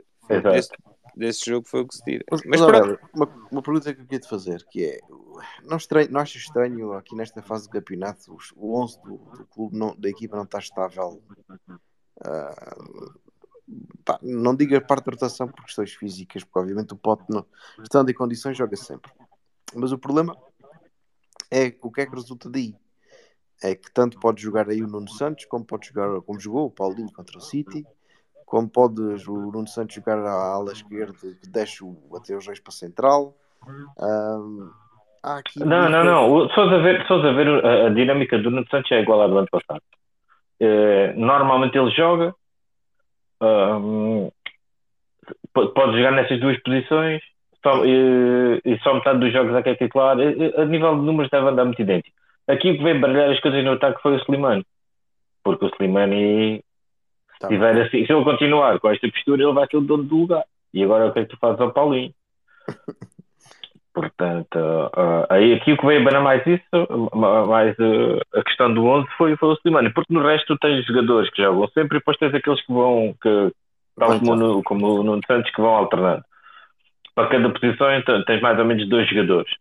desse, 0.52 0.70
desse 1.16 1.50
jogo 1.50 1.68
foi 1.68 1.82
o 1.82 1.88
que 1.88 1.96
se 1.96 2.04
tira. 2.04 2.24
Mas, 2.30 2.42
Mas 2.46 2.62
uma, 2.62 3.30
uma 3.52 3.62
pergunta 3.62 3.94
que 3.94 4.02
eu 4.02 4.06
queria 4.06 4.20
te 4.20 4.28
fazer, 4.30 4.64
que 4.70 4.86
é, 4.86 5.00
não, 5.64 5.78
estranho, 5.78 6.12
não 6.12 6.20
achas 6.22 6.42
estranho 6.44 6.94
aqui 6.94 7.16
nesta 7.16 7.42
fase 7.42 7.68
do 7.68 7.72
campeonato 7.72 8.36
os- 8.36 8.52
o 8.56 8.76
11 8.80 9.02
do, 9.04 9.18
do 9.18 9.46
clube, 9.48 9.76
não, 9.78 9.96
da 9.96 10.10
equipa 10.10 10.36
não 10.36 10.44
está 10.44 10.60
estável? 10.60 11.22
Ah, 12.24 12.76
pá, 14.06 14.20
não 14.22 14.56
digo 14.56 14.76
a 14.76 14.82
parte 14.82 15.06
da 15.06 15.12
rotação 15.12 15.48
por 15.48 15.64
questões 15.64 15.94
físicas, 15.94 16.44
porque 16.44 16.60
obviamente 16.60 16.94
o 16.94 16.98
Pote, 16.98 17.24
não, 17.30 17.46
estando 17.82 18.10
em 18.10 18.14
condições, 18.14 18.58
joga 18.58 18.76
sempre. 18.76 19.12
Mas 19.76 19.92
o 19.92 19.98
problema 19.98 20.36
é 21.52 21.74
o 21.82 21.92
que 21.92 22.02
é 22.02 22.06
que 22.06 22.16
resulta 22.16 22.50
daí. 22.50 22.76
É 23.64 23.76
que 23.76 23.92
tanto 23.92 24.20
pode 24.20 24.42
jogar 24.42 24.70
aí 24.70 24.84
o 24.84 24.88
Nuno 24.88 25.10
Santos, 25.10 25.46
como 25.46 25.64
pode 25.64 25.88
jogar, 25.88 26.22
como 26.22 26.40
jogou 26.40 26.66
o 26.66 26.72
Paulinho 26.72 27.12
contra 27.14 27.38
o 27.38 27.42
City, 27.42 27.86
como 28.46 28.70
pode 28.70 29.02
o 29.02 29.52
Nuno 29.52 29.68
Santos 29.68 29.96
jogar 29.96 30.20
à 30.20 30.54
ala 30.54 30.74
esquerda, 30.74 31.14
que 31.14 31.48
deixa 31.48 31.86
o, 31.86 31.98
até 32.16 32.36
os 32.36 32.46
dois 32.46 32.60
para 32.60 32.72
a 32.72 32.76
central. 32.76 33.38
Há 35.24 35.38
aqui 35.38 35.60
Não, 35.60 35.90
não, 35.90 36.04
não. 36.04 36.50
Se 36.50 36.56
fores 36.56 36.74
a 36.74 36.78
ver, 36.80 37.08
fores 37.08 37.26
a, 37.26 37.32
ver 37.32 37.66
a, 37.66 37.88
a 37.88 37.90
dinâmica 37.90 38.38
do 38.38 38.52
Nuno 38.52 38.68
Santos 38.70 38.92
é 38.92 39.02
igual 39.02 39.22
à 39.22 39.28
do 39.28 39.38
ano 39.38 39.48
passado. 39.50 39.82
Eh, 40.60 41.14
normalmente 41.18 41.78
ele 41.78 41.90
joga, 41.92 42.34
po- 45.54 45.70
pode 45.70 45.98
jogar 45.98 46.12
nessas 46.12 46.40
duas 46.40 46.62
posições 46.62 47.22
só, 47.62 47.86
e, 47.86 48.62
e 48.66 48.78
só 48.80 48.94
metade 48.94 49.20
dos 49.20 49.32
jogos 49.32 49.56
é 49.56 49.64
que 49.64 49.70
é 49.70 49.76
titular. 49.76 50.18
A 50.58 50.66
nível 50.66 51.00
de 51.00 51.06
números 51.06 51.32
deve 51.32 51.48
andar 51.48 51.66
muito 51.66 51.82
idêntico. 51.82 52.16
Aqui 52.48 52.72
o 52.72 52.78
que 52.78 52.84
veio 52.84 53.00
baralhar 53.00 53.32
as 53.32 53.40
coisas 53.40 53.64
no 53.64 53.72
ataque 53.72 54.02
foi 54.02 54.16
o 54.16 54.20
Slimani. 54.20 54.66
Porque 55.44 55.66
o 55.66 55.70
Slimani, 55.70 56.64
Tá 57.40 57.48
se, 57.48 57.54
tiver 57.54 57.82
assim, 57.82 58.06
se 58.06 58.14
ele 58.14 58.24
continuar 58.24 58.80
com 58.80 58.90
esta 58.90 59.08
postura, 59.10 59.44
ele 59.44 59.54
vai 59.54 59.68
ser 59.68 59.78
o 59.78 59.82
dono 59.82 60.04
do 60.04 60.18
lugar. 60.18 60.44
E 60.74 60.84
agora 60.84 61.08
o 61.08 61.14
que 61.14 61.20
é 61.20 61.24
que 61.24 61.30
tu 61.30 61.38
fazes 61.38 61.62
ao 61.62 61.72
Paulinho? 61.72 62.14
Portanto, 63.94 64.58
ah, 64.94 65.28
aí 65.30 65.54
aqui 65.54 65.74
o 65.74 65.78
que 65.78 65.86
veio 65.86 66.02
a 66.02 66.04
banar 66.04 66.24
mais 66.24 66.42
isso, 66.48 66.64
ma- 67.14 67.46
mais 67.46 67.76
ah, 67.80 68.40
a 68.40 68.44
questão 68.44 68.74
do 68.74 68.86
11 68.86 69.08
foi, 69.18 69.38
foi 69.38 69.50
o 69.50 69.54
Slimani, 69.54 69.94
porque 69.94 70.12
no 70.12 70.24
resto 70.24 70.48
tu 70.48 70.58
tens 70.58 70.84
jogadores 70.86 71.30
que 71.30 71.44
jogam 71.44 71.68
sempre 71.70 71.98
e 71.98 72.00
depois 72.00 72.18
tens 72.18 72.34
aqueles 72.34 72.60
que 72.66 72.74
vão, 72.74 73.16
que, 73.22 73.52
tal 73.96 74.20
como, 74.20 74.32
o. 74.32 74.36
Nu- 74.36 74.64
como 74.64 75.00
o 75.00 75.04
Nuno 75.04 75.22
Santos, 75.28 75.52
que 75.52 75.62
vão 75.62 75.76
alternando. 75.76 76.24
Para 77.14 77.30
cada 77.30 77.50
posição 77.52 77.94
então, 77.96 78.24
tens 78.26 78.42
mais 78.42 78.58
ou 78.58 78.66
menos 78.66 78.90
dois 78.90 79.08
jogadores. 79.08 79.54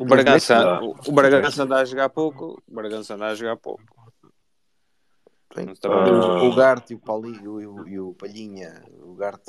o 0.00 0.06
Bragança, 0.06 0.80
o, 0.80 0.96
o 1.06 1.12
Bragança 1.12 1.62
anda 1.62 1.76
a 1.76 1.84
jogar 1.84 2.08
pouco, 2.08 2.62
o 2.66 2.74
Bragança 2.74 3.14
anda 3.14 3.26
a 3.26 3.34
jogar 3.34 3.56
pouco. 3.56 4.03
Tem. 5.54 5.70
Estava- 5.70 6.02
Ah. 6.04 6.42
O 6.42 6.54
Garte 6.54 6.92
e 6.92 6.96
o 6.96 6.98
Paulinho 6.98 7.60
e 7.60 7.66
o, 7.66 7.88
e 7.88 8.00
o 8.00 8.12
Palhinha, 8.14 8.82
o 9.02 9.14
Garte 9.14 9.44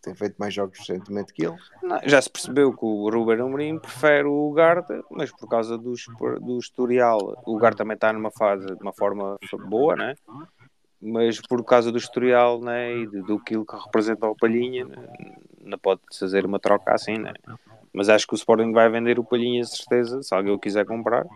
tem 0.00 0.14
feito 0.14 0.36
mais 0.38 0.54
jogos 0.54 0.78
recentemente 0.78 1.32
que 1.34 1.44
ele. 1.44 1.56
Não, 1.82 2.00
já 2.04 2.20
se 2.22 2.30
percebeu 2.30 2.72
que 2.72 2.84
o 2.84 3.10
Ruben 3.10 3.40
Amorim 3.40 3.78
prefere 3.78 4.26
o 4.26 4.50
Garta, 4.52 5.04
mas 5.10 5.30
por 5.30 5.48
causa 5.48 5.76
do, 5.76 5.92
do 6.40 6.58
historial, 6.58 7.18
o 7.46 7.58
Garta 7.58 7.78
também 7.78 7.94
está 7.94 8.12
numa 8.12 8.30
fase, 8.30 8.66
de 8.66 8.82
uma 8.82 8.92
forma 8.92 9.36
boa, 9.68 9.94
né? 9.96 10.14
Mas 11.02 11.40
por 11.40 11.64
causa 11.64 11.90
do 11.92 11.98
historial, 11.98 12.60
né? 12.60 12.94
E 12.96 13.06
do 13.06 13.38
que 13.38 13.54
que 13.64 13.76
representa 13.84 14.26
o 14.26 14.36
Palhinha, 14.36 14.84
né, 14.86 15.08
não 15.62 15.78
pode 15.78 16.00
fazer 16.18 16.44
uma 16.46 16.58
troca 16.58 16.92
assim, 16.94 17.18
né? 17.18 17.32
Mas 17.92 18.08
acho 18.08 18.26
que 18.26 18.34
o 18.34 18.36
Sporting 18.36 18.72
vai 18.72 18.88
vender 18.88 19.18
o 19.18 19.24
Palhinha, 19.24 19.64
certeza, 19.64 20.22
se 20.22 20.34
alguém 20.34 20.52
o 20.54 20.58
quiser 20.58 20.86
comprar, 20.86 21.26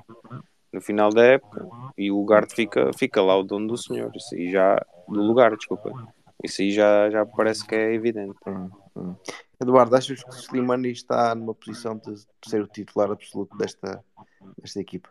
no 0.74 0.80
final 0.80 1.10
da 1.10 1.24
época, 1.24 1.66
e 1.96 2.10
o 2.10 2.24
Garta 2.24 2.54
fica, 2.54 2.90
fica 2.98 3.22
lá 3.22 3.36
o 3.36 3.44
dono 3.44 3.68
do 3.68 3.78
senhor, 3.78 4.10
isso 4.16 4.34
aí 4.34 4.50
já, 4.50 4.74
do 5.08 5.22
lugar, 5.22 5.56
desculpa. 5.56 5.92
Isso 6.42 6.62
aí 6.62 6.72
já, 6.72 7.08
já 7.10 7.24
parece 7.24 7.64
que 7.64 7.74
é 7.74 7.94
evidente. 7.94 8.34
Eduardo, 9.62 9.94
achas 9.96 10.22
que 10.22 10.28
o 10.28 10.32
Slimani 10.32 10.90
está 10.90 11.34
numa 11.34 11.54
posição 11.54 11.96
de 11.96 12.14
ser 12.44 12.60
o 12.60 12.66
titular 12.66 13.10
absoluto 13.10 13.56
desta, 13.56 14.04
desta 14.58 14.80
equipa? 14.80 15.08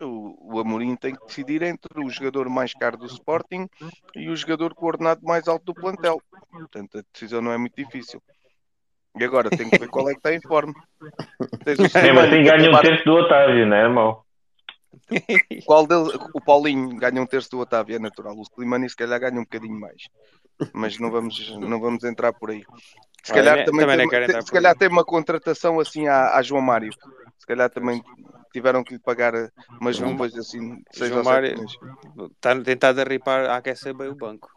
O, 0.00 0.56
o 0.56 0.60
Amorim 0.60 0.96
tem 0.96 1.14
que 1.14 1.26
decidir 1.26 1.62
entre 1.62 1.98
o 1.98 2.10
jogador 2.10 2.48
mais 2.48 2.74
caro 2.74 2.98
do 2.98 3.06
Sporting 3.06 3.68
e 4.14 4.28
o 4.28 4.36
jogador 4.36 4.74
com 4.74 4.84
o 4.84 4.88
ordenado 4.88 5.22
mais 5.24 5.48
alto 5.48 5.64
do 5.64 5.74
plantel. 5.74 6.20
Portanto, 6.50 6.98
a 6.98 7.02
decisão 7.12 7.40
não 7.40 7.52
é 7.52 7.56
muito 7.56 7.74
difícil. 7.76 8.22
E 9.18 9.24
agora 9.24 9.50
tem 9.50 9.68
que 9.68 9.78
ver 9.78 9.88
qual 9.88 10.08
é 10.08 10.12
que 10.12 10.18
está 10.18 10.34
em 10.34 10.40
forma. 10.40 10.74
Mesmo 11.66 11.86
assim 11.86 12.00
que 12.00 12.42
ganha 12.42 12.70
um 12.70 12.80
terço 12.80 13.04
do 13.04 13.12
Otávio, 13.12 13.66
não 13.66 13.76
é, 13.76 13.82
irmão? 13.82 14.22
Qual 15.66 15.86
deles, 15.86 16.12
o 16.34 16.40
Paulinho 16.40 16.96
ganha 16.96 17.20
um 17.20 17.26
terço 17.26 17.50
do 17.50 17.58
Otávio, 17.60 17.96
é 17.96 17.98
natural. 17.98 18.36
O 18.36 18.42
Slimani 18.42 18.88
se 18.88 18.96
calhar 18.96 19.20
ganha 19.20 19.38
um 19.38 19.44
bocadinho 19.44 19.78
mais. 19.78 20.08
Mas 20.72 20.98
não 20.98 21.10
vamos, 21.10 21.50
não 21.58 21.80
vamos 21.80 22.04
entrar 22.04 22.32
por 22.32 22.50
aí. 22.50 22.62
Se 23.22 23.32
Olha, 23.32 23.42
calhar, 23.42 23.56
nem- 23.56 23.64
também 23.64 23.86
também 23.86 24.08
tem, 24.08 24.20
entrar 24.26 24.42
se 24.42 24.52
calhar 24.52 24.76
tem 24.76 24.88
uma 24.88 25.04
contratação 25.04 25.80
assim 25.80 26.06
à, 26.08 26.36
à 26.36 26.42
João 26.42 26.62
Mário. 26.62 26.92
Se 27.38 27.46
calhar 27.46 27.70
também 27.70 28.02
tiveram 28.52 28.84
que 28.84 28.94
lhe 28.94 29.00
pagar 29.00 29.34
eh, 29.34 29.48
umas 29.80 29.98
luvas 29.98 30.34
assim, 30.36 30.82
João 30.92 31.24
Mário-. 31.24 31.64
Está 32.36 32.52
a 32.52 32.60
tentar 32.60 32.92
derripar, 32.92 33.46
a 33.46 33.56
aquecer 33.56 33.94
bem 33.94 34.08
o 34.08 34.14
banco. 34.14 34.48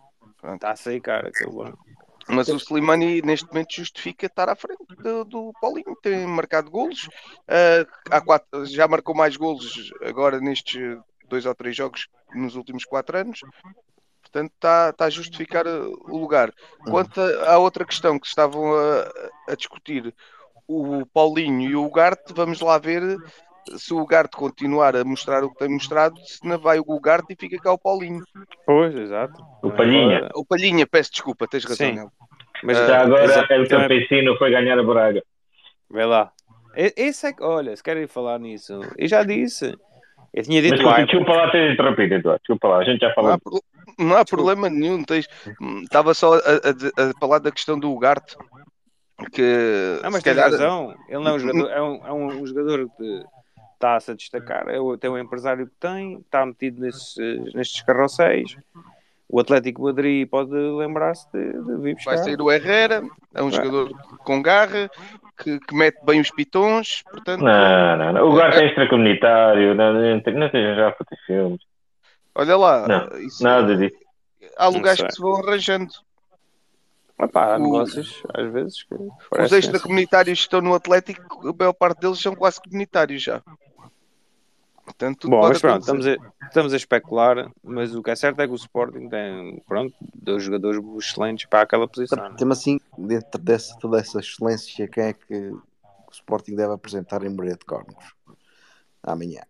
Pronto. 0.42 0.56
Está 0.56 0.72
a 0.72 0.76
sair 0.76 1.02
cara 1.02 1.30
aquele 1.30 1.52
banco. 1.52 1.80
Mas 2.28 2.48
o 2.48 2.58
Slimani 2.58 3.22
neste 3.22 3.48
momento 3.48 3.76
justifica 3.76 4.26
estar 4.26 4.50
à 4.50 4.56
frente 4.56 4.84
do, 4.98 5.24
do 5.24 5.54
Paulinho, 5.62 5.96
tem 6.02 6.26
marcado 6.26 6.72
golos, 6.72 7.08
há 8.10 8.20
quatro, 8.22 8.66
já 8.66 8.88
marcou 8.88 9.14
mais 9.14 9.38
golos 9.38 9.92
agora 10.02 10.40
nestes 10.40 10.98
dois 11.30 11.46
ou 11.46 11.54
três 11.54 11.76
jogos 11.76 12.08
nos 12.34 12.56
últimos 12.56 12.84
quatro 12.84 13.18
anos, 13.18 13.42
portanto 14.22 14.52
está, 14.54 14.90
está 14.90 15.06
a 15.06 15.10
justificar 15.10 15.68
ah, 15.68 15.88
o 15.88 16.18
lugar. 16.18 16.52
Quanto 16.90 17.22
à 17.22 17.58
outra 17.58 17.86
questão 17.86 18.20
que 18.20 18.28
estavam 18.28 18.74
a, 18.76 19.52
a 19.52 19.56
discutir, 19.56 20.14
o 20.68 21.06
Paulinho 21.06 21.70
e 21.70 21.76
o 21.76 21.86
Ugarte, 21.86 22.34
vamos 22.34 22.60
lá 22.60 22.78
ver 22.78 23.18
se 23.78 23.94
o 23.94 24.00
Ugarte 24.00 24.36
continuar 24.38 24.96
a 24.96 25.04
mostrar 25.04 25.44
o 25.44 25.50
que 25.52 25.58
tem 25.60 25.70
mostrado, 25.70 26.16
se 26.26 26.46
não 26.48 26.58
vai 26.60 26.80
o 26.80 26.84
Ugarte 26.88 27.34
e 27.34 27.36
fica 27.40 27.58
cá 27.62 27.72
o 27.74 27.78
Paulinho. 27.78 28.24
Pois, 28.66 28.96
exato. 28.96 29.42
O 29.64 29.72
Palhinha. 29.72 30.30
O 30.36 30.46
Palhinha, 30.46 30.86
peço 30.88 31.12
desculpa, 31.12 31.48
tens 31.48 31.64
razão. 31.66 31.88
Sim. 31.94 32.08
Mas 32.64 32.78
Já 32.78 33.00
Ah, 33.00 33.02
agora 33.04 33.24
El 33.26 33.48
também- 33.48 33.68
Campesino 33.68 34.38
foi 34.38 34.52
ganhar 34.52 34.80
a 34.80 34.84
Braga. 34.84 35.22
Vê 35.92 36.06
lá. 36.06 36.32
Esse 36.76 37.28
é 37.28 37.34
que, 37.34 37.44
olha, 37.44 37.76
se 37.76 37.84
querem 37.84 38.08
falar 38.08 38.40
nisso, 38.40 38.80
eu 38.98 39.08
já 39.08 39.24
disse. 39.24 39.74
Eu 40.34 40.44
tinha 40.44 40.62
Mas 40.62 40.72
dito 40.72 40.84
lá. 40.84 41.02
desculpa 41.02 41.32
lá 41.32 41.50
ter 41.52 41.72
interrompido, 41.74 42.16
Eduardo. 42.16 42.40
Desculpa 42.42 42.68
lá, 42.68 42.78
a 42.80 42.84
gente 42.84 43.00
já 43.00 43.08
Não 43.08 43.12
há, 43.12 43.16
falou. 43.16 43.40
pro- 43.40 43.64
não 44.06 44.16
há 44.18 44.26
problema 44.26 44.70
nenhum. 44.70 45.02
Tens, 45.04 45.28
estava 45.84 46.14
só 46.14 46.34
a, 46.34 46.38
a- 46.38 47.10
a 47.10 47.20
falar 47.20 47.40
da 47.40 47.52
questão 47.52 47.80
do 47.80 47.90
Ugarte. 47.92 48.36
Que 49.32 50.00
Não, 50.04 50.12
mas 50.12 50.22
tens 50.24 50.36
calhar- 50.36 50.52
razão. 50.52 50.94
Ele 51.08 51.24
não 51.24 51.32
é 51.32 51.34
um 51.36 51.40
jogador, 51.40 51.72
é 51.72 51.82
um, 51.82 52.08
é 52.08 52.12
um, 52.12 52.26
um 52.42 52.46
jogador 52.46 52.90
que 52.98 53.24
está-se 53.76 54.12
a 54.12 54.14
destacar. 54.16 54.68
É 54.68 54.80
o- 54.80 54.98
tem 54.98 55.10
o 55.10 55.18
empresário 55.18 55.68
que 55.68 55.76
tem, 55.80 56.18
está 56.20 56.46
metido 56.46 56.82
nesses, 56.82 57.16
nestes 57.54 57.82
carrosséis. 57.84 58.58
o 59.28 59.40
Atlético 59.40 59.82
Madrid 59.84 60.28
pode 60.30 60.52
lembrar-se 60.54 61.28
de, 61.32 61.52
de 61.54 61.76
vir 61.82 61.96
buscar. 61.96 62.16
Vai 62.16 62.24
sair 62.24 62.40
o 62.42 62.52
Herrera, 62.52 63.04
é 63.34 63.42
um 63.42 63.50
Vai. 63.50 63.66
jogador 63.66 63.90
com 64.20 64.42
garra, 64.42 64.90
que, 65.38 65.60
que 65.60 65.76
mete 65.76 66.00
bem 66.06 66.22
os 66.22 66.30
pitons, 66.32 67.04
portanto, 67.10 67.42
Não, 67.44 67.98
não, 67.98 68.14
não. 68.14 68.30
O 68.30 68.36
Garte 68.36 68.60
é 68.60 68.68
extracomunitário, 68.68 69.74
não, 69.76 69.94
não, 69.94 70.22
tem- 70.22 70.34
não 70.36 70.46
esteja 70.46 70.76
já 70.76 70.90
a 70.90 70.92
fazer 70.94 71.18
filmes. 71.26 71.60
olha 72.36 72.56
lá, 72.56 72.88
Não, 72.88 73.20
isso- 73.20 73.44
Nada 73.44 73.76
disso. 73.76 73.98
há 74.58 74.68
lugares 74.68 75.02
que 75.02 75.12
se 75.12 75.20
vão 75.22 75.36
arranjando. 75.38 75.92
Epá, 77.20 77.54
há 77.54 77.58
O- 77.58 77.60
negócios, 77.64 78.22
às 78.34 78.52
vezes, 78.54 78.84
que 78.84 78.94
Os 79.42 79.52
extracomunitários 79.52 80.38
que 80.40 80.44
estão 80.46 80.62
no 80.62 80.76
Atlético, 80.76 81.48
a 81.50 81.54
maior 81.58 81.74
parte 81.74 82.00
deles 82.02 82.20
são 82.22 82.36
quase 82.36 82.62
comunitários 82.62 83.24
já. 83.24 83.42
Portanto, 84.86 85.18
tudo 85.22 85.32
Bom, 85.32 85.40
pode 85.42 85.54
mas 85.54 85.62
pronto, 85.62 85.80
estamos 85.82 86.06
a, 86.08 86.16
estamos 86.48 86.74
a 86.74 86.78
especular, 86.78 87.52
mas 87.64 87.96
o 87.96 88.04
que 88.04 88.12
é 88.12 88.16
certo 88.16 88.40
é 88.42 88.48
que 88.48 88.54
o 88.54 88.56
Sporting 88.56 89.10
tem, 89.10 89.62
pronto, 89.68 89.94
dois 90.14 90.44
jogadores 90.44 90.80
excelentes 91.00 91.48
para 91.48 91.62
aquela 91.64 91.88
posição. 91.88 92.30
né? 92.30 92.36
Tem 92.38 92.50
assim, 92.52 92.80
dentro 92.98 93.42
dessa, 93.42 93.76
toda 93.80 94.00
essa 94.00 94.20
excelência, 94.20 94.88
quem 94.88 95.06
é 95.06 95.14
que 95.14 95.34
o 95.50 95.62
Sporting 96.12 96.56
deve 96.56 96.74
apresentar 96.74 97.24
em 97.24 97.30
Moreira 97.30 97.58
de 97.58 97.66
Córnegos? 97.66 98.06
Amanhã. 99.02 99.42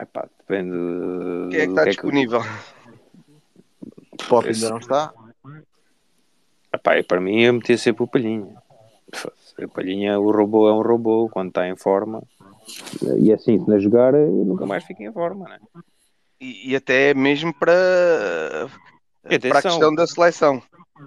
Epá, 0.00 0.28
depende 0.38 0.76
Quem 1.50 1.60
é 1.60 1.62
que 1.62 1.66
do 1.66 1.70
está 1.70 1.82
que 1.84 1.88
é 1.88 1.92
que- 1.92 1.92
disponível? 1.92 2.40
O 4.12 4.16
Pop 4.28 4.48
Esse- 4.48 4.64
ainda 4.64 4.70
não 4.70 4.78
está. 4.78 5.14
Epá, 6.74 7.02
para 7.06 7.20
mim 7.20 7.40
eu 7.42 7.54
metia 7.54 7.78
sempre 7.78 8.02
o 8.02 8.06
Palhinha. 8.08 8.52
O 9.62 9.68
Palhinha, 9.68 10.18
o 10.18 10.30
robô 10.30 10.68
é 10.68 10.72
um 10.72 10.82
robô 10.82 11.28
quando 11.30 11.48
está 11.48 11.66
em 11.68 11.76
forma. 11.76 12.22
E 13.18 13.32
assim, 13.32 13.58
se 13.62 13.68
não 13.68 13.78
jogar, 13.78 14.14
eu 14.14 14.44
nunca 14.44 14.66
mais 14.66 14.84
fico 14.84 15.02
em 15.02 15.12
forma, 15.12 15.48
né? 15.48 15.58
E, 16.40 16.70
e 16.70 16.76
até 16.76 17.14
mesmo 17.14 17.54
para, 17.54 18.68
E 19.30 19.38
para 19.38 19.58
a 19.58 19.62
questão 19.62 19.94
da 19.94 20.06
seleção. 20.06 20.62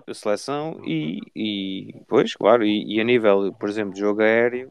a 0.07 0.13
seleção 0.13 0.79
e, 0.83 1.21
e 1.35 1.95
pois, 2.07 2.35
claro, 2.35 2.63
e, 2.63 2.95
e 2.95 2.99
a 2.99 3.03
nível, 3.03 3.53
por 3.59 3.69
exemplo, 3.69 3.93
de 3.93 3.99
jogo 3.99 4.21
aéreo, 4.21 4.69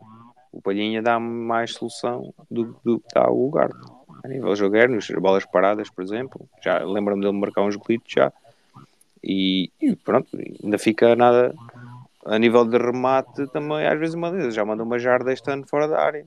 o 0.53 0.61
Palhinha 0.61 1.03
dá 1.03 1.21
mais 1.21 1.75
solução 1.75 2.33
do, 2.51 2.77
do 2.85 2.99
que 3.01 3.15
dá 3.15 3.31
o 3.31 3.47
Ugarte. 3.47 3.77
A 4.25 4.29
nível 4.29 4.53
de 4.53 4.59
jogo 4.59 4.75
aéreo, 4.75 4.97
nas 4.97 5.09
bolas 5.11 5.45
paradas, 5.45 5.89
por 5.91 6.03
exemplo, 6.03 6.49
já 6.63 6.79
lembro-me 6.85 7.23
dele 7.23 7.39
marcar 7.39 7.63
uns 7.63 7.77
golitos 7.77 8.13
já. 8.13 8.33
E, 9.23 9.71
e 9.81 9.95
pronto, 9.95 10.29
ainda 10.63 10.79
fica 10.79 11.15
nada 11.15 11.55
a 12.25 12.39
nível 12.39 12.65
de 12.65 12.77
remate 12.77 13.47
também, 13.49 13.87
às 13.87 13.99
vezes 13.99 14.15
uma 14.15 14.31
vez, 14.31 14.55
já 14.55 14.65
mandou 14.65 14.85
uma 14.85 14.99
jarda 14.99 15.33
este 15.33 15.51
ano 15.51 15.67
fora 15.67 15.87
da 15.87 16.01
área. 16.01 16.25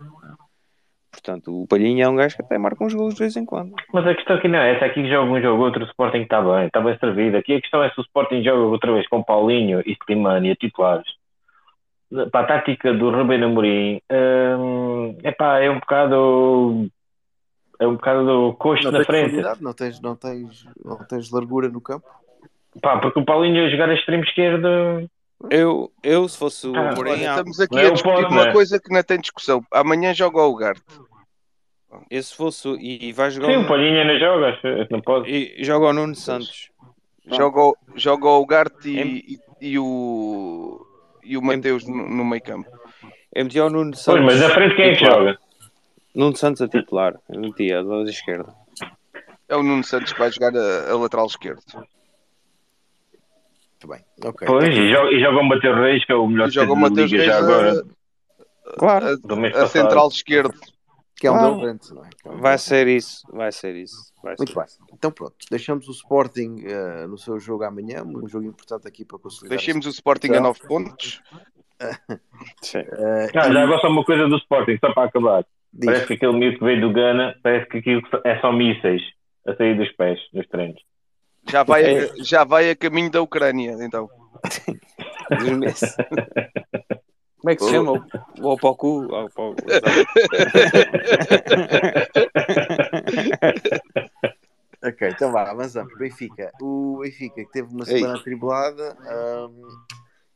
Portanto, 1.11 1.63
o 1.63 1.67
Palhinha 1.67 2.05
é 2.05 2.09
um 2.09 2.15
gajo 2.15 2.37
que 2.37 2.41
até 2.41 2.57
marca 2.57 2.83
uns 2.83 2.93
golos 2.93 3.15
de 3.15 3.19
vez 3.19 3.35
em 3.35 3.45
quando. 3.45 3.73
Mas 3.93 4.07
a 4.07 4.15
questão 4.15 4.37
aqui 4.37 4.47
não 4.47 4.59
é 4.59 4.75
essa. 4.75 4.85
Aqui 4.85 5.07
joga 5.09 5.29
um 5.29 5.41
jogo, 5.41 5.63
outro 5.63 5.83
o 5.83 5.87
Sporting 5.87 6.21
está 6.21 6.41
bem, 6.41 6.67
está 6.67 6.79
bem 6.79 6.97
servido. 6.97 7.37
Aqui 7.37 7.55
a 7.55 7.61
questão 7.61 7.83
é 7.83 7.89
se 7.89 7.99
o 7.99 8.03
Sporting 8.03 8.41
joga 8.41 8.61
outra 8.61 8.93
vez 8.93 9.07
com 9.07 9.21
Paulinho 9.21 9.81
e 9.85 9.97
Slimani 10.01 10.51
a 10.51 10.55
titulares. 10.55 11.05
Para 12.31 12.41
a 12.41 12.47
tática 12.47 12.93
do 12.93 13.09
Rubén 13.09 13.43
Amorim, 13.43 14.01
hum, 14.11 15.17
epá, 15.23 15.59
é 15.59 15.69
um 15.69 15.79
bocado. 15.79 16.89
É 17.79 17.87
um 17.87 17.93
bocado 17.93 18.55
coxo 18.59 18.83
Não 18.83 18.91
na 18.91 19.03
frente. 19.03 19.41
não 19.61 19.73
tens, 19.73 20.01
não, 20.01 20.15
tens, 20.15 20.65
não 20.83 20.97
tens 20.97 21.31
largura 21.31 21.67
no 21.67 21.81
campo. 21.81 22.05
Pá, 22.81 22.99
porque 22.99 23.19
o 23.19 23.25
Paulinho 23.25 23.65
a 23.65 23.69
jogar 23.69 23.89
a 23.89 23.95
extremo 23.95 24.23
esquerdo. 24.23 25.09
Eu, 25.49 25.91
eu 26.03 26.27
se 26.29 26.37
fosse 26.37 26.67
o 26.67 26.75
Ah, 26.75 26.93
Olha, 26.97 27.11
ah, 27.13 27.15
estamos 27.37 27.59
aqui 27.59 27.75
não 27.75 27.81
é 27.81 27.87
a 27.87 27.91
discutir 27.91 28.25
uma 28.25 28.45
né? 28.45 28.51
coisa 28.51 28.79
que 28.79 28.93
não 28.93 29.03
tem 29.03 29.19
discussão. 29.19 29.65
Amanhã 29.71 30.13
joga 30.13 30.39
o 30.41 30.49
Ugarte. 30.51 30.81
eu 32.09 32.23
se 32.23 32.35
fosse 32.35 32.69
e, 32.79 33.09
e 33.09 33.11
vai 33.13 33.31
jogar 33.31 33.47
Sim, 33.47 33.57
o- 33.57 33.61
o 33.61 33.67
Paulinho 33.67 33.99
ainda 34.01 34.17
joga, 34.19 34.57
não 34.89 35.01
pode. 35.01 35.29
E 35.29 35.63
joga 35.63 35.87
o 35.87 35.93
Nuno 35.93 36.15
Santos. 36.15 36.69
Joga, 37.25 37.59
o- 37.61 37.77
joga 37.95 38.27
o 38.27 38.41
Ugarte 38.41 38.89
Em- 38.89 39.15
e, 39.17 39.39
e, 39.61 39.69
e 39.71 39.79
o, 39.79 40.85
e 41.23 41.37
o 41.37 41.41
Mateus 41.41 41.85
no, 41.87 42.07
no 42.07 42.25
meio 42.25 42.41
campo. 42.43 42.69
Eu 43.33 43.45
metia 43.45 43.65
o 43.65 43.69
Nuno 43.69 43.95
Santos. 43.95 44.21
Pois, 44.23 44.39
mas 44.39 44.39
na 44.47 44.53
frente 44.53 44.75
quem 44.75 44.85
é 44.91 44.95
que 44.95 45.05
joga? 45.05 45.37
Nuno 46.15 46.35
Santos 46.35 46.61
a 46.61 46.67
titular. 46.67 47.15
Eu 47.29 47.39
metia 47.39 47.79
a 47.79 47.83
da 47.83 48.03
esquerda. 48.09 48.53
É 49.47 49.55
o 49.55 49.63
Nuno 49.63 49.83
Santos 49.83 50.13
que 50.13 50.19
vai 50.19 50.31
jogar 50.31 50.55
a, 50.55 50.91
a 50.91 50.97
lateral 50.97 51.25
esquerdo. 51.25 51.61
Muito 53.81 53.87
bem. 53.87 54.29
Ok. 54.29 54.47
Pois, 54.47 54.67
e 54.67 54.91
joga, 54.91 55.11
e 55.11 55.19
joga 55.19 55.39
o 55.39 55.43
Mateus 55.43 55.77
Reis, 55.77 56.05
que 56.05 56.11
é 56.11 56.15
o 56.15 56.27
melhor 56.27 56.47
E 56.47 56.51
joga 56.51 56.71
o 56.71 56.75
defesa 56.75 56.89
da 56.89 56.89
Mateus 56.89 57.11
Liga 57.11 57.23
Reis 57.23 57.33
já 57.33 57.39
a, 57.39 57.43
agora. 57.43 57.85
Claro. 58.77 59.17
Do 59.19 59.37
mês 59.37 59.55
a 59.55 59.61
passado. 59.61 59.71
central 59.71 60.07
esquerdo. 60.09 60.53
Que 61.19 61.27
é 61.27 61.31
um 61.31 61.37
Claro. 61.37 61.55
Belgrante, 61.55 61.93
não 61.93 62.05
é? 62.05 62.09
Que 62.09 62.27
é 62.27 62.31
um 62.31 62.37
Vai 62.37 62.57
ser 62.57 62.87
isso. 62.87 63.27
Vai 63.31 63.51
ser 63.51 63.75
isso. 63.75 64.11
Vai 64.23 64.35
ser 64.35 64.43
Muito 64.43 64.55
bem. 64.55 64.65
Então 64.93 65.11
pronto, 65.11 65.35
deixamos 65.49 65.87
o 65.87 65.91
Sporting 65.91 66.63
eh, 66.65 67.07
no 67.07 67.17
seu 67.17 67.39
jogo 67.39 67.63
amanhã, 67.63 68.03
um 68.03 68.27
jogo 68.27 68.45
importante 68.45 68.87
aqui 68.87 69.05
para 69.05 69.19
consolidar. 69.19 69.57
Deixemos 69.57 69.85
o 69.85 69.89
Sporting 69.89 70.33
a 70.33 70.41
9 70.41 70.59
pontos. 70.67 71.21
Sim. 72.61 72.79
Ah, 72.79 73.27
e 73.29 73.33
já 73.33 73.63
agora 73.63 73.81
só 73.81 73.87
uma 73.87 74.03
coisa 74.03 74.27
do 74.27 74.37
Sporting, 74.37 74.77
só 74.79 74.93
para 74.93 75.09
acabar. 75.09 75.45
diz, 75.73 75.85
Parece 75.85 76.07
que 76.07 76.13
aquele 76.13 76.33
miúdo 76.33 76.59
que 76.59 76.65
veio 76.65 76.81
do 76.81 76.93
Gana, 76.93 77.35
parece 77.43 77.67
que 77.69 77.77
aquilo 77.79 78.01
é 78.23 78.39
só 78.39 78.51
mísseis 78.51 79.01
a 79.47 79.55
sair 79.55 79.75
dos 79.75 79.91
pés, 79.93 80.19
dos 80.33 80.47
treinos. 80.47 80.81
Já 81.49 81.63
vai, 81.63 81.83
É. 81.83 82.03
a, 82.03 82.09
já 82.23 82.43
vai 82.43 82.69
a 82.69 82.75
caminho 82.75 83.09
da 83.11 83.21
Ucrânia, 83.21 83.77
então. 83.81 84.09
Como 87.37 87.49
é 87.49 87.55
que 87.55 87.63
se 87.63 87.71
chama? 87.71 88.07
O 88.39 88.49
Opoku? 88.49 89.07
Ok, 94.83 95.09
então 95.09 95.31
vá, 95.31 95.49
avançamos. 95.49 95.95
Benfica. 95.97 96.51
O 96.61 96.99
Benfica 97.01 97.35
que 97.35 97.51
teve 97.51 97.71
uma 97.73 97.85
semana 97.85 98.15
atribulada, 98.17 98.97
ahm, 99.07 99.61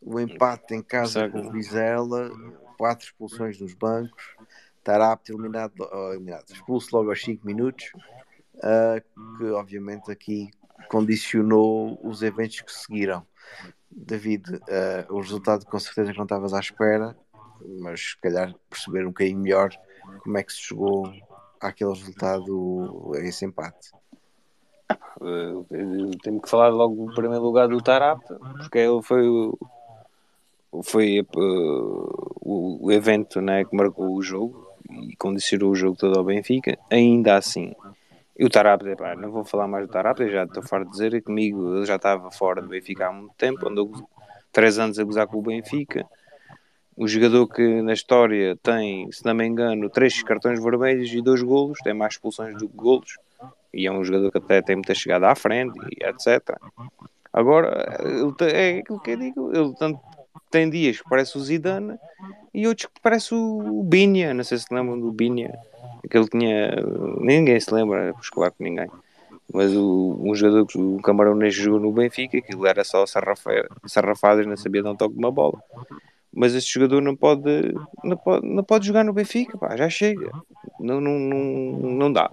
o 0.01 0.19
empate 0.19 0.75
em 0.75 0.83
casa 0.83 1.21
Certo. 1.21 1.31
com 1.33 1.47
o 1.47 1.51
Vizela, 1.51 2.29
quatro 2.77 3.05
expulsões 3.07 3.59
nos 3.59 3.73
bancos, 3.73 4.35
Tarapte 4.83 5.31
eliminado, 5.31 5.73
oh, 5.91 6.11
eliminado, 6.13 6.45
expulso 6.51 6.95
logo 6.95 7.09
aos 7.09 7.23
5 7.23 7.43
minutos, 7.45 7.91
ah, 8.61 9.01
que 9.39 9.45
obviamente 9.45 10.11
aqui 10.11 10.51
condicionou 10.87 11.99
os 12.03 12.21
eventos 12.21 12.61
que 12.61 12.71
seguiram. 12.71 13.25
David, 13.89 14.59
ah, 14.69 15.05
o 15.09 15.19
resultado 15.19 15.65
com 15.65 15.79
certeza 15.79 16.11
que 16.11 16.17
não 16.17 16.25
estavas 16.25 16.53
à 16.53 16.59
espera, 16.59 17.15
mas 17.79 18.11
se 18.11 18.17
calhar 18.21 18.53
perceber 18.69 19.03
um 19.03 19.09
bocadinho 19.09 19.39
melhor 19.39 19.69
como 20.19 20.37
é 20.37 20.43
que 20.43 20.53
se 20.53 20.59
chegou 20.59 21.11
àquele 21.59 21.91
resultado, 21.91 23.11
a 23.15 23.19
esse 23.19 23.45
empate. 23.45 23.91
Uh, 25.19 26.11
tenho 26.21 26.41
que 26.41 26.49
falar 26.49 26.67
logo 26.69 27.09
em 27.09 27.15
primeiro 27.15 27.43
lugar 27.43 27.67
do 27.67 27.81
Tarap, 27.81 28.21
porque 28.59 28.77
ele 28.77 29.01
foi 29.01 29.27
o 29.27 29.57
foi 30.83 31.21
uh, 31.21 32.35
o 32.41 32.91
evento 32.91 33.39
né, 33.39 33.63
que 33.63 33.75
marcou 33.75 34.13
o 34.13 34.21
jogo 34.21 34.67
e 34.89 35.15
condicionou 35.15 35.71
o 35.71 35.75
jogo 35.75 35.97
todo 35.97 36.17
ao 36.17 36.25
Benfica. 36.25 36.77
Ainda 36.91 37.37
assim, 37.37 37.73
e 38.37 38.45
o 38.45 38.49
Tarap, 38.49 38.85
epá, 38.85 39.15
não 39.15 39.31
vou 39.31 39.45
falar 39.45 39.67
mais 39.67 39.87
do 39.87 39.91
Tarap, 39.91 40.19
eu 40.19 40.29
já 40.29 40.43
estou 40.43 40.61
fora 40.61 40.83
de 40.83 40.91
dizer, 40.91 41.13
e 41.13 41.21
comigo 41.21 41.77
ele 41.77 41.85
já 41.85 41.95
estava 41.95 42.29
fora 42.31 42.61
do 42.61 42.67
Benfica 42.67 43.07
há 43.07 43.11
muito 43.11 43.33
tempo, 43.35 43.67
andou 43.67 43.91
três 44.51 44.77
anos 44.77 44.99
a 44.99 45.03
gozar 45.03 45.27
com 45.27 45.37
o 45.37 45.41
Benfica. 45.41 46.05
O 46.97 47.07
jogador 47.07 47.47
que 47.47 47.81
na 47.81 47.93
história 47.93 48.57
tem, 48.63 49.11
se 49.11 49.25
não 49.25 49.33
me 49.33 49.45
engano, 49.45 49.89
três 49.89 50.21
cartões 50.23 50.61
vermelhos 50.63 51.11
e 51.11 51.21
dois 51.21 51.41
golos, 51.41 51.77
tem 51.83 51.93
mais 51.93 52.13
expulsões 52.13 52.57
do 52.57 52.69
que 52.69 52.75
golos 52.75 53.17
e 53.73 53.85
é 53.85 53.91
um 53.91 54.03
jogador 54.03 54.31
que 54.31 54.37
até 54.37 54.61
tem 54.61 54.77
muita 54.77 54.95
chegada 54.95 55.29
à 55.29 55.35
frente 55.35 55.77
etc. 56.01 56.57
Agora, 57.33 57.97
é 58.49 58.79
aquilo 58.79 59.01
que 59.01 59.11
eu 59.11 59.17
digo, 59.17 59.51
ele 59.53 59.75
tanto 59.75 59.99
tem 60.49 60.69
dias 60.69 61.01
que 61.01 61.09
parece 61.09 61.37
o 61.37 61.41
Zidane 61.41 61.97
e 62.53 62.65
outros 62.65 62.87
que 62.87 63.01
parece 63.01 63.35
o 63.35 63.83
Binha, 63.83 64.33
não 64.33 64.43
sei 64.45 64.57
se 64.57 64.73
lembram 64.73 64.97
do 64.97 65.11
Binha, 65.11 65.53
que 66.07 66.29
tinha, 66.29 66.71
ninguém 67.19 67.59
se 67.59 67.73
lembra, 67.73 68.13
pois 68.13 68.29
claro 68.29 68.53
que 68.53 68.63
ninguém, 68.63 68.89
mas 69.53 69.73
o, 69.75 70.17
um 70.19 70.33
jogador 70.35 70.65
que 70.65 70.77
o 70.77 71.01
Camarões 71.01 71.53
jogou 71.53 71.79
no 71.79 71.91
Benfica, 71.91 72.37
aquilo 72.37 72.65
era 72.65 72.83
só 72.83 73.05
sarrafa- 73.05 73.67
sarrafadas, 73.85 74.45
não 74.45 74.57
sabia 74.57 74.83
dar 74.83 74.91
um 74.91 74.95
toque 74.95 75.13
de 75.13 75.19
uma 75.19 75.31
bola. 75.31 75.61
Mas 76.33 76.53
este 76.53 76.73
jogador 76.73 77.01
não 77.01 77.15
pode, 77.15 77.73
não 78.03 78.17
pode, 78.17 78.45
não 78.45 78.63
pode 78.63 78.85
jogar 78.87 79.05
no 79.05 79.13
Benfica, 79.13 79.57
pá, 79.57 79.77
já 79.77 79.89
chega. 79.89 80.29
Não, 80.79 80.99
não, 80.99 81.17
não, 81.17 81.39
não 81.91 82.11
dá. 82.11 82.29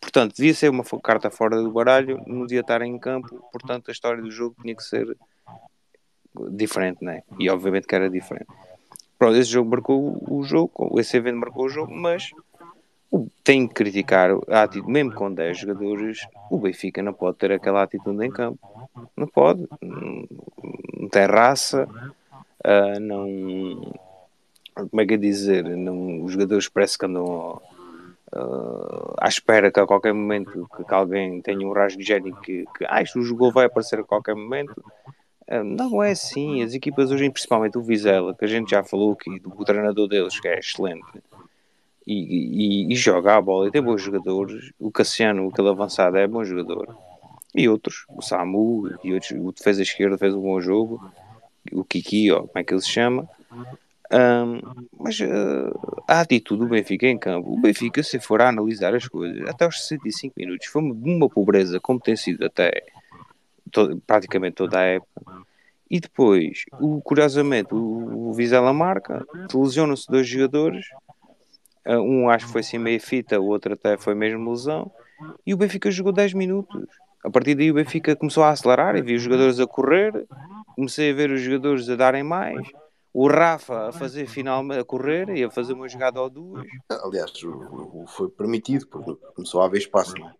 Portanto, 0.00 0.34
devia 0.36 0.54
ser 0.54 0.70
uma 0.70 0.84
carta 1.02 1.30
fora 1.30 1.60
do 1.60 1.70
baralho, 1.70 2.22
não 2.26 2.46
devia 2.46 2.60
estar 2.60 2.80
em 2.80 2.98
campo, 2.98 3.46
portanto 3.52 3.88
a 3.88 3.92
história 3.92 4.22
do 4.22 4.30
jogo 4.30 4.56
tinha 4.62 4.74
que 4.74 4.82
ser 4.82 5.14
diferente, 6.50 7.04
né? 7.04 7.22
E 7.38 7.50
obviamente 7.50 7.86
que 7.86 7.94
era 7.94 8.08
diferente. 8.08 8.46
Pronto, 9.18 9.36
esse 9.36 9.50
jogo 9.50 9.70
marcou 9.70 10.22
o 10.28 10.42
jogo, 10.42 10.98
esse 10.98 11.16
evento 11.16 11.38
marcou 11.38 11.66
o 11.66 11.68
jogo, 11.68 11.92
mas 11.94 12.30
tenho 13.42 13.68
que 13.68 13.74
criticar 13.74 14.30
a 14.48 14.62
atitude, 14.62 14.90
mesmo 14.90 15.12
com 15.12 15.32
10 15.32 15.58
jogadores, 15.58 16.26
o 16.50 16.58
Benfica 16.58 17.02
não 17.02 17.12
pode 17.12 17.36
ter 17.38 17.52
aquela 17.52 17.82
atitude 17.82 18.24
em 18.24 18.30
campo. 18.30 18.58
Não 19.16 19.26
pode. 19.26 19.66
Não, 19.80 21.08
tem 21.08 21.26
raça, 21.26 21.88
ah, 22.64 22.98
não. 22.98 23.92
Como 24.74 25.00
é 25.00 25.06
que 25.06 25.14
é 25.14 25.16
dizer? 25.18 25.64
Não, 25.64 26.24
os 26.24 26.32
jogadores 26.32 26.68
parece 26.68 26.98
que 26.98 27.06
andam 27.06 27.60
uh, 28.34 29.14
à 29.20 29.28
espera 29.28 29.70
que 29.70 29.78
a 29.78 29.86
qualquer 29.86 30.12
momento 30.12 30.68
que, 30.76 30.82
que 30.82 30.94
alguém 30.94 31.40
tenha 31.40 31.64
um 31.64 31.72
rasgo 31.72 32.02
génico 32.02 32.40
que, 32.40 32.64
que 32.76 32.84
ah, 32.86 33.04
o 33.14 33.36
gol 33.36 33.52
vai 33.52 33.66
aparecer 33.66 34.00
a 34.00 34.04
qualquer 34.04 34.34
momento. 34.34 34.82
Uh, 35.48 35.62
não 35.62 36.02
é 36.02 36.12
assim. 36.12 36.62
As 36.62 36.72
equipas 36.74 37.10
hoje, 37.10 37.30
principalmente 37.30 37.78
o 37.78 37.82
Vizela, 37.82 38.34
que 38.34 38.44
a 38.44 38.48
gente 38.48 38.70
já 38.70 38.82
falou 38.82 39.12
aqui, 39.12 39.38
do 39.38 39.64
treinador 39.64 40.08
deles, 40.08 40.40
que 40.40 40.48
é 40.48 40.58
excelente, 40.58 41.22
e, 42.06 42.86
e, 42.86 42.92
e 42.92 42.96
joga 42.96 43.36
a 43.36 43.40
bola 43.40 43.68
e 43.68 43.70
tem 43.70 43.82
bons 43.82 44.02
jogadores. 44.02 44.72
O 44.78 44.90
Cassiano, 44.90 45.48
aquele 45.48 45.68
avançado, 45.68 46.16
é 46.16 46.26
bom 46.26 46.44
jogador. 46.44 46.96
E 47.54 47.68
outros, 47.68 48.04
o 48.08 48.20
Samu 48.20 48.90
e 49.02 49.14
outros, 49.14 49.30
o 49.32 49.52
defesa 49.52 49.82
esquerda 49.82 50.18
fez 50.18 50.34
um 50.34 50.42
bom 50.42 50.60
jogo, 50.60 51.00
o 51.72 51.84
Kiki, 51.84 52.30
ó, 52.32 52.40
como 52.40 52.52
é 52.56 52.64
que 52.64 52.74
ele 52.74 52.80
se 52.80 52.90
chama. 52.90 53.28
Um, 54.12 54.60
mas 54.98 55.18
uh, 55.20 56.02
a 56.06 56.20
atitude 56.20 56.60
do 56.60 56.68
Benfica 56.68 57.06
em 57.06 57.18
campo, 57.18 57.52
o 57.52 57.60
Benfica, 57.60 58.02
se 58.02 58.20
for 58.20 58.40
a 58.42 58.48
analisar 58.48 58.94
as 58.94 59.08
coisas, 59.08 59.48
até 59.48 59.64
aos 59.64 59.86
65 59.86 60.34
minutos, 60.36 60.66
foi 60.66 60.82
uma, 60.82 61.28
pobreza, 61.28 61.80
como 61.80 61.98
tem 61.98 62.14
sido 62.14 62.44
até 62.44 62.84
todo, 63.70 64.00
praticamente 64.06 64.56
toda 64.56 64.78
a 64.78 64.82
época. 64.82 65.44
E 65.90 66.00
depois, 66.00 66.64
o, 66.80 67.00
curiosamente, 67.00 67.72
o, 67.74 68.28
o 68.28 68.32
Vizela 68.32 68.72
marca, 68.72 69.24
lesionam-se 69.54 70.06
dois 70.08 70.26
jogadores, 70.28 70.86
um 71.86 72.28
acho 72.28 72.46
que 72.46 72.52
foi 72.52 72.60
assim 72.60 72.78
meia 72.78 73.00
fita, 73.00 73.40
o 73.40 73.46
outro 73.46 73.74
até 73.74 73.96
foi 73.96 74.14
mesmo 74.14 74.50
lesão, 74.50 74.90
e 75.46 75.52
o 75.54 75.56
Benfica 75.56 75.90
jogou 75.90 76.12
10 76.12 76.34
minutos. 76.34 76.86
A 77.22 77.30
partir 77.30 77.54
daí 77.54 77.70
o 77.70 77.74
Benfica 77.74 78.14
começou 78.14 78.42
a 78.42 78.50
acelerar 78.50 78.96
e 78.96 79.02
viu 79.02 79.16
os 79.16 79.22
jogadores 79.22 79.58
a 79.58 79.66
correr, 79.66 80.26
comecei 80.74 81.10
a 81.10 81.14
ver 81.14 81.30
os 81.30 81.40
jogadores 81.40 81.88
a 81.88 81.96
darem 81.96 82.22
mais, 82.22 82.66
o 83.12 83.28
Rafa 83.28 83.88
a 83.88 83.92
fazer 83.92 84.26
finalmente 84.26 84.80
a 84.80 84.84
correr 84.84 85.28
e 85.30 85.44
a 85.44 85.50
fazer 85.50 85.72
uma 85.72 85.88
jogada 85.88 86.20
ou 86.20 86.28
duas. 86.28 86.66
Aliás, 86.90 87.32
foi 88.08 88.28
permitido, 88.28 88.86
porque 88.88 89.14
começou 89.34 89.62
a 89.62 89.66
haver 89.66 89.78
espaço, 89.78 90.14
não 90.18 90.28
é? 90.28 90.34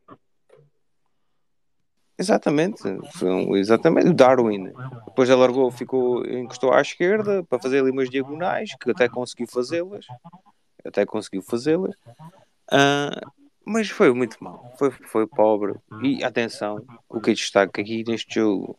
Exatamente, 2.16 2.82
exatamente. 3.57 4.09
O 4.09 4.14
Darwin 4.14 4.72
depois 5.07 5.28
alargou, 5.30 5.70
ficou, 5.70 6.24
encostou 6.26 6.72
à 6.72 6.80
esquerda 6.80 7.42
para 7.42 7.59
fazer 7.59 7.80
ali 7.80 7.90
umas 7.90 8.09
diagonais 8.09 8.70
que 8.80 8.90
até 8.90 9.09
conseguiu 9.09 9.49
fazê-las, 9.49 10.07
até 10.85 11.07
conseguiu 11.07 11.43
fazê-las, 11.43 11.95
uh, 12.72 13.32
mas 13.64 13.89
foi 13.89 14.12
muito 14.12 14.43
mal, 14.43 14.74
foi, 14.78 14.91
foi 14.91 15.26
pobre. 15.26 15.74
E 16.03 16.22
atenção, 16.22 16.85
o 17.09 17.20
que 17.20 17.30
eu 17.30 17.35
destaco 17.35 17.80
aqui 17.80 18.05
neste 18.07 18.35
jogo, 18.35 18.78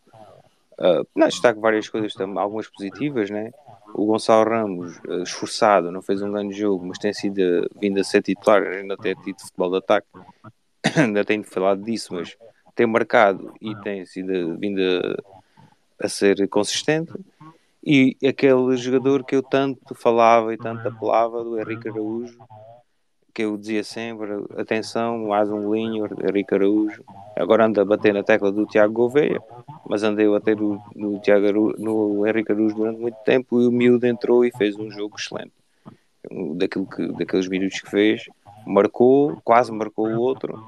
uh, 0.80 1.08
não 1.16 1.28
destaco 1.28 1.60
várias 1.60 1.90
coisas, 1.90 2.14
algumas 2.20 2.68
positivas, 2.68 3.30
né? 3.30 3.52
O 3.94 4.06
Gonçalo 4.06 4.50
Ramos, 4.50 4.98
uh, 5.08 5.24
esforçado, 5.24 5.92
não 5.92 6.02
fez 6.02 6.22
um 6.22 6.32
grande 6.32 6.54
jogo, 6.54 6.86
mas 6.86 7.00
tem 7.00 7.14
sido 7.14 7.68
vindo 7.80 8.00
a 8.00 8.04
ser 8.04 8.22
titular, 8.22 8.62
ainda 8.62 8.96
tem 8.96 9.16
tido 9.16 9.40
futebol 9.40 9.72
de 9.72 9.78
ataque, 9.78 10.08
ainda 10.96 11.26
tenho 11.26 11.44
falado 11.44 11.82
disso, 11.82 12.14
mas 12.14 12.38
tem 12.76 12.86
marcado 12.86 13.54
e 13.60 13.76
tem 13.78 14.06
sido 14.06 14.58
vindo 14.58 14.82
a, 16.00 16.06
a 16.06 16.10
ser 16.10 16.48
consistente. 16.48 17.14
E 17.86 18.18
aquele 18.28 18.76
jogador 18.78 19.24
que 19.24 19.36
eu 19.36 19.44
tanto 19.44 19.94
falava 19.94 20.52
e 20.52 20.58
tanto 20.58 20.88
apelava, 20.88 21.44
do 21.44 21.60
Henrique 21.60 21.88
Araújo, 21.88 22.36
que 23.32 23.44
eu 23.44 23.56
dizia 23.56 23.84
sempre, 23.84 24.28
atenção, 24.58 25.28
mais 25.28 25.52
um 25.52 25.72
linho, 25.72 26.08
Henrique 26.28 26.56
Araújo. 26.56 27.04
Agora 27.38 27.66
anda 27.66 27.84
a 27.84 27.86
bater 27.86 28.12
na 28.12 28.24
tecla 28.24 28.52
do 28.52 28.66
Tiago 28.66 28.92
Gouveia, 28.92 29.40
mas 29.88 30.02
andei 30.02 30.26
a 30.26 30.32
bater 30.32 30.56
no, 30.56 30.82
no, 30.96 31.20
Tiago 31.20 31.46
Araújo, 31.46 31.76
no 31.78 32.26
Henrique 32.26 32.52
Araújo 32.52 32.76
durante 32.76 33.00
muito 33.00 33.18
tempo 33.24 33.62
e 33.62 33.68
o 33.68 33.72
miúdo 33.72 34.08
entrou 34.08 34.44
e 34.44 34.52
fez 34.58 34.76
um 34.76 34.90
jogo 34.90 35.16
excelente. 35.20 35.54
Daquilo 36.56 36.88
que, 36.88 37.08
daqueles 37.10 37.48
minutos 37.48 37.82
que 37.82 37.90
fez, 37.92 38.24
marcou, 38.66 39.40
quase 39.44 39.72
marcou 39.72 40.08
o 40.08 40.20
outro 40.20 40.60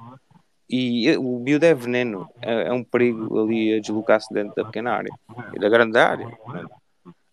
e 0.70 1.18
o 1.18 1.40
miúdo 1.40 1.66
é 1.66 1.74
veneno, 1.74 2.30
é, 2.44 2.68
é 2.68 2.74
um 2.74 2.84
perigo 2.84 3.40
ali 3.40 3.74
a 3.74 3.80
deslocar-se 3.80 4.32
dentro 4.32 4.54
da 4.54 4.66
pequena 4.66 4.92
área 4.92 5.14
e 5.56 5.60
da 5.60 5.68
grande 5.68 5.98
área. 5.98 6.28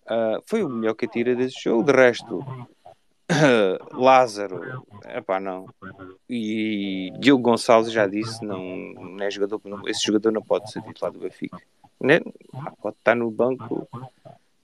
Uh, 0.06 0.42
foi 0.46 0.62
o 0.62 0.68
melhor 0.68 0.94
que 0.94 1.08
tira 1.08 1.34
desse 1.34 1.62
jogo. 1.62 1.82
De 1.82 1.92
resto, 1.92 2.38
uh, 2.38 2.64
Lázaro, 3.92 4.84
epá, 5.06 5.40
não. 5.40 5.66
E 6.28 7.12
Diogo 7.18 7.42
Gonçalves 7.42 7.92
já 7.92 8.06
disse: 8.06 8.44
não, 8.44 8.62
não 8.64 9.24
é 9.24 9.30
jogador, 9.30 9.60
não, 9.64 9.88
esse 9.88 10.04
jogador 10.04 10.30
não 10.30 10.42
pode 10.42 10.70
ser 10.70 10.82
titular 10.82 11.12
do 11.12 11.20
Benfica. 11.20 11.58
Nem, 12.00 12.20
pode 12.82 12.96
estar 12.96 13.14
no 13.14 13.30
banco 13.30 13.88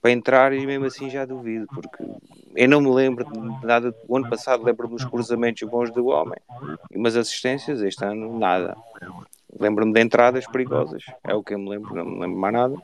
para 0.01 0.11
entrar 0.11 0.53
e 0.53 0.65
mesmo 0.65 0.85
assim 0.85 1.09
já 1.09 1.25
duvido, 1.25 1.67
porque 1.67 2.03
eu 2.55 2.67
não 2.67 2.81
me 2.81 2.89
lembro 2.91 3.23
de 3.23 3.65
nada. 3.65 3.95
O 4.07 4.17
ano 4.17 4.29
passado 4.29 4.63
lembro-me 4.63 4.95
dos 4.95 5.05
cruzamentos 5.05 5.67
bons 5.67 5.91
do 5.91 6.07
homem, 6.07 6.39
mas 6.95 7.15
assistências, 7.15 7.81
este 7.81 8.03
ano, 8.03 8.37
nada. 8.37 8.75
Lembro-me 9.59 9.93
de 9.93 10.01
entradas 10.01 10.47
perigosas, 10.47 11.03
é 11.23 11.33
o 11.33 11.43
que 11.43 11.53
eu 11.53 11.59
me 11.59 11.69
lembro, 11.69 11.95
não 11.95 12.05
me 12.05 12.19
lembro 12.19 12.37
mais 12.37 12.53
nada. 12.53 12.75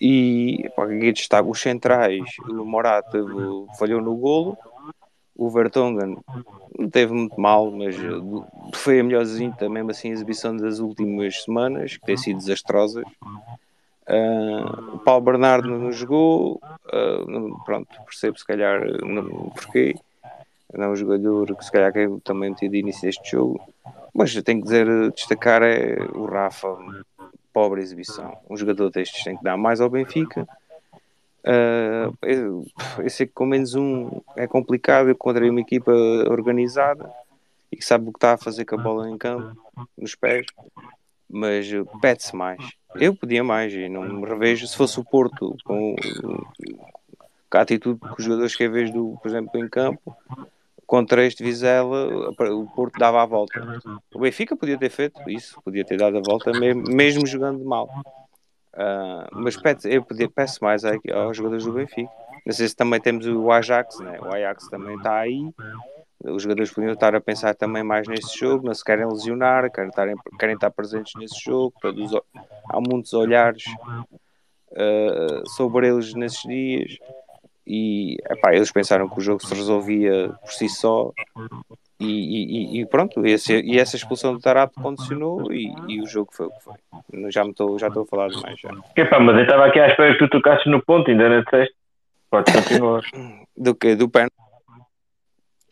E 0.00 0.68
aqui 0.76 1.12
destaque 1.12 1.48
os 1.48 1.60
centrais, 1.60 2.24
o 2.48 2.64
Morato 2.64 3.66
falhou 3.78 4.02
no 4.02 4.14
golo, 4.16 4.58
o 5.34 5.50
Vertonghen 5.50 6.18
teve 6.90 7.12
muito 7.12 7.40
mal, 7.40 7.70
mas 7.70 7.96
foi 8.74 9.00
a 9.00 9.04
melhorzinha 9.04 9.52
também, 9.52 9.88
assim, 9.88 10.10
a 10.10 10.12
exibição 10.12 10.56
das 10.56 10.78
últimas 10.78 11.42
semanas, 11.42 11.96
que 11.96 12.06
tem 12.06 12.16
sido 12.16 12.38
desastrosas. 12.38 13.04
Uh, 14.08 14.94
o 14.94 14.98
Paulo 14.98 15.24
Bernardo 15.24 15.68
não 15.68 15.90
jogou, 15.90 16.60
uh, 16.86 17.64
pronto, 17.64 17.88
percebo 18.04 18.38
se 18.38 18.46
calhar 18.46 18.80
não, 19.02 19.50
porquê. 19.50 19.94
Não 20.72 20.84
é 20.84 20.88
um 20.88 20.96
jogador 20.96 21.56
que 21.56 21.64
se 21.64 21.72
calhar 21.72 21.92
que 21.92 22.06
também 22.22 22.52
tinha 22.52 22.70
de 22.70 22.78
início 22.78 23.02
deste 23.02 23.30
jogo. 23.30 23.60
Mas 24.12 24.34
tenho 24.42 24.60
que 24.60 24.64
dizer, 24.64 24.86
destacar 25.12 25.62
é 25.62 25.96
o 26.14 26.26
Rafa, 26.26 26.76
pobre 27.56 27.80
exibição. 27.80 28.36
Um 28.50 28.54
jogador 28.54 28.90
destes 28.90 29.24
tem 29.24 29.34
que 29.34 29.42
dar 29.42 29.56
mais 29.56 29.80
ao 29.80 29.88
Benfica. 29.88 30.46
Uh, 31.42 32.12
eu, 32.20 32.66
eu, 32.98 33.08
sei 33.08 33.26
que 33.26 33.32
com 33.32 33.46
menos 33.46 33.74
um 33.74 34.20
é 34.36 34.46
complicado. 34.46 35.08
Eu 35.08 35.12
encontrei 35.12 35.48
uma 35.48 35.62
equipa 35.62 35.90
organizada 36.28 37.10
e 37.72 37.76
que 37.78 37.82
sabe 37.82 38.10
o 38.10 38.12
que 38.12 38.18
está 38.18 38.34
a 38.34 38.36
fazer 38.36 38.66
com 38.66 38.74
a 38.74 38.82
bola 38.82 39.08
em 39.08 39.16
campo, 39.16 39.56
nos 39.96 40.14
pés, 40.14 40.44
mas 41.30 41.66
pede-se 42.02 42.36
mais. 42.36 42.60
Eu 42.94 43.16
podia 43.16 43.42
mais 43.42 43.72
e 43.72 43.88
não 43.88 44.02
me 44.02 44.28
revejo 44.28 44.66
se 44.66 44.76
fosse 44.76 45.00
o 45.00 45.04
Porto 45.04 45.56
com, 45.64 45.96
com 47.50 47.56
a 47.56 47.60
atitude 47.62 47.98
que 48.00 48.18
os 48.18 48.24
jogadores 48.24 48.54
que 48.54 48.64
é 48.64 48.68
vez 48.68 48.92
do, 48.92 49.18
por 49.22 49.28
exemplo, 49.28 49.58
em 49.58 49.66
campo 49.66 50.14
contra 50.86 51.24
este 51.24 51.42
Vizela, 51.42 52.30
o 52.52 52.66
Porto 52.74 52.98
dava 52.98 53.22
a 53.22 53.26
volta. 53.26 53.80
O 54.14 54.20
Benfica 54.20 54.56
podia 54.56 54.78
ter 54.78 54.90
feito 54.90 55.20
isso, 55.28 55.60
podia 55.62 55.84
ter 55.84 55.98
dado 55.98 56.18
a 56.18 56.22
volta 56.22 56.52
mesmo, 56.52 56.84
mesmo 56.88 57.26
jogando 57.26 57.64
mal. 57.64 57.88
Uh, 58.74 59.26
mas 59.32 59.56
peço, 59.56 59.88
eu 59.88 60.04
peço 60.34 60.62
mais 60.62 60.84
aos 60.84 61.36
jogadores 61.36 61.64
do 61.64 61.72
Benfica. 61.72 62.10
Não 62.44 62.52
sei 62.52 62.68
se 62.68 62.76
também 62.76 63.00
temos 63.00 63.26
o 63.26 63.50
Ajax, 63.50 63.98
né? 63.98 64.18
o 64.20 64.32
Ajax 64.32 64.68
também 64.68 64.96
está 64.96 65.18
aí 65.18 65.52
os 66.24 66.42
jogadores 66.42 66.72
podiam 66.72 66.92
estar 66.92 67.14
a 67.14 67.20
pensar 67.20 67.54
também 67.54 67.82
mais 67.82 68.08
nesse 68.08 68.38
jogo, 68.38 68.66
não 68.66 68.74
se 68.74 68.84
querem 68.84 69.06
lesionar, 69.06 69.70
querem 69.70 69.90
estar, 69.90 70.08
querem 70.38 70.54
estar 70.54 70.70
presentes 70.70 71.12
nesse 71.16 71.38
jogo. 71.44 71.74
Todos, 71.80 72.14
há 72.14 72.80
muitos 72.80 73.12
olhares 73.12 73.64
uh, 74.72 75.48
sobre 75.50 75.88
eles 75.88 76.14
nesses 76.14 76.42
dias. 76.42 76.98
E 77.66 78.16
epá, 78.30 78.54
eles 78.54 78.70
pensaram 78.70 79.08
que 79.08 79.18
o 79.18 79.22
jogo 79.22 79.44
se 79.44 79.54
resolvia 79.54 80.30
por 80.40 80.52
si 80.52 80.68
só. 80.68 81.10
E, 81.98 82.06
e, 82.06 82.80
e 82.80 82.86
pronto, 82.86 83.24
esse, 83.26 83.58
e 83.60 83.78
essa 83.78 83.96
expulsão 83.96 84.34
do 84.34 84.40
Tarato 84.40 84.80
condicionou 84.80 85.50
e, 85.50 85.74
e, 85.88 86.00
o 86.00 86.06
jogo 86.06 86.28
foi 86.32 86.46
o 86.46 86.50
que 86.50 86.62
foi. 86.62 87.30
Já 87.30 87.42
estou 87.42 87.78
já 87.78 87.88
estou 87.88 88.02
a 88.02 88.06
falar 88.06 88.28
demais. 88.28 88.60
Já. 88.60 88.70
Epá, 88.96 89.18
mas 89.18 89.36
eu 89.36 89.42
estava 89.42 89.66
aqui 89.66 89.80
à 89.80 89.88
espera 89.88 90.12
que 90.12 90.18
tu 90.18 90.28
tocasses 90.28 90.66
no 90.66 90.84
ponto, 90.84 91.10
ainda 91.10 91.28
não 91.28 91.42
disseste. 91.42 91.74
Pode 92.30 92.52
continuar. 92.52 93.02
do 93.56 93.74
que? 93.74 93.96
Do 93.96 94.10
pé 94.10 94.28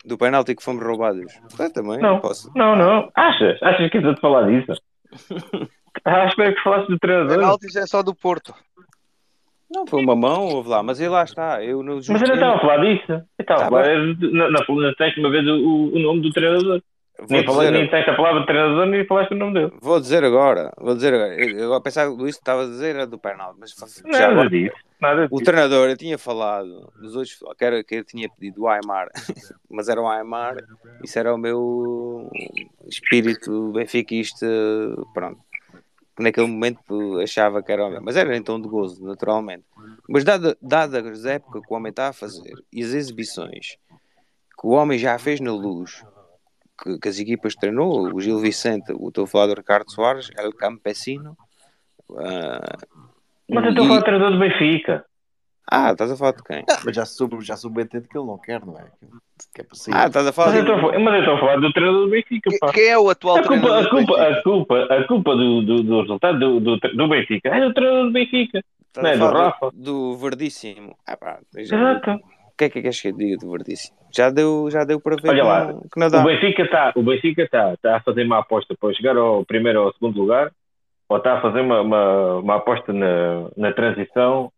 do 0.05 0.17
penalti 0.17 0.55
que 0.55 0.63
fomos 0.63 0.83
roubados. 0.83 1.33
Eu 1.57 1.73
também 1.73 1.99
não, 1.99 2.19
posso. 2.19 2.51
Não, 2.55 2.75
não. 2.75 3.09
Achas? 3.15 3.61
Achas 3.61 3.89
que 3.89 3.97
és 3.97 4.15
de 4.15 4.21
falar 4.21 4.43
disso? 4.43 4.73
ah, 6.05 6.25
espero 6.27 6.55
que 6.55 6.61
falasse 6.61 6.87
do 6.87 6.99
treinador. 6.99 7.37
Penaltis 7.37 7.75
é 7.75 7.87
só 7.87 8.03
do 8.03 8.13
Porto. 8.13 8.53
Não, 9.75 9.85
foi 9.85 10.01
uma 10.01 10.15
mão, 10.15 10.47
houve 10.47 10.69
lá, 10.69 10.81
mas 10.81 11.01
aí 11.01 11.09
lá 11.09 11.23
está. 11.23 11.61
Eu 11.61 11.83
não 11.83 11.95
Mas 11.95 12.09
eu 12.09 12.27
não 12.27 12.35
estava 12.35 12.55
a 12.55 12.59
falar 12.61 12.77
disso. 12.77 13.11
Eu 13.11 13.23
estava 13.39 13.59
tá 13.59 13.65
a 13.65 13.69
falar 13.69 13.87
na, 13.87 14.31
na, 14.31 14.49
na 14.51 14.65
uma 14.69 15.29
vez 15.29 15.47
o, 15.47 15.91
o 15.93 15.99
nome 15.99 16.21
do 16.21 16.31
treinador. 16.31 16.81
Vou 17.17 17.27
nem 17.29 17.45
falei, 17.45 17.71
nem 17.71 17.85
disseste 17.85 18.09
a 18.09 18.15
palavra 18.15 18.41
de 18.41 18.45
treinador, 18.45 18.85
nem 18.87 19.05
falaste 19.05 19.31
o 19.31 19.35
nome 19.35 19.53
dele. 19.53 19.71
Vou 19.81 19.99
dizer 19.99 20.23
agora, 20.23 20.71
vou 20.77 20.95
dizer 20.95 21.13
agora. 21.13 21.33
Eu, 21.35 21.73
eu 21.73 21.81
pensava 21.81 22.09
que 22.09 22.17
o 22.17 22.19
Luís 22.19 22.35
estava 22.35 22.63
a 22.63 22.65
dizer 22.65 22.95
era 22.95 23.07
do 23.07 23.17
penal, 23.17 23.55
mas 23.57 23.73
já 24.11 24.33
nada 24.33 24.49
disso, 24.49 24.75
nada 24.99 25.23
o 25.23 25.27
disso. 25.29 25.43
treinador 25.43 25.89
eu 25.89 25.97
tinha 25.97 26.17
falado 26.17 26.91
dos 26.99 27.15
outros 27.15 27.39
que 27.57 27.63
era 27.63 27.83
que 27.83 27.95
eu 27.95 28.03
tinha 28.03 28.29
pedido 28.29 28.63
o 28.63 28.67
Aymar, 28.67 29.07
mas 29.71 29.87
era 29.87 30.01
o 30.01 30.07
Aymar, 30.07 30.57
isso 31.03 31.17
era 31.17 31.33
o 31.33 31.37
meu 31.37 32.29
espírito 32.85 33.71
benfiquista, 33.71 34.45
pronto. 35.13 35.39
Naquele 36.17 36.47
momento 36.47 37.19
achava 37.21 37.61
que 37.61 37.71
era 37.71 37.85
o 37.85 37.89
meu, 37.89 38.01
mas 38.01 38.15
era 38.15 38.35
então 38.37 38.59
de 38.61 38.67
gozo, 38.69 39.05
naturalmente. 39.05 39.65
Mas 40.07 40.23
dada, 40.23 40.57
dada 40.61 40.99
as 41.09 41.25
épocas 41.25 41.61
que 41.65 41.73
o 41.73 41.75
homem 41.75 41.89
está 41.89 42.07
a 42.09 42.13
fazer 42.13 42.53
e 42.71 42.83
as 42.83 42.93
exibições 42.93 43.77
que 44.57 44.65
o 44.65 44.69
homem 44.69 44.97
já 44.97 45.17
fez 45.19 45.41
na 45.41 45.51
luz 45.51 46.05
que, 46.81 46.97
que 46.99 47.09
as 47.09 47.19
equipas 47.19 47.55
treinou, 47.55 48.13
o 48.13 48.21
Gil 48.21 48.39
Vicente, 48.39 48.93
o 48.93 49.09
estou 49.09 49.25
a 49.25 49.27
falar 49.27 49.47
do 49.47 49.53
Ricardo 49.55 49.91
Soares, 49.91 50.29
El 50.37 50.53
Campesino. 50.53 51.37
ah, 52.17 52.77
Mas 53.49 53.63
eu 53.65 53.69
estou 53.71 53.83
a 53.83 53.85
e- 53.85 53.87
falar 53.89 53.99
do 53.99 54.05
treinador 54.05 54.31
do 54.31 54.39
Benfica. 54.39 55.05
Ah, 55.69 55.91
estás 55.91 56.11
a 56.11 56.15
falar 56.17 56.33
de 56.33 56.43
quem? 56.43 56.63
Ah, 56.69 56.79
mas 56.85 56.95
já 56.95 57.05
soube, 57.05 57.41
já 57.41 57.57
soube 57.57 57.81
entender 57.81 58.07
que 58.07 58.17
ele 58.17 58.27
não 58.27 58.37
quer, 58.37 58.63
não 58.65 58.77
é? 58.77 58.85
Que, 59.53 59.61
é 59.61 59.65
sair. 59.73 59.95
Ah, 59.95 60.07
estás 60.07 60.27
a 60.27 60.31
falar 60.31 60.47
Mas 60.51 60.57
eu 60.59 60.65
de... 60.65 60.71
estou 60.71 60.89
a 60.91 60.99
mas 60.99 61.13
eu 61.15 61.19
estou 61.21 61.35
a 61.35 61.39
falar 61.39 61.55
do 61.59 61.73
treinador 61.73 62.01
do 62.05 62.09
Benfica, 62.11 62.49
Que- 62.51 62.59
pá. 62.59 62.71
Quem 62.71 62.87
é 62.87 62.97
o 62.97 63.09
atual 63.09 63.37
A 63.37 63.43
culpa, 63.43 63.55
treinador 63.55 63.77
a 63.77 63.81
do 63.83 63.89
culpa, 63.89 64.13
Benfica? 64.15 64.39
a 64.39 64.43
culpa, 64.43 64.83
a 64.93 65.07
culpa 65.07 65.35
do, 65.35 65.61
do, 65.61 65.83
do 65.83 66.01
resultado 66.01 66.39
do, 66.39 66.59
do, 66.59 66.77
do 66.77 67.07
Benfica 67.07 67.49
é 67.49 67.61
do 67.61 67.73
treinador 67.73 68.05
do 68.05 68.11
Benfica. 68.11 68.63
estás 68.87 69.19
não 69.19 69.27
é 69.27 69.31
do 69.31 69.37
Rafa? 69.37 69.71
do, 69.73 69.81
do 70.13 70.17
Verdíssimo. 70.17 70.95
Ah, 71.07 71.17
pá, 71.17 71.39
já- 71.55 71.61
Exato. 71.61 72.11
O 72.11 72.57
que 72.57 72.65
é 72.65 72.69
que 72.69 72.81
queres 72.81 73.01
que 73.01 73.07
eu 73.09 73.17
diga 73.17 73.37
do 73.37 73.51
Verdíssimo? 73.51 73.97
Já 74.15 74.29
deu, 74.29 74.69
já 74.71 74.85
deu 74.85 74.99
para 75.01 75.17
ver 75.17 75.29
Olha 75.29 75.43
lá, 75.43 75.73
que 75.91 75.99
não 75.99 76.09
dá. 76.09 76.21
O 76.21 76.25
Benfica 76.25 76.61
está 76.63 76.93
o 76.95 77.03
Benfica 77.03 77.49
tá, 77.49 77.75
tá 77.81 77.97
a 77.97 78.01
fazer 78.01 78.23
uma 78.23 78.39
aposta 78.39 78.73
para 78.79 78.93
chegar 78.93 79.17
ao 79.17 79.43
primeiro 79.43 79.81
ou 79.81 79.87
ao 79.87 79.93
segundo 79.93 80.17
lugar 80.21 80.51
ou 81.09 81.17
está 81.17 81.37
a 81.37 81.41
fazer 81.41 81.59
uma, 81.59 81.81
uma, 81.81 82.35
uma 82.37 82.55
aposta 82.55 82.93
na, 82.93 83.49
na 83.57 83.73
transição 83.73 84.51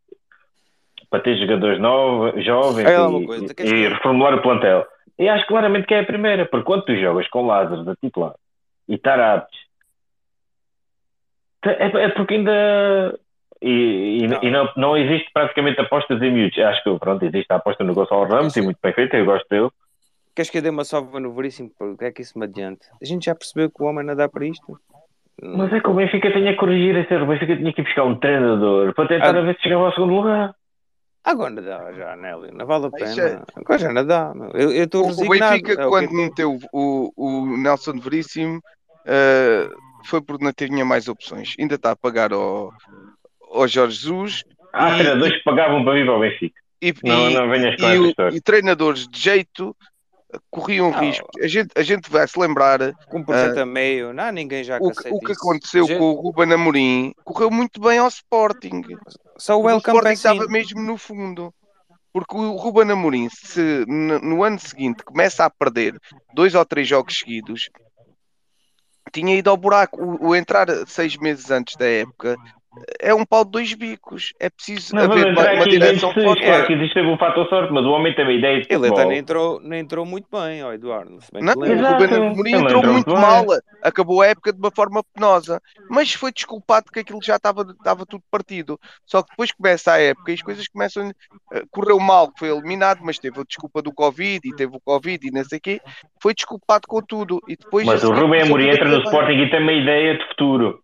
para 1.09 1.21
ter 1.21 1.37
jogadores 1.37 1.79
novos, 1.79 2.43
jovens 2.43 2.85
lá 2.85 3.09
e, 3.19 3.25
coisa, 3.25 3.53
e- 3.59 3.67
e 3.69 3.87
reformular 3.87 4.33
o 4.35 4.41
plantel. 4.41 4.85
E 5.17 5.27
acho 5.29 5.47
claramente 5.47 5.87
que 5.87 5.93
é 5.93 5.99
a 6.01 6.05
primeira, 6.05 6.45
porque 6.45 6.65
quando 6.65 6.85
tu 6.85 6.95
jogas 6.95 7.27
com 7.29 7.45
Lázaro 7.45 7.83
da 7.83 7.95
titular 7.95 8.33
e 8.87 8.97
Tarapes, 8.97 9.57
é, 11.65 12.03
é 12.05 12.09
porque 12.09 12.35
ainda 12.35 13.19
e, 13.61 14.19
e, 14.23 14.27
Não. 14.27 14.39
e 14.43 14.51
não, 14.51 14.69
não 14.77 14.97
existe 14.97 15.29
praticamente 15.33 15.81
apostas 15.81 16.21
em 16.21 16.31
miúdos. 16.31 16.57
Acho 16.59 16.83
que 16.83 16.99
pronto, 16.99 17.25
existe 17.25 17.51
a 17.51 17.55
aposta 17.55 17.83
no 17.83 17.93
Gonçalo 17.95 18.25
Ramos 18.25 18.55
e 18.55 18.61
muito 18.61 18.77
bem 18.81 18.93
feita, 18.93 19.17
eu 19.17 19.25
gosto 19.25 19.47
dele. 19.49 19.69
Queres 20.35 20.51
que 20.51 20.59
eu 20.59 20.61
dê 20.61 20.69
uma 20.69 20.83
sova 20.83 21.19
no 21.19 21.33
Veríssimo? 21.33 21.71
O 21.79 21.97
que 21.97 22.05
é 22.05 22.11
que 22.11 22.21
isso 22.21 22.37
me 22.37 22.45
adianta? 22.45 22.85
A 23.01 23.05
gente 23.05 23.25
já 23.25 23.33
percebeu 23.33 23.71
que 23.71 23.81
o 23.81 23.87
homem 23.87 24.05
não 24.05 24.15
dá 24.15 24.29
para 24.29 24.45
isto? 24.45 24.79
Mas 25.41 25.73
é 25.73 25.79
que 25.79 25.89
o 25.89 25.93
Benfica 25.95 26.31
tinha 26.31 26.51
que 26.53 26.59
corrigir 26.59 26.95
esse 26.95 27.11
erro. 27.11 27.23
O 27.23 27.27
Benfica 27.27 27.57
tinha 27.57 27.73
que 27.73 27.81
ir 27.81 27.83
buscar 27.83 28.03
um 28.03 28.15
treinador 28.19 28.93
para 28.93 29.07
tentar 29.07 29.35
Ah. 29.35 29.39
a 29.39 29.41
ver 29.41 29.55
se 29.55 29.63
chegava 29.63 29.85
ao 29.87 29.93
segundo 29.93 30.13
lugar. 30.13 30.53
Agora 31.29 31.49
não 31.49 31.63
dá 31.63 31.91
já, 31.93 32.15
Nélio. 32.15 32.53
Não 32.53 32.65
vale 32.65 32.85
a 32.87 32.91
pena. 32.91 33.13
já- 33.13 33.43
Agora 33.55 33.79
já 33.79 33.91
não 33.91 34.05
dá. 34.05 34.33
meu. 34.33 34.49
Eu 34.51 34.83
estou 34.85 35.01
O, 35.01 35.05
o 35.05 35.07
resignado. 35.09 35.51
Benfica, 35.61 35.81
É 35.83 35.87
quando 35.87 36.11
meteu 36.13 36.57
o, 36.71 37.11
o 37.15 37.57
Nelson 37.57 37.99
Veríssimo, 37.99 38.61
eh, 39.05 39.67
foi 40.05 40.21
porque 40.21 40.43
não 40.45 40.53
tinha 40.53 40.85
mais 40.85 41.07
opções. 41.07 41.53
Ainda 41.59 41.75
está 41.75 41.91
a 41.91 41.95
pagar 41.95 42.31
ao, 42.31 42.71
ao 43.51 43.67
Jorge 43.67 43.97
Jesus 44.01 44.43
Há 44.73 44.91
E- 44.91 44.95
treinadores 44.99 45.37
que 45.37 45.43
pagavam 45.43 45.83
para 45.83 45.93
vir 45.95 46.05
para 46.05 46.15
o 46.15 46.19
Benfica. 46.19 46.59
e, 46.81 46.93
Não, 47.03 47.29
e- 47.29 47.33
não 47.33 47.49
venhas 47.49 47.75
com 47.75 47.81
e 47.83 47.85
essa 47.95 48.07
história. 48.09 48.35
e 48.37 48.41
treinadores 48.41 49.07
de 49.07 49.19
jeito 49.19 49.75
corriam 50.49 50.93
Ah, 50.93 50.99
risco. 50.99 51.27
A 51.41 51.47
gente, 51.47 51.69
a 51.75 51.83
gente 51.83 52.09
vai 52.09 52.27
se 52.27 52.39
lembrar 52.39 52.79
Com 53.09 53.19
um 53.19 53.23
projeto 53.23 53.57
a 53.59 53.65
meio. 53.65 54.13
Não, 54.13 54.31
ninguém 54.31 54.63
já 54.63 54.77
o, 54.77 54.91
que 54.91 55.09
o 55.09 55.19
que 55.19 55.31
aconteceu 55.31 55.85
Gente, 55.85 55.97
com 55.97 56.11
o 56.11 56.21
Ruben 56.21 56.53
Amorim. 56.53 57.13
Correu 57.23 57.49
muito 57.51 57.79
bem 57.79 57.97
ao 57.99 58.07
Sporting. 58.07 58.81
Só 59.37 59.59
o 59.59 59.63
O 59.63 59.69
El 59.69 59.77
Sporting 59.77 60.01
Campesino. 60.01 60.33
estava 60.33 60.51
mesmo 60.51 60.81
no 60.81 60.97
fundo. 60.97 61.53
Porque 62.11 62.35
o 62.35 62.55
Ruben 62.55 62.91
Amorim, 62.91 63.29
se 63.29 63.85
no 63.87 64.43
ano 64.43 64.59
seguinte 64.59 65.03
começa 65.03 65.45
a 65.45 65.49
perder 65.49 65.99
dois 66.33 66.55
ou 66.55 66.65
três 66.65 66.87
jogos 66.87 67.17
seguidos, 67.19 67.69
tinha 69.13 69.35
ido 69.35 69.49
ao 69.49 69.57
buraco. 69.57 70.01
O, 70.03 70.29
o 70.29 70.35
entrar 70.35 70.67
seis 70.87 71.15
meses 71.17 71.51
antes 71.51 71.75
da 71.75 71.85
época 71.85 72.35
é 72.99 73.13
um 73.13 73.25
pau 73.25 73.43
de 73.45 73.51
dois 73.51 73.73
bicos. 73.73 74.33
É 74.39 74.49
preciso 74.49 74.95
Não 74.95 75.03
haver 75.03 75.27
uma, 75.27 75.41
uma 75.53 75.65
direção 75.65 76.13
grandes 76.13 76.23
forte. 76.23 76.43
Claro 76.43 76.67
que 76.67 76.73
existe 76.73 76.99
um 77.01 77.17
fator 77.17 77.47
sorte, 77.49 77.73
mas 77.73 77.85
o 77.85 77.89
homem 77.89 78.13
tem 78.15 78.25
uma 78.25 78.33
ideia 78.33 78.61
de 78.61 78.67
Ele 78.69 78.75
futebol. 78.79 78.97
até 78.99 79.09
nem 79.09 79.17
entrou, 79.19 79.59
nem 79.61 79.79
entrou 79.81 80.05
muito 80.05 80.27
bem, 80.31 80.63
ó 80.63 80.73
Eduardo. 80.73 81.17
Bem 81.33 81.43
Não, 81.43 81.53
te 81.53 81.59
o. 81.59 81.75
Ruben 81.93 82.07
Amorim 82.15 82.51
entrou 82.55 82.63
entrou 82.65 82.83
muito 82.83 82.93
muito 83.07 83.11
mal, 83.13 83.45
acabou 83.81 84.21
a 84.21 84.27
época 84.27 84.51
de 84.51 84.59
uma 84.59 84.71
forma 84.71 85.03
penosa, 85.13 85.61
mas 85.89 86.13
foi 86.13 86.31
desculpado 86.31 86.91
que 86.91 86.99
aquilo 86.99 87.19
já 87.23 87.35
estava 87.35 87.61
estava 87.61 88.05
tudo 88.05 88.23
partido. 88.29 88.79
Só 89.05 89.21
que 89.21 89.29
depois 89.29 89.51
começa 89.51 89.93
a 89.93 89.99
época 89.99 90.31
e 90.31 90.33
as 90.35 90.41
coisas 90.41 90.67
começam. 90.67 91.11
eh, 91.53 91.63
Correu 91.71 91.99
mal, 91.99 92.31
foi 92.37 92.49
eliminado, 92.49 92.99
mas 93.03 93.19
teve 93.19 93.39
a 93.39 93.43
desculpa 93.43 93.81
do 93.81 93.93
Covid 93.93 94.41
e 94.47 94.55
teve 94.55 94.75
o 94.75 94.79
Covid 94.79 95.27
e 95.27 95.31
não 95.31 95.43
sei 95.43 95.57
o 95.57 95.61
quê. 95.61 95.81
Foi 96.21 96.33
desculpado 96.33 96.87
com 96.87 97.01
tudo. 97.01 97.39
E 97.47 97.55
depois, 97.55 97.85
Mas 97.85 98.03
o 98.03 98.07
começou 98.07 98.41
Amorim 98.41 98.69
entra 98.69 98.85
no 98.85 98.97
bem. 98.97 99.03
Sporting 99.05 99.33
e 99.33 99.49
tem 99.49 99.61
uma 99.61 99.73
ideia 99.73 100.17
de 100.17 100.27
futuro. 100.27 100.83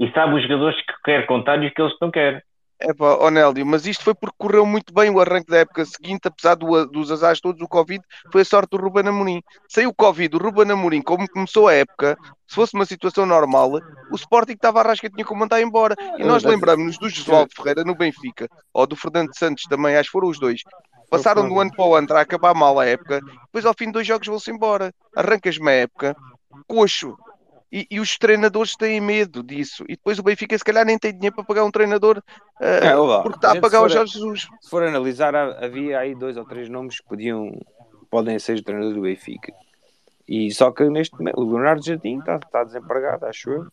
E 0.00 0.10
sabe 0.12 0.34
os 0.34 0.42
jogadores 0.42 0.76
que 0.84 0.92
quer 1.04 1.26
contar 1.26 1.62
e 1.62 1.68
os 1.68 1.72
que 1.74 1.80
eles 1.82 1.94
não 2.00 2.10
querem. 2.10 2.40
É 2.82 2.94
pá, 2.94 3.14
ó 3.20 3.30
Nélio, 3.30 3.66
mas 3.66 3.84
isto 3.84 4.02
foi 4.02 4.14
porque 4.14 4.34
correu 4.38 4.64
muito 4.64 4.94
bem 4.94 5.10
o 5.10 5.20
arranque 5.20 5.50
da 5.50 5.58
época 5.58 5.84
seguinte, 5.84 6.22
apesar 6.24 6.54
do- 6.54 6.86
dos 6.86 7.12
azares 7.12 7.38
todos, 7.38 7.60
o 7.60 7.68
Covid 7.68 8.02
foi 8.32 8.40
a 8.40 8.44
sorte 8.44 8.70
do 8.70 8.78
Ruben 8.82 9.06
Amorim. 9.06 9.42
Saiu 9.68 9.90
o 9.90 9.94
Covid, 9.94 10.34
o 10.34 10.38
Ruben 10.38 10.70
Amorim, 10.70 11.02
como 11.02 11.28
começou 11.28 11.68
a 11.68 11.74
época, 11.74 12.16
se 12.48 12.54
fosse 12.54 12.72
uma 12.72 12.86
situação 12.86 13.26
normal, 13.26 13.72
o 14.10 14.16
Sporting 14.16 14.54
estava 14.54 14.80
a 14.80 14.82
rasca 14.82 15.10
tinha 15.10 15.26
que 15.26 15.34
mandar 15.34 15.60
embora. 15.60 15.94
E 16.16 16.24
nós 16.24 16.42
lembramos-nos 16.42 16.96
do 16.96 17.10
Josualdo 17.10 17.50
Ferreira 17.54 17.84
no 17.84 17.94
Benfica, 17.94 18.48
ou 18.72 18.86
do 18.86 18.96
Fernando 18.96 19.36
Santos 19.36 19.64
também, 19.64 19.96
acho 19.96 20.08
que 20.08 20.12
foram 20.12 20.28
os 20.28 20.40
dois. 20.40 20.62
Passaram 21.10 21.42
um 21.42 21.60
ano 21.60 21.70
para 21.76 21.84
o 21.84 21.88
outro 21.88 22.16
a 22.16 22.20
acabar 22.22 22.54
mal 22.54 22.80
a 22.80 22.86
época, 22.86 23.20
depois 23.44 23.66
ao 23.66 23.74
fim 23.76 23.86
de 23.86 23.92
dois 23.92 24.06
jogos 24.06 24.26
vão-se 24.26 24.50
embora. 24.50 24.90
Arrancas-me 25.14 25.68
a 25.68 25.74
época, 25.74 26.16
coxo. 26.66 27.14
E, 27.72 27.86
e 27.88 28.00
os 28.00 28.18
treinadores 28.18 28.74
têm 28.74 29.00
medo 29.00 29.42
disso. 29.42 29.84
E 29.88 29.94
depois 29.94 30.18
o 30.18 30.22
Benfica, 30.22 30.58
se 30.58 30.64
calhar, 30.64 30.84
nem 30.84 30.98
tem 30.98 31.12
dinheiro 31.12 31.36
para 31.36 31.44
pagar 31.44 31.64
um 31.64 31.70
treinador 31.70 32.20
eh, 32.60 32.88
É, 32.88 32.96
olá, 32.96 33.22
porque 33.22 33.38
está 33.38 33.50
a 33.50 33.54
gente, 33.54 33.62
pagar 33.62 33.78
se 33.78 33.84
o 33.84 33.88
for- 33.88 33.90
Jorge 33.90 34.12
Jesus. 34.14 34.48
Se 34.60 34.70
for 34.70 34.82
analisar, 34.82 35.34
havia 35.36 36.00
aí 36.00 36.14
dois 36.14 36.36
ou 36.36 36.44
três 36.44 36.68
nomes 36.68 36.98
que 36.98 37.06
podiam, 37.06 37.52
podem 38.10 38.38
ser 38.40 38.54
os 38.54 38.62
treinadores 38.62 38.96
do 38.96 39.02
Benfica. 39.02 39.52
E 40.26 40.50
só 40.52 40.70
que 40.72 40.88
neste 40.88 41.16
momento, 41.16 41.40
o 41.40 41.44
Leonardo 41.44 41.84
Jardim 41.84 42.18
está, 42.18 42.36
está 42.36 42.64
desempregado, 42.64 43.26
acho 43.26 43.50
eu. 43.50 43.66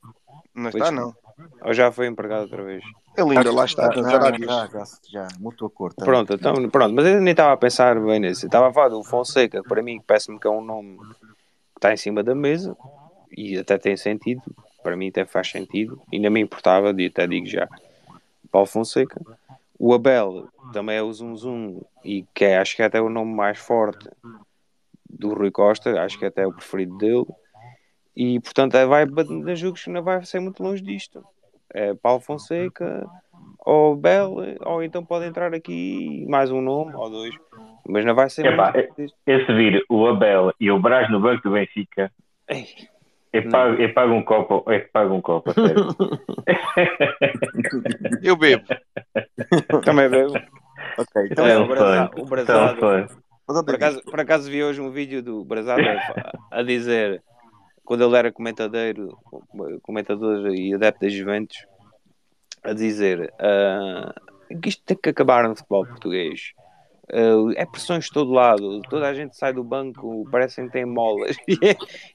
Não 0.54 0.70
está, 0.70 0.92
não. 0.92 1.16
Ou 1.62 1.74
já 1.74 1.92
foi 1.92 2.08
empregado 2.08 2.44
outra 2.44 2.64
vez. 2.64 2.84
Ele 3.16 3.38
ainda 3.38 3.52
lá 3.52 3.66
está, 3.66 3.92
já, 3.92 4.02
já, 4.02 4.32
já, 4.32 4.68
já, 4.68 4.84
já, 5.10 5.28
a 5.28 5.90
tá? 5.90 6.06
Pronto, 6.06 6.34
então, 6.34 6.70
pronto, 6.70 6.94
mas 6.94 7.06
eu 7.06 7.20
nem 7.20 7.32
estava 7.32 7.54
a 7.54 7.58
pensar 7.58 8.00
bem 8.00 8.20
nisso. 8.20 8.46
Estava 8.46 8.70
a 8.70 8.74
falar 8.74 8.90
do 8.90 9.04
Fonseca, 9.04 9.62
que 9.62 9.68
para 9.68 9.82
mim 9.82 10.00
parece-me 10.06 10.40
que 10.40 10.48
é 10.48 10.52
um 10.52 10.64
nome 10.64 10.98
que 10.98 11.78
está 11.78 11.94
em 11.94 11.98
cima 11.98 12.24
da 12.24 12.36
mesa 12.36 12.76
e 13.36 13.58
até 13.58 13.78
tem 13.78 13.98
sentido. 13.98 14.42
Para 14.84 14.96
mim 14.96 15.10
até 15.10 15.26
faz 15.26 15.50
sentido. 15.50 16.02
Não 16.12 16.32
me 16.32 16.40
importava, 16.40 16.94
e 16.98 17.08
até 17.08 17.28
digo 17.28 17.48
já. 17.48 17.68
Paulo 18.52 18.68
Fonseca. 18.68 19.20
O 19.80 19.94
Abel 19.94 20.48
também 20.74 20.98
é 20.98 21.04
o 21.04 21.14
Zum 21.14 21.36
Zum 21.36 21.82
e 22.04 22.26
que 22.34 22.46
é, 22.46 22.58
acho 22.58 22.76
que 22.76 22.82
é 22.82 22.86
até 22.86 23.00
o 23.00 23.10
nome 23.10 23.34
mais 23.34 23.60
forte 23.60 24.10
do 25.08 25.34
Rui 25.34 25.52
Costa, 25.52 26.02
acho 26.02 26.18
que 26.18 26.26
até 26.26 26.42
é 26.42 26.48
o 26.48 26.54
preferido 26.54 26.98
dele. 26.98 27.26
E 28.16 28.40
portanto 28.40 28.76
é, 28.76 28.86
vai 28.86 29.06
jogos 29.56 29.84
que 29.84 29.90
não 29.92 30.02
vai 30.02 30.26
ser 30.26 30.40
muito 30.40 30.64
longe 30.64 30.82
disto. 30.82 31.24
É 31.72 31.94
Paulo 31.94 32.22
Fonseca, 32.22 33.08
ou 33.60 33.94
Abel, 33.94 34.38
ou 34.62 34.82
então 34.82 35.06
pode 35.06 35.26
entrar 35.26 35.54
aqui 35.54 36.26
mais 36.28 36.50
um 36.50 36.62
nome 36.62 36.96
ou 36.96 37.10
dois, 37.10 37.36
mas 37.86 38.06
não 38.06 38.16
vai 38.16 38.30
ser 38.30 38.46
Epá, 38.46 38.72
muito 38.72 38.96
disto. 38.96 39.18
Esse 39.28 39.54
vir 39.54 39.84
o 39.90 40.08
Abel 40.08 40.54
e 40.60 40.72
o 40.72 40.80
Brás 40.80 41.12
no 41.12 41.20
banco 41.20 41.44
do 41.44 41.52
Benfica, 41.52 42.12
Ei, 42.50 42.66
eu 43.38 43.50
pago, 43.50 43.82
eu 43.82 43.94
pago 43.94 44.14
um 44.14 44.24
copo, 44.24 44.72
eu 44.72 44.90
pago 44.92 45.14
um 45.14 45.22
copo, 45.22 45.54
sério. 45.56 45.88
Eu 48.22 48.36
bebo. 48.36 48.66
também 49.84 50.10
veio. 50.10 50.32
Ok, 50.98 51.28
então 51.32 51.46
É, 51.46 51.52
É 51.52 51.58
o 51.58 51.64
um 51.64 51.68
o. 51.68 52.12
É 52.18 52.22
um 52.22 53.08
mas 53.48 53.56
onde 53.56 53.66
Por 53.66 53.74
é 53.74 53.78
acaso, 53.78 54.02
por 54.04 54.20
acaso 54.20 54.52
vi 54.52 54.62
hoje 54.62 54.82
um 54.82 54.92
vídeo 54.92 55.24
do 55.24 55.46
Brazado 55.46 55.82
a, 55.82 56.60
a 56.60 56.64
dizer 56.64 57.24
quando 57.86 58.04
ele 58.04 58.18
era 58.18 58.32
comentadeiro, 58.34 59.18
comentador 59.82 60.54
e 60.54 60.74
adepto 60.74 61.00
da 61.00 61.10
Juventus, 61.10 61.66
a 62.62 62.74
dizer 62.74 63.34
ah, 63.40 64.14
que 64.62 64.68
isto 64.68 64.84
tem 64.84 64.98
que 64.98 65.10
acabar 65.10 65.48
no 65.48 65.56
futebol 65.56 65.88
português. 65.88 66.52
Ah, 67.10 67.54
é 67.56 67.66
pressões 67.66 68.06
de 68.06 68.12
todo 68.12 68.34
lado, 68.34 68.82
toda 68.90 69.08
a 69.08 69.14
gente 69.14 69.38
sai 69.38 69.54
do 69.54 69.64
banco, 69.64 70.28
parecem 70.30 70.66
que 70.66 70.74
tem 70.74 70.86
molas. 70.86 71.38
e, 71.48 71.58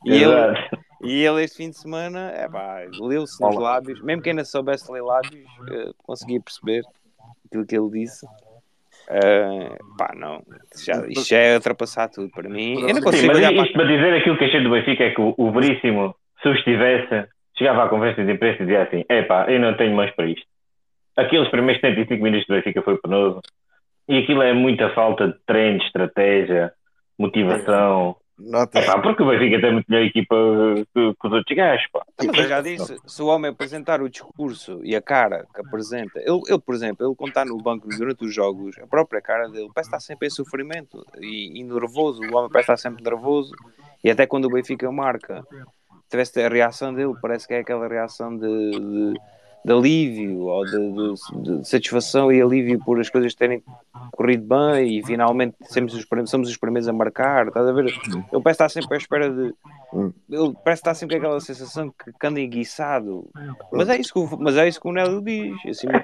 ele. 0.04 0.54
E 1.02 1.24
ele 1.24 1.42
este 1.42 1.56
fim 1.56 1.70
de 1.70 1.76
semana, 1.76 2.30
é 2.34 2.48
pá, 2.48 2.80
leu-se 3.00 3.40
nos 3.42 3.56
lábios, 3.56 4.00
mesmo 4.02 4.22
quem 4.22 4.32
não 4.32 4.44
soubesse 4.44 4.90
ler 4.90 5.02
lábios, 5.02 5.50
eh, 5.70 5.90
conseguia 5.98 6.40
perceber 6.40 6.82
aquilo 7.46 7.66
que 7.66 7.76
ele 7.76 7.90
disse. 7.90 8.26
Eh, 9.08 9.76
pá, 9.98 10.14
não, 10.14 10.42
já, 10.84 11.06
isto 11.08 11.28
já 11.28 11.38
é 11.38 11.54
ultrapassar 11.56 12.08
tudo 12.08 12.30
para 12.30 12.48
mim. 12.48 12.74
Eu 12.74 12.88
não 12.88 12.94
Sim, 12.96 13.02
consigo 13.02 13.26
mas 13.26 13.36
olhar 13.38 13.52
para 13.52 13.62
isto 13.64 13.72
para 13.72 13.84
dizer 13.84 14.14
aquilo 14.14 14.38
que 14.38 14.44
achei 14.44 14.62
do 14.62 14.70
Benfica 14.70 15.04
é 15.04 15.10
que 15.10 15.20
o, 15.20 15.34
o 15.36 15.50
Veríssimo, 15.50 16.14
se 16.40 16.48
o 16.48 16.54
estivesse, 16.54 17.28
chegava 17.58 17.84
à 17.84 17.88
conferência 17.88 18.24
de 18.24 18.32
imprensa 18.32 18.62
e 18.62 18.66
dizia 18.66 18.82
assim: 18.82 19.04
epá, 19.08 19.50
eu 19.50 19.60
não 19.60 19.76
tenho 19.76 19.94
mais 19.94 20.10
para 20.14 20.26
isto. 20.26 20.46
Aqueles 21.16 21.48
primeiros 21.50 21.80
75 21.80 22.22
minutos 22.22 22.46
do 22.46 22.54
Benfica 22.54 22.80
foi 22.82 22.96
penoso 22.98 23.40
e 24.08 24.18
aquilo 24.18 24.42
é 24.42 24.52
muita 24.52 24.90
falta 24.90 25.28
de 25.28 25.38
treino, 25.46 25.82
estratégia, 25.82 26.72
motivação. 27.18 28.16
Nota 28.38 28.80
Epá, 28.80 29.00
porque 29.00 29.22
o 29.22 29.28
Benfica 29.28 29.60
tem 29.60 29.72
muito 29.72 29.86
melhor 29.88 30.06
equipa 30.06 30.34
que, 30.94 31.14
que 31.14 31.26
os 31.26 31.32
outros 31.32 31.56
gajos, 31.56 31.86
pá. 31.92 32.02
Mas 32.18 32.36
eu 32.36 32.48
já 32.48 32.60
disse, 32.60 32.96
se 33.06 33.22
o 33.22 33.26
homem 33.26 33.50
apresentar 33.50 34.00
o 34.00 34.08
discurso 34.08 34.80
e 34.82 34.96
a 34.96 35.02
cara 35.02 35.46
que 35.54 35.60
apresenta, 35.60 36.18
ele, 36.18 36.40
ele 36.48 36.58
por 36.58 36.74
exemplo, 36.74 37.06
ele 37.06 37.14
quando 37.14 37.28
está 37.28 37.44
no 37.44 37.56
banco 37.58 37.88
durante 37.88 38.24
os 38.24 38.34
jogos, 38.34 38.76
a 38.78 38.86
própria 38.86 39.20
cara 39.20 39.48
dele 39.48 39.70
parece 39.74 39.88
estar 39.88 40.00
sempre 40.00 40.28
em 40.28 40.30
sofrimento 40.30 41.04
e, 41.20 41.60
e 41.60 41.62
nervoso, 41.62 42.22
o 42.22 42.36
homem 42.36 42.50
parece 42.50 42.72
estar 42.72 42.76
sempre 42.76 43.04
nervoso 43.04 43.52
E 44.02 44.10
até 44.10 44.26
quando 44.26 44.46
o 44.46 44.50
Benfica 44.50 44.90
marca, 44.90 45.46
tivesse 46.10 46.40
a 46.40 46.48
reação 46.48 46.92
dele, 46.92 47.14
parece 47.20 47.46
que 47.46 47.54
é 47.54 47.60
aquela 47.60 47.86
reação 47.86 48.36
de, 48.36 48.70
de, 48.70 49.20
de 49.64 49.72
alívio 49.72 50.40
ou 50.40 50.64
de, 50.64 50.72
de- 50.72 51.58
de 51.60 51.68
satisfação 51.68 52.32
e 52.32 52.42
alívio 52.42 52.80
por 52.84 52.98
as 52.98 53.08
coisas 53.08 53.32
terem 53.34 53.62
corrido 54.12 54.44
bem 54.46 54.98
e 54.98 55.06
finalmente 55.06 55.54
somos 55.70 55.94
os, 55.94 56.04
somos 56.28 56.48
os 56.48 56.56
primeiros 56.56 56.88
a 56.88 56.92
marcar. 56.92 57.46
Estás 57.46 57.68
a 57.68 57.72
ver? 57.72 57.84
Ele 57.86 58.42
parece 58.42 58.50
estar 58.50 58.68
sempre 58.68 58.94
à 58.94 58.98
espera 58.98 59.30
de. 59.30 59.54
Ele 60.28 60.52
parece 60.64 60.80
estar 60.80 60.94
sempre 60.94 61.16
com 61.16 61.22
aquela 61.26 61.40
sensação 61.40 61.90
que, 61.90 62.12
que 62.18 62.26
anda 62.26 62.40
enguiçado. 62.40 63.28
Mas 63.72 63.88
é 63.88 63.96
isso 64.00 64.12
que 64.12 64.18
o, 64.18 64.38
mas 64.40 64.56
é 64.56 64.66
isso 64.66 64.80
que 64.80 64.88
o 64.88 64.92
Nélio 64.92 65.22
diz. 65.22 65.54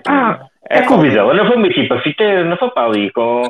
Ah, 0.06 0.46
é 0.70 0.80
o 0.82 0.84
falta- 0.84 1.02
Vizela 1.02 1.34
não 1.34 1.46
foi 1.46 1.56
uma 1.56 1.66
equipa 1.66 2.00
fiteira, 2.00 2.44
não 2.44 2.56
foi 2.56 2.70
para 2.70 2.86
ali 2.88 3.12
com. 3.12 3.42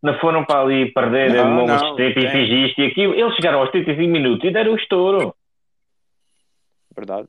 Não 0.00 0.16
foram 0.20 0.44
para 0.44 0.60
ali 0.60 0.92
perder 0.92 1.32
Não, 1.32 1.50
uma 1.50 1.66
não, 1.66 1.74
assistência 1.74 2.20
e 2.38 2.66
isto 2.68 2.80
e 2.80 2.86
aquilo. 2.86 3.14
Eles 3.14 3.34
chegaram 3.34 3.58
aos 3.58 3.70
35 3.72 4.08
minutos 4.08 4.48
e 4.48 4.52
deram 4.52 4.74
o 4.74 4.76
estouro. 4.76 5.34
Verdade. 6.96 7.26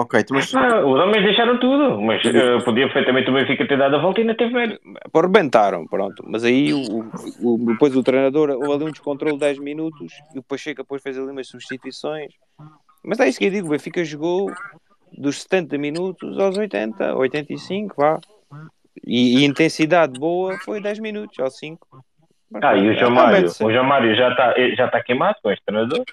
Ok, 0.00 0.20
então, 0.20 0.36
mas 0.36 0.54
Ah, 0.54 0.86
os 0.86 1.00
homens 1.00 1.24
deixaram 1.24 1.58
tudo, 1.58 2.00
mas 2.00 2.24
eh, 2.24 2.60
podia 2.60 2.84
perfeitamente 2.86 3.28
o 3.30 3.34
Benfica 3.34 3.66
ter 3.66 3.76
dado 3.76 3.96
a 3.96 3.98
volta 3.98 4.20
e 4.20 4.22
ainda 4.22 4.36
teve 4.36 4.54
medo. 4.54 4.78
Pô, 5.12 5.20
rebentaram, 5.20 5.84
pronto. 5.88 6.22
Mas 6.24 6.44
aí 6.44 6.72
o, 6.72 7.10
o- 7.42 7.58
depois 7.72 7.96
o 7.96 8.02
treinador 8.04 8.50
houve 8.50 8.72
ali 8.74 8.84
um 8.84 8.92
descontrole 8.92 9.34
de 9.34 9.40
10 9.40 9.58
minutos 9.58 10.12
e 10.32 10.38
o 10.38 10.42
Pacheco 10.42 10.82
depois 10.82 11.02
fez 11.02 11.18
ali 11.18 11.30
umas 11.32 11.48
substituições. 11.48 12.32
Mas 13.04 13.18
é 13.18 13.28
isso 13.28 13.40
que 13.40 13.46
eu 13.46 13.50
digo, 13.50 13.66
o 13.66 13.70
Benfica 13.70 14.04
jogou 14.04 14.52
dos 15.12 15.42
70 15.42 15.76
minutos 15.76 16.38
aos 16.38 16.56
80, 16.56 17.16
85, 17.16 17.94
vá. 17.96 18.20
E, 19.04 19.40
e 19.40 19.44
intensidade 19.44 20.16
boa 20.20 20.54
foi 20.64 20.80
10 20.80 21.00
minutos, 21.00 21.36
ou 21.40 21.50
5. 21.50 21.86
Ah, 22.62 22.76
e 22.76 22.88
o 22.88 22.94
João 22.98 23.10
Mário, 23.10 23.48
o 23.60 23.72
João 23.72 23.84
Mário 23.84 24.14
já 24.14 24.30
está 24.30 24.54
já 24.76 24.88
tá 24.88 25.02
queimado 25.02 25.36
com 25.42 25.50
este 25.50 25.64
treinador. 25.64 26.04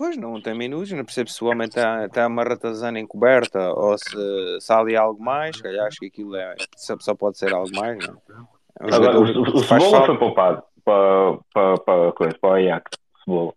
Pois 0.00 0.16
não 0.16 0.40
tem 0.40 0.54
minutos, 0.54 0.90
não 0.92 1.04
percebo 1.04 1.28
se 1.28 1.44
o 1.44 1.48
homem 1.48 1.68
está 1.68 2.08
tá 2.08 2.26
uma 2.26 2.42
ratazana 2.42 2.98
encoberta 2.98 3.70
ou 3.74 3.98
se, 3.98 4.58
se 4.58 4.72
há 4.72 4.78
ali 4.78 4.96
algo 4.96 5.22
mais. 5.22 5.58
Se 5.58 5.62
calhar 5.62 5.86
acho 5.86 5.98
que 5.98 6.06
aquilo 6.06 6.34
é, 6.36 6.54
só, 6.74 6.96
pode 7.14 7.36
ser 7.36 7.52
algo 7.52 7.68
mais, 7.76 7.98
não 8.08 8.14
é? 8.14 8.18
É 8.80 8.84
um 8.86 8.94
Agora, 8.94 9.20
o, 9.20 9.24
o, 9.24 9.42
o 9.42 9.58
Cebola 9.58 9.90
falta. 9.90 10.06
foi 10.06 10.16
poupado 10.16 10.62
para, 10.82 11.38
para, 11.52 11.78
para, 11.80 12.12
coisa, 12.12 12.38
para 12.40 12.48
o 12.50 12.52
Ajax. 12.54 12.90
Cebola. 13.22 13.52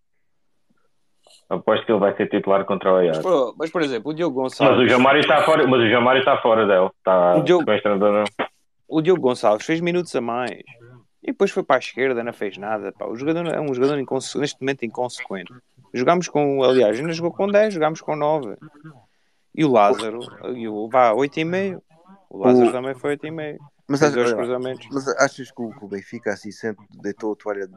Aposto 1.49 1.85
que 1.85 1.91
ele 1.93 1.99
vai 2.01 2.13
ser 2.17 2.27
titular 2.27 2.65
contra 2.65 2.91
o 2.91 2.97
Ajax. 2.97 3.19
Pô, 3.19 3.55
Mas, 3.57 3.71
por 3.71 3.81
exemplo, 3.81 4.11
o 4.11 4.13
Diogo 4.13 4.41
Mas 4.41 4.51
Gonçalves. 4.59 4.85
o 4.85 4.89
João 4.89 4.99
Mário 4.99 5.21
está 5.21 5.43
fora, 5.43 5.65
mas 5.65 5.79
o 5.79 5.87
está 6.19 6.37
fora 6.41 6.67
dele. 6.67 6.89
Está 6.97 7.37
O 7.37 7.41
Diogo- 7.41 7.63
o 8.89 9.01
Diogo 9.01 9.21
Gonçalves 9.21 9.65
fez 9.65 9.79
minutos 9.79 10.13
a 10.13 10.19
mais 10.19 10.61
e 11.23 11.27
depois 11.27 11.49
foi 11.51 11.63
para 11.63 11.77
a 11.77 11.79
esquerda, 11.79 12.23
não 12.23 12.33
fez 12.33 12.57
nada. 12.57 12.91
Pá. 12.91 13.05
O 13.07 13.15
jogador 13.15 13.47
é 13.47 13.59
um 13.59 13.73
jogador 13.73 13.97
inconse- 13.97 14.37
neste 14.37 14.59
momento 14.61 14.83
inconsequente. 14.85 15.53
Jogámos 15.93 16.27
com, 16.27 16.61
aliás, 16.63 16.99
ainda 16.99 17.13
jogou 17.13 17.31
com 17.31 17.47
10, 17.47 17.73
jogámos 17.73 18.01
com 18.01 18.15
9. 18.15 18.57
E 19.55 19.63
o 19.63 19.71
Lázaro, 19.71 20.19
e 20.55 20.67
o, 20.67 20.89
vá, 20.89 21.13
8,5. 21.13 21.81
O 22.29 22.37
Lázaro 22.39 22.69
O- 22.69 22.71
também 22.71 22.93
foi 22.95 23.11
8,5. 23.11 23.59
Mas, 23.87 24.01
mas 24.91 25.07
achas 25.17 25.51
que 25.51 25.61
o, 25.61 25.71
que 25.71 25.85
o 25.85 25.87
Benfica 25.87 26.31
assim 26.33 26.51
sempre 26.51 26.85
deitou 27.01 27.33
a 27.33 27.35
toalha 27.35 27.69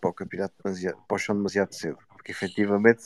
para 0.00 0.10
o 0.10 0.12
campeonato 0.12 0.54
demasiado, 0.64 0.98
para 1.06 1.14
o 1.14 1.18
chão 1.18 1.36
demasiado 1.36 1.72
cedo? 1.74 1.98
Porque 2.08 2.32
efetivamente 2.32 3.04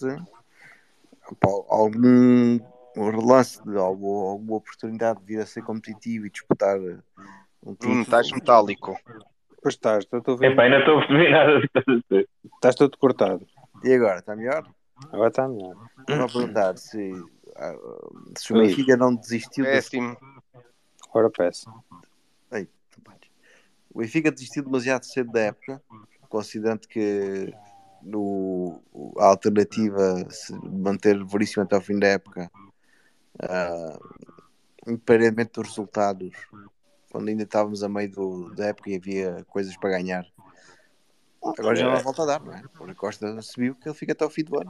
pá, 1.40 1.48
algum 1.68 2.58
relance 2.96 3.62
de 3.64 3.76
alguma, 3.76 4.30
alguma 4.30 4.56
oportunidade 4.56 5.18
de 5.20 5.26
vir 5.26 5.40
a 5.40 5.46
ser 5.46 5.62
competitivo 5.62 6.26
e 6.26 6.30
disputar 6.30 6.78
um 6.78 7.74
Bruno, 7.74 7.74
título. 7.74 8.02
estás 8.02 8.30
metálico. 8.30 8.96
Pois 9.64 9.76
estás, 9.76 10.04
estou 10.04 10.34
a 10.34 10.36
ver. 10.36 10.52
Epá, 10.52 10.64
ainda 10.64 10.80
estou 10.80 10.98
a 10.98 10.98
perceber 10.98 11.30
nada 11.30 11.54
do 11.54 11.60
que 11.60 11.66
estás 11.68 11.84
a 11.88 11.98
dizer. 11.98 12.28
Estás 12.54 12.74
todo 12.74 12.98
cortado. 12.98 13.46
E 13.82 13.94
agora, 13.94 14.18
está 14.18 14.36
melhor? 14.36 14.68
Agora 15.10 15.28
está 15.28 15.48
melhor. 15.48 15.74
Vou 16.06 16.28
perguntar 16.28 16.76
se, 16.76 17.12
ah, 17.56 17.74
se 18.36 18.52
o. 18.52 18.56
Benfica 18.58 18.94
não 18.94 19.16
desistiu 19.16 19.64
da 19.64 19.70
Péssimo. 19.70 20.18
Agora 21.08 21.30
peço. 21.30 21.72
Ei, 22.52 22.68
o 23.90 24.00
Benfica 24.00 24.30
desistiu 24.30 24.64
demasiado 24.64 25.04
cedo 25.06 25.32
da 25.32 25.40
época, 25.40 25.82
considerando 26.28 26.86
que 26.86 27.50
no, 28.02 28.82
a 29.18 29.28
alternativa 29.28 30.26
se 30.28 30.52
manter 30.52 31.24
Veríssimo 31.24 31.62
até 31.62 31.74
ao 31.74 31.80
fim 31.80 31.98
da 31.98 32.08
época, 32.08 32.50
ah, 33.40 33.98
independentemente 34.86 35.52
dos 35.54 35.68
resultados, 35.68 36.34
quando 37.14 37.28
ainda 37.28 37.44
estávamos 37.44 37.84
a 37.84 37.88
meio 37.88 38.10
do- 38.10 38.52
da 38.56 38.66
época 38.66 38.90
e 38.90 38.96
havia 38.96 39.46
coisas 39.48 39.76
para 39.76 39.90
ganhar. 39.90 40.26
Agora 41.56 41.76
já 41.76 41.88
não 41.88 42.00
volta 42.00 42.24
a 42.24 42.26
dar, 42.26 42.42
não 42.42 42.52
é? 42.52 42.60
O 42.80 42.84
Rui 42.86 42.94
Costa 42.94 43.40
subiu 43.40 43.76
que 43.76 43.88
ele 43.88 43.94
fica 43.94 44.10
até 44.10 44.24
ao 44.24 44.30
fim 44.30 44.42
do 44.42 44.58
ano. 44.58 44.68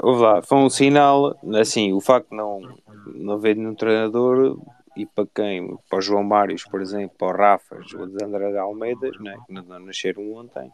Ouve 0.00 0.22
lá, 0.22 0.42
foi 0.42 0.58
um 0.58 0.70
sinal, 0.70 1.36
assim, 1.58 1.92
o 1.92 2.00
facto 2.00 2.30
de 2.30 2.36
não, 2.36 2.60
não 3.06 3.34
haver 3.34 3.56
nenhum 3.56 3.74
treinador 3.74 4.60
e 4.96 5.04
para 5.06 5.26
quem, 5.34 5.76
para 5.90 5.98
o 5.98 6.02
João 6.02 6.22
Mários, 6.22 6.62
por 6.64 6.80
exemplo, 6.80 7.16
para 7.18 7.34
o 7.34 7.36
Rafa, 7.36 7.80
o 7.96 8.06
de 8.06 8.22
André 8.22 8.52
de 8.52 8.58
Almeida, 8.58 9.10
né, 9.18 9.36
que 9.44 9.52
não 9.52 9.80
nasceram 9.80 10.32
ontem, 10.34 10.70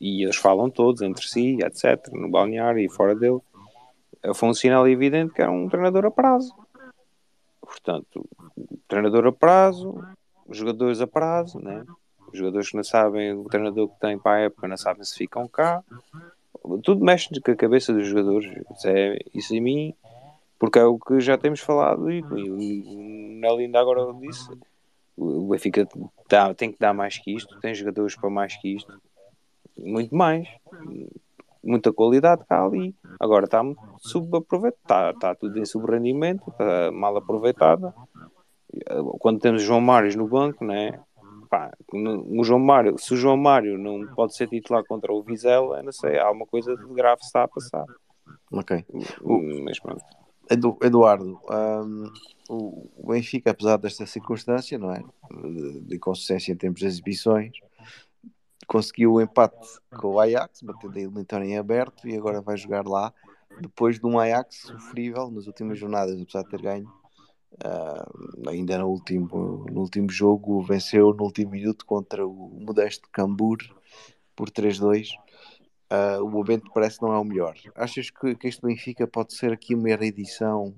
e 0.00 0.24
eles 0.24 0.36
falam 0.36 0.70
todos 0.70 1.02
entre 1.02 1.28
si, 1.28 1.58
etc., 1.60 2.08
no 2.14 2.30
balneário 2.30 2.80
e 2.80 2.88
fora 2.88 3.14
dele, 3.14 3.40
foi 4.34 4.48
um 4.48 4.54
sinal 4.54 4.88
evidente 4.88 5.34
que 5.34 5.42
era 5.42 5.50
um 5.50 5.68
treinador 5.68 6.06
a 6.06 6.10
prazo. 6.10 6.54
Portanto, 7.60 8.24
treinador 8.88 9.26
a 9.26 9.32
prazo, 9.32 9.94
jogadores 10.50 11.00
a 11.00 11.06
prazo, 11.06 11.58
né? 11.58 11.84
Os 12.32 12.38
jogadores 12.38 12.70
que 12.70 12.76
não 12.76 12.84
sabem, 12.84 13.32
o 13.34 13.44
treinador 13.44 13.88
que 13.88 14.00
tem 14.00 14.18
para 14.18 14.32
a 14.32 14.40
época 14.40 14.68
não 14.68 14.76
sabem 14.76 15.04
se 15.04 15.16
ficam 15.16 15.46
cá, 15.46 15.82
tudo 16.82 17.04
mexe 17.04 17.28
com 17.40 17.50
a 17.50 17.56
cabeça 17.56 17.92
dos 17.92 18.06
jogadores. 18.06 18.50
Isso, 18.74 18.88
é, 18.88 19.18
isso 19.34 19.54
em 19.54 19.60
mim, 19.60 19.94
porque 20.58 20.78
é 20.78 20.84
o 20.84 20.98
que 20.98 21.20
já 21.20 21.38
temos 21.38 21.60
falado 21.60 22.10
e, 22.10 22.18
e 22.18 22.96
Nelly 23.40 23.64
ainda 23.64 23.80
agora 23.80 24.12
disse. 24.14 24.50
O 25.16 25.48
Benfica 25.48 25.88
dá, 26.28 26.52
tem 26.52 26.70
que 26.70 26.78
dar 26.78 26.92
mais 26.92 27.16
que 27.16 27.34
isto, 27.34 27.58
tem 27.60 27.74
jogadores 27.74 28.14
para 28.14 28.28
mais 28.28 28.54
que 28.54 28.74
isto, 28.74 29.00
muito 29.78 30.14
mais, 30.14 30.46
muita 31.64 31.90
qualidade 31.90 32.44
cá 32.44 32.64
ali. 32.64 32.94
Agora 33.18 33.46
está 33.46 33.62
muito 33.62 33.80
subaproveitado, 33.98 35.16
está, 35.16 35.30
está 35.30 35.34
tudo 35.34 35.58
em 35.58 35.64
subrendimento, 35.64 36.50
está 36.50 36.92
mal 36.92 37.16
aproveitado. 37.16 37.94
Quando 39.18 39.40
temos 39.40 39.62
João 39.62 39.80
Mário 39.80 40.16
no 40.16 40.26
banco, 40.26 40.64
né? 40.64 41.00
Pá, 41.48 41.72
o 41.92 42.42
João 42.42 42.58
Mário, 42.58 42.98
se 42.98 43.14
o 43.14 43.16
João 43.16 43.36
Mário 43.36 43.78
não 43.78 44.06
pode 44.14 44.34
ser 44.34 44.48
titular 44.48 44.84
contra 44.84 45.12
o 45.12 45.22
Vizela, 45.22 45.82
não 45.82 45.92
sei, 45.92 46.18
há 46.18 46.30
uma 46.30 46.44
coisa 46.46 46.76
de 46.76 46.94
grave 46.94 47.20
que 47.20 47.26
está 47.26 47.44
a 47.44 47.48
passar. 47.48 47.84
Ok. 48.50 48.84
Mas 49.64 49.78
pronto. 49.78 50.02
Edu- 50.50 50.78
Eduardo, 50.82 51.40
hum, 51.50 52.10
o 52.48 52.88
o 52.96 53.12
Benfica, 53.12 53.50
apesar 53.50 53.76
desta 53.76 54.06
circunstância, 54.06 54.78
não 54.78 54.92
é? 54.92 55.02
De, 55.30 55.96
inconsistência 55.96 56.52
em 56.52 56.56
termos 56.56 56.80
de 56.80 56.86
exibições, 56.86 57.52
conseguiu 58.66 59.14
o 59.14 59.20
empate 59.20 59.56
com 59.96 60.14
o 60.14 60.20
Ajax, 60.20 60.62
batendo 60.62 60.96
a 60.96 61.00
eliminatória 61.00 61.44
em 61.44 61.58
aberto 61.58 62.08
e 62.08 62.16
agora 62.16 62.40
vai 62.40 62.56
jogar 62.56 62.86
lá 62.86 63.12
depois 63.60 63.98
de 63.98 64.06
um 64.06 64.18
Ajax 64.18 64.62
sofrível 64.66 65.30
nas 65.30 65.46
últimas 65.46 65.78
jornadas, 65.78 66.20
apesar 66.20 66.42
de 66.42 66.50
ter 66.50 66.60
ganho. 66.62 66.92
Hum, 67.64 68.48
ainda 68.48 68.78
no 68.78 68.88
último, 68.88 69.64
no 69.70 69.80
último 69.80 70.10
jogo, 70.10 70.62
venceu 70.62 71.12
no 71.14 71.24
último 71.24 71.52
minuto 71.52 71.84
contra 71.86 72.26
o 72.26 72.58
modesto 72.60 73.08
Cambur 73.12 73.58
por 74.34 74.50
3-2. 74.50 75.08
Ah, 75.88 76.18
o 76.20 76.28
momento 76.28 76.70
parece 76.74 76.98
que 76.98 77.04
não 77.04 77.12
é 77.12 77.18
o 77.18 77.24
melhor. 77.24 77.54
Achas 77.74 78.10
que, 78.10 78.34
que 78.34 78.48
este 78.48 78.62
Benfica 78.62 79.06
pode 79.06 79.34
ser 79.34 79.52
aqui 79.52 79.74
uma 79.74 79.94
reedição 79.94 80.74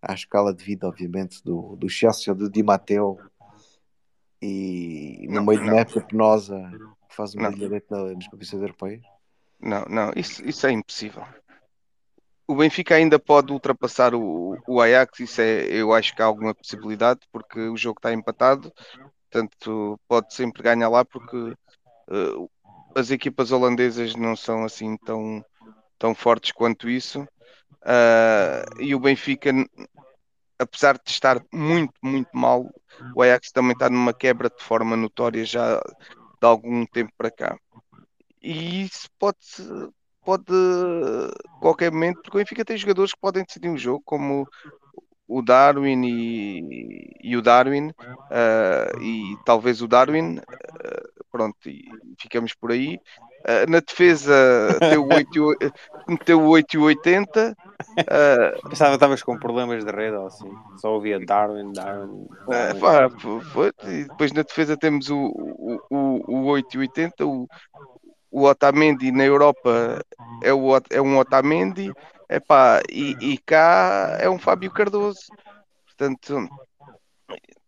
à 0.00 0.14
escala 0.14 0.54
de 0.54 0.62
vida, 0.62 0.86
obviamente, 0.86 1.42
do, 1.42 1.76
do 1.76 1.88
Chelsea 1.88 2.32
ou 2.32 2.38
do 2.38 2.48
Di 2.50 2.62
Matteo 2.62 3.18
e 4.40 5.26
no 5.28 5.36
Não, 5.36 5.44
meio 5.46 5.60
de 5.60 5.68
uma 5.68 5.80
época 5.80 6.00
penosa 6.02 6.70
faz 7.08 7.34
um 7.34 7.40
na- 7.40 7.50
nas 7.50 8.28
competições 8.28 8.62
europeias? 8.62 9.02
Não, 9.60 9.84
não, 9.86 10.12
isso, 10.14 10.44
isso 10.46 10.66
é 10.66 10.72
impossível. 10.72 11.24
O 12.46 12.54
Benfica 12.56 12.94
ainda 12.94 13.18
pode 13.18 13.52
ultrapassar 13.52 14.14
o, 14.14 14.56
o 14.68 14.80
Ajax, 14.80 15.20
isso 15.20 15.40
é, 15.40 15.64
eu 15.66 15.92
acho 15.94 16.14
que 16.14 16.20
há 16.20 16.26
alguma 16.26 16.54
possibilidade, 16.54 17.20
porque 17.32 17.58
o 17.58 17.76
jogo 17.76 17.98
está 17.98 18.12
empatado, 18.12 18.72
portanto 19.30 19.98
pode 20.06 20.34
sempre 20.34 20.62
ganhar 20.62 20.88
lá, 20.88 21.04
porque 21.04 21.54
eh, 22.10 22.48
as 22.94 23.10
equipas 23.10 23.50
holandesas 23.50 24.14
não 24.14 24.36
são 24.36 24.64
assim 24.64 24.96
tão, 24.98 25.44
tão 25.98 26.14
fortes 26.14 26.52
quanto 26.52 26.88
isso. 26.88 27.26
Ah, 27.82 28.64
e 28.78 28.94
o 28.94 29.00
Benfica, 29.00 29.50
apesar 30.58 30.94
de 30.94 31.10
estar 31.10 31.42
muito, 31.52 31.94
muito 32.02 32.30
mal, 32.32 32.70
o 33.14 33.22
Ajax 33.22 33.52
também 33.52 33.72
está 33.72 33.90
numa 33.90 34.14
quebra 34.14 34.48
de 34.48 34.62
forma 34.62 34.96
notória 34.96 35.44
já 35.44 35.80
de 35.80 36.46
algum 36.46 36.86
tempo 36.86 37.12
para 37.16 37.30
cá. 37.30 37.58
E 38.42 38.82
isso 38.82 39.08
pode, 39.18 39.38
pode 40.24 40.44
qualquer 41.60 41.90
momento, 41.92 42.20
porque 42.22 42.36
o 42.36 42.40
Benfica 42.40 42.64
tem 42.64 42.76
jogadores 42.76 43.12
que 43.12 43.20
podem 43.20 43.44
decidir 43.44 43.68
um 43.68 43.76
jogo, 43.76 44.02
como 44.04 44.46
o 45.26 45.42
Darwin 45.42 46.02
e, 46.04 47.10
e 47.22 47.36
o 47.36 47.42
Darwin, 47.42 47.90
ah, 48.30 48.90
e 49.00 49.36
talvez 49.44 49.80
o 49.80 49.88
Darwin, 49.88 50.38
ah, 50.38 51.02
pronto, 51.30 51.56
e 51.68 51.84
ficamos 52.20 52.54
por 52.54 52.70
aí. 52.72 52.98
ah, 53.46 53.66
na 53.68 53.80
defesa 53.80 54.32
meteu 54.80 55.06
8 55.06 55.52
e- 55.52 55.72
meteu 56.08 56.42
8 56.42 56.74
e 56.74 56.78
80. 56.78 57.56
ah, 58.10 58.68
Pensava 58.68 58.90
que 58.90 58.96
estavas 58.96 59.22
com 59.22 59.38
problemas 59.38 59.84
de 59.84 59.90
rede 59.90 60.16
ou 60.16 60.26
assim. 60.26 60.50
Só 60.76 60.92
ouvia 60.92 61.18
Darwin, 61.24 61.72
Darwin. 61.72 62.26
Darwin. 62.46 62.80
pá, 62.80 63.08
foi. 63.52 63.72
E 63.84 64.04
depois 64.04 64.32
na 64.32 64.42
defesa 64.42 64.76
temos 64.76 65.08
o, 65.08 65.16
o, 65.18 65.78
o, 65.90 66.36
o 66.36 66.44
880, 66.46 67.26
o, 67.26 67.46
o 68.34 68.46
Otamendi 68.48 69.12
na 69.12 69.24
Europa 69.24 70.04
é, 70.42 70.52
o, 70.52 70.76
é 70.90 71.00
um 71.00 71.16
Otamendi, 71.18 71.92
epá, 72.28 72.82
e, 72.90 73.16
e 73.20 73.38
cá 73.38 74.18
é 74.20 74.28
um 74.28 74.40
Fábio 74.40 74.72
Cardoso. 74.72 75.20
Portanto, 75.86 76.48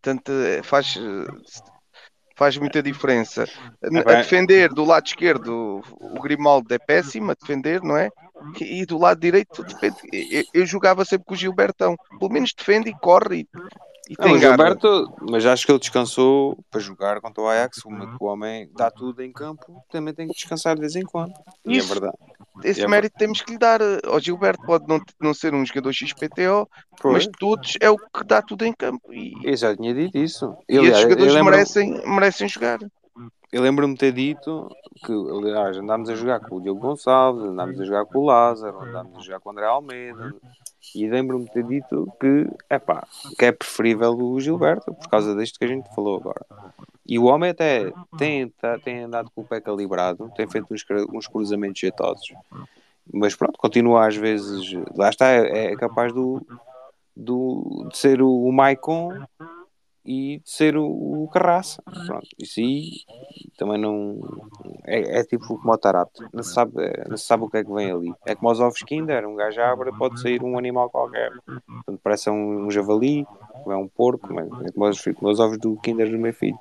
portanto 0.02 0.32
eh, 0.32 0.64
faz, 0.64 0.98
faz 2.34 2.58
muita 2.58 2.82
diferença. 2.82 3.44
A 3.80 3.96
Epá, 3.96 4.14
defender 4.14 4.70
do 4.70 4.84
lado 4.84 5.06
esquerdo, 5.06 5.82
o 6.00 6.20
Grimaldo 6.20 6.74
é 6.74 6.78
péssimo 6.80 7.30
a 7.30 7.34
defender, 7.34 7.80
não 7.80 7.96
é? 7.96 8.10
E 8.60 8.84
do 8.84 8.98
lado 8.98 9.20
direito, 9.20 9.62
defende. 9.62 9.96
Eu, 10.12 10.42
eu 10.52 10.66
jogava 10.66 11.04
sempre 11.04 11.26
com 11.26 11.34
o 11.34 11.36
Gilbertão. 11.36 11.94
Pelo 12.18 12.32
menos 12.32 12.52
defende 12.52 12.90
e 12.90 12.98
corre 12.98 13.46
e, 14.09 14.14
Não. 14.18 14.38
Gilberto, 14.38 15.12
mas 15.28 15.44
acho 15.46 15.66
que 15.66 15.72
ele 15.72 15.78
descansou 15.78 16.57
para 16.70 16.80
jogar 16.80 17.20
contra 17.20 17.42
o 17.42 17.48
Ajax. 17.48 17.78
O 17.84 17.90
o 18.20 18.26
homem 18.26 18.70
dá 18.76 18.90
tudo 18.90 19.22
em 19.22 19.32
campo, 19.32 19.82
também 19.90 20.14
tem 20.14 20.28
que 20.28 20.34
descansar 20.34 20.74
de 20.74 20.80
vez 20.80 20.94
em 20.96 21.02
quando. 21.04 21.32
E 21.64 21.74
é 21.74 21.76
Isso. 21.78 21.88
verdade. 21.88 22.16
esse 22.64 22.82
É 22.82 22.88
mérito 22.88 23.16
temos 23.18 23.42
que 23.42 23.52
lhe 23.52 23.59
dar. 23.59 23.80
Ao 24.07 24.20
Gilberto 24.20 24.64
pode 24.64 24.86
não, 24.88 25.00
não 25.20 25.34
ser 25.34 25.54
um 25.54 25.64
jogador 25.66 25.92
XPTO, 25.92 26.68
Pois. 27.00 27.14
mas 27.26 27.26
todos 27.38 27.74
é 27.80 27.90
o 27.90 27.96
que 27.96 28.24
dá 28.24 28.40
tudo 28.40 28.64
em 28.64 28.72
campo. 28.72 29.12
E, 29.12 29.32
Eu 29.44 29.57
já 29.57 29.76
tinha 29.76 29.92
dito 29.92 30.16
isso. 30.18 30.57
e 30.68 30.78
Aliás, 30.78 30.90
esses 30.98 31.02
jogadores 31.02 31.34
lembro- 31.34 31.50
merecem, 31.52 32.07
merecem 32.09 32.48
jogar. 32.48 32.78
Eu 33.52 33.62
lembro-me 33.62 33.94
de 33.94 34.00
ter 34.00 34.12
dito 34.12 34.68
que, 35.04 35.12
aliás, 35.12 35.76
andámos 35.78 36.11
a 36.11 36.14
jogar 36.14 36.40
com 36.40 36.57
o 36.57 36.61
Diogo 36.61 36.80
Gonçalves, 36.80 37.44
andámos 37.44 37.80
a 37.80 37.84
jogar 37.84 38.04
com 38.04 38.18
o 38.18 38.24
Lázaro, 38.26 38.80
andámos 38.82 39.16
a 39.16 39.20
jogar 39.20 39.40
com 39.40 39.48
o 39.48 39.52
André 39.52 39.64
Almeida, 39.66 40.34
e 40.95 41.07
lembro-me 41.09 41.45
de 41.45 41.53
ter 41.53 41.64
dito 41.64 42.12
que, 42.20 42.47
epá, 42.70 43.07
que 43.39 43.45
é 43.45 43.53
preferível 43.53 44.12
o 44.12 44.41
Gilberto, 44.41 44.93
por 44.95 45.09
causa 45.09 45.34
disto 45.34 45.59
que 45.59 45.64
a 45.64 45.68
gente 45.68 45.93
falou 45.95 46.16
agora. 46.16 46.45
E 47.07 47.18
o 47.18 47.24
homem 47.24 47.51
até 47.51 47.93
tem, 48.18 48.49
tá- 48.49 48.78
tem 48.78 49.05
andado 49.05 49.30
com 49.34 49.43
o 49.43 49.45
pé 49.45 49.61
calibrado, 49.61 50.30
tem 50.37 50.47
feito 50.47 50.66
uns, 50.72 50.84
uns 51.12 51.26
cruzamentos 51.26 51.80
jeitosos, 51.80 52.32
mas 53.12 53.34
pronto, 53.37 53.59
continua 53.59 54.07
às 54.07 54.16
vezes, 54.16 54.72
lá 54.97 55.09
está, 55.11 55.30
é, 55.30 55.72
é 55.72 55.76
capaz 55.76 56.12
do, 56.12 56.45
do, 57.14 57.87
de 57.91 57.97
ser 57.97 58.20
o, 58.20 58.28
o 58.45 58.53
Maicon 58.53 59.11
e 60.07 60.40
ser 60.44 60.76
o, 60.76 60.84
o 61.24 61.28
Carraça. 61.32 61.82
Pronto, 62.07 62.28
isso 62.38 62.61
aí 62.61 62.92
também 63.59 63.78
não. 63.78 64.20
É, 64.84 65.20
é 65.20 65.24
tipo 65.24 65.46
como 65.59 65.72
o 65.72 65.78
Tarato, 65.78 66.24
não 66.32 66.42
se, 66.42 66.54
sabe, 66.54 66.72
não 67.09 67.16
se 67.16 67.24
sabe 67.24 67.44
o 67.44 67.50
que 67.50 67.59
é 67.59 67.64
que 67.64 67.72
vem 67.72 67.90
ali. 67.90 68.14
É 68.24 68.34
como 68.34 68.50
os 68.50 68.61
ovos 68.61 68.82
Kinder: 68.82 69.26
um 69.26 69.34
gajo 69.34 69.61
abre, 69.61 69.90
pode 69.92 70.20
sair 70.20 70.42
um 70.42 70.57
animal 70.57 70.88
qualquer. 70.88 71.32
Portanto, 71.44 72.00
parece 72.02 72.30
um, 72.30 72.66
um 72.66 72.70
javali, 72.70 73.26
ou 73.64 73.72
é 73.72 73.76
um 73.76 73.88
porco, 73.88 74.32
mas 74.32 74.46
é 74.64 74.70
como 74.70 74.88
os, 74.88 75.02
como 75.02 75.30
os 75.30 75.40
ovos 75.40 75.59
do 75.59 75.76
Kinder 75.76 76.11
do 76.11 76.18
meu 76.18 76.32
filho. 76.32 76.59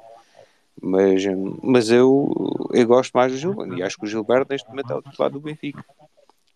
Mas, 0.82 1.26
hum, 1.26 1.58
mas 1.64 1.90
eu, 1.90 2.30
eu 2.74 2.86
gosto 2.86 3.14
mais 3.14 3.32
do 3.32 3.38
Gilberto 3.38 3.76
e 3.76 3.84
acho 3.84 3.98
que 3.98 4.06
o 4.06 4.08
Gilberto 4.08 4.52
neste 4.52 4.68
momento 4.70 4.92
é 4.92 4.96
o 4.96 5.02
titular 5.02 5.32
do 5.32 5.40
Benfica. 5.40 5.84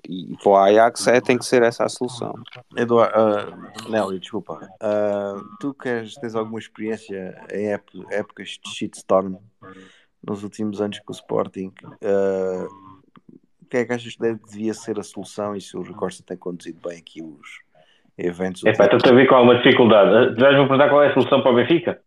E 0.08 0.36
para 0.38 0.50
o 0.50 0.56
Ajax 0.58 1.08
é, 1.08 1.20
tem 1.20 1.38
que 1.38 1.46
ser 1.46 1.62
essa 1.62 1.84
a 1.86 1.90
solução. 1.90 2.34
Eduardo, 2.78 3.18
uh, 3.18 3.90
Nelly, 3.92 4.20
desculpa. 4.20 4.60
Ah, 4.82 5.36
tu 5.60 5.74
queres, 5.74 6.16
tens 6.16 6.36
alguma 6.36 6.58
experiência 6.60 7.40
em 7.52 7.74
ép- 7.74 8.06
épocas 8.12 8.58
de 8.64 8.70
shitstorm 8.70 9.36
nos 10.26 10.44
últimos 10.44 10.80
anos 10.82 11.00
com 11.00 11.12
o 11.12 11.16
Sporting? 11.16 11.74
Ah, 12.04 12.68
o 13.62 13.66
que 13.70 13.78
é 13.78 13.86
que 13.86 13.94
achas 13.94 14.14
que 14.16 14.20
deve- 14.22 14.40
devia 14.50 14.74
ser 14.74 14.98
a 15.00 15.04
solução 15.04 15.56
e 15.56 15.62
se 15.62 15.76
o 15.78 15.82
Rui 15.84 15.94
Costa 15.94 16.24
tem 16.26 16.38
conduzido 16.38 16.80
bem 16.88 16.98
aqui 16.98 17.22
os 17.22 17.60
eventos? 18.18 18.64
Epá, 18.66 18.86
estou 18.86 19.12
a 19.12 19.16
ver 19.16 19.28
com 19.28 19.36
alguma 19.36 19.58
dificuldade. 19.58 20.34
Tu 20.36 20.40
vais-me 20.42 20.62
perguntar 20.64 20.90
qual 20.90 21.04
é 21.04 21.10
a 21.10 21.14
solução 21.14 21.42
para 21.44 21.52
o 21.52 21.56
Benfica? 21.56 22.02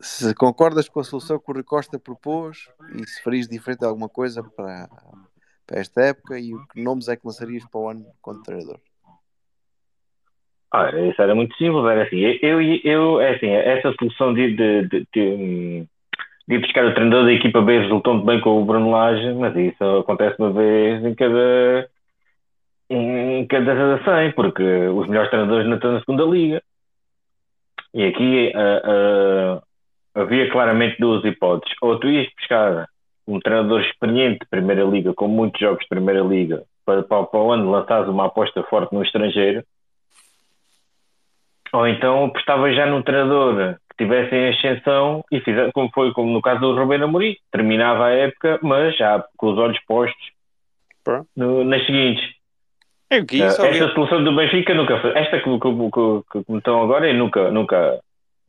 Se 0.00 0.34
concordas 0.34 0.88
com 0.88 0.98
a 0.98 1.04
solução 1.04 1.38
que 1.38 1.50
o 1.50 1.54
Rui 1.54 1.62
Costa 1.62 1.98
propôs 1.98 2.68
e 2.96 3.06
se 3.06 3.22
farias 3.22 3.46
diferente 3.48 3.84
alguma 3.84 4.08
coisa 4.08 4.42
para, 4.42 4.88
para 5.66 5.80
esta 5.80 6.00
época 6.02 6.38
e 6.38 6.52
que 6.72 6.82
nomes 6.82 7.08
é 7.08 7.16
que 7.16 7.26
lançarias 7.26 7.64
para 7.70 7.80
o 7.80 7.88
ano 7.88 8.06
como 8.20 8.42
treinador? 8.42 8.78
Ah, 10.72 10.90
isso 10.90 11.20
era 11.20 11.34
muito 11.34 11.54
simples, 11.56 11.84
era 11.84 12.04
assim, 12.04 12.18
eu, 12.40 12.62
eu, 12.62 13.20
é 13.20 13.34
assim, 13.34 13.48
essa 13.48 13.92
solução 13.98 14.32
de, 14.32 14.56
de, 14.56 14.88
de, 14.88 15.06
de, 15.12 15.86
de 16.48 16.58
buscar 16.58 16.86
o 16.86 16.94
treinador 16.94 17.26
da 17.26 17.32
equipa 17.32 17.60
B 17.60 17.80
resultou 17.80 18.24
bem 18.24 18.40
com 18.40 18.62
o 18.62 18.64
Bruno 18.64 18.90
Lage, 18.90 19.34
mas 19.34 19.54
isso 19.54 19.84
acontece 19.98 20.36
uma 20.38 20.50
vez 20.50 21.04
em 21.04 21.14
cada 21.14 21.90
em 22.88 23.46
cada 23.46 24.02
100, 24.04 24.32
porque 24.32 24.62
os 24.62 25.08
melhores 25.08 25.30
treinadores 25.30 25.66
não 25.66 25.76
estão 25.76 25.92
na 25.92 26.00
segunda 26.00 26.24
liga. 26.24 26.62
E 27.94 28.04
aqui 28.04 28.52
ah, 28.54 28.82
ah, 28.84 29.62
havia 30.14 30.50
claramente 30.50 30.98
duas 30.98 31.24
hipóteses. 31.24 31.74
Ou 31.80 31.98
tu 31.98 32.08
ias 32.08 32.28
buscar 32.38 32.88
um 33.26 33.38
treinador 33.40 33.80
experiente 33.82 34.40
de 34.40 34.48
Primeira 34.50 34.84
Liga, 34.84 35.14
com 35.14 35.28
muitos 35.28 35.60
jogos 35.60 35.82
de 35.82 35.88
Primeira 35.88 36.20
Liga, 36.22 36.64
para, 36.84 37.02
para, 37.02 37.24
para 37.24 37.40
o 37.40 37.52
ano 37.52 37.70
lançares 37.70 38.08
uma 38.08 38.26
aposta 38.26 38.62
forte 38.64 38.92
no 38.94 39.02
estrangeiro, 39.02 39.62
ou 41.72 41.86
então 41.86 42.24
apostava 42.26 42.72
já 42.72 42.86
num 42.86 43.02
treinador 43.02 43.76
que 43.90 44.04
tivesse 44.04 44.34
em 44.34 44.48
ascensão 44.48 45.24
e 45.30 45.40
fizesse, 45.40 45.72
como 45.72 45.90
foi 45.92 46.12
como 46.12 46.32
no 46.32 46.42
caso 46.42 46.60
do 46.60 46.74
Rubén 46.74 47.02
Amorim, 47.02 47.36
terminava 47.50 48.06
a 48.06 48.10
época, 48.10 48.58
mas 48.62 48.96
já 48.96 49.24
com 49.36 49.52
os 49.52 49.58
olhos 49.58 49.78
postos 49.86 50.30
no- 51.36 51.64
nas 51.64 51.84
seguintes. 51.86 52.24
É 53.10 53.20
o 53.20 53.26
que 53.26 53.42
Eh, 53.42 53.46
esta 53.46 53.92
solução 53.94 54.24
do 54.24 54.34
Benfica 54.34 54.74
nunca 54.74 54.98
foi. 55.00 55.10
Esta 55.16 55.38
que, 55.38 55.44
que, 55.44 55.58
que, 56.30 56.44
que 56.44 56.52
me 56.52 56.58
estão 56.58 56.82
agora 56.82 57.08
eu 57.08 57.14
nunca. 57.14 57.50
nunca 57.50 58.00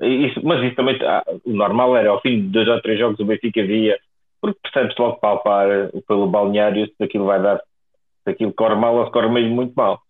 isso, 0.01 0.39
mas 0.43 0.63
isso 0.63 0.75
também. 0.75 0.97
ah, 1.03 1.23
o 1.45 1.51
normal 1.51 1.95
era 1.97 2.09
ao 2.09 2.21
fim 2.21 2.41
de 2.41 2.47
dois 2.47 2.67
ou 2.67 2.81
três 2.81 2.97
jogos 2.99 3.19
o 3.19 3.25
Benfica 3.25 3.61
via, 3.63 3.97
porque 4.43 4.59
percebes 4.61 4.93
logo 4.97 5.21
palpar 5.21 5.89
pelo 6.05 6.27
balneário 6.27 6.85
se 6.85 7.01
aquilo 7.01 7.27
vai 7.27 7.41
dar. 7.41 7.61
Se 8.25 8.29
aquilo 8.29 8.53
corre 8.53 8.75
mal 8.75 8.93
ou 8.93 9.05
se 9.05 9.11
corre 9.13 9.29
mesmo 9.29 9.55
muito 9.55 9.73
mal. 9.73 10.01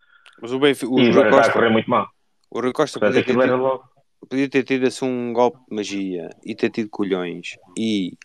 Mas 0.41 0.51
o 0.51 0.57
Benfica, 0.57 0.91
o 0.91 0.99
e 0.99 1.11
agora 1.11 1.27
está 1.27 1.37
a 1.37 1.43
Costa, 1.43 1.53
correr 1.53 1.69
muito 1.69 1.87
mal. 1.87 2.07
o 2.49 2.59
Rui 2.59 2.73
Costa 2.73 2.99
Portanto, 2.99 3.23
podia 3.23 3.35
ter, 3.35 3.47
tido, 3.47 3.57
logo. 3.57 3.83
podia 4.27 4.49
ter 4.49 4.63
tido 4.63 4.87
assim 4.87 5.05
um 5.05 5.33
golpe 5.33 5.59
de 5.69 5.75
magia 5.75 6.29
e 6.43 6.55
ter 6.55 6.71
tido 6.71 6.89
colhões 6.89 7.59
e 7.77 8.17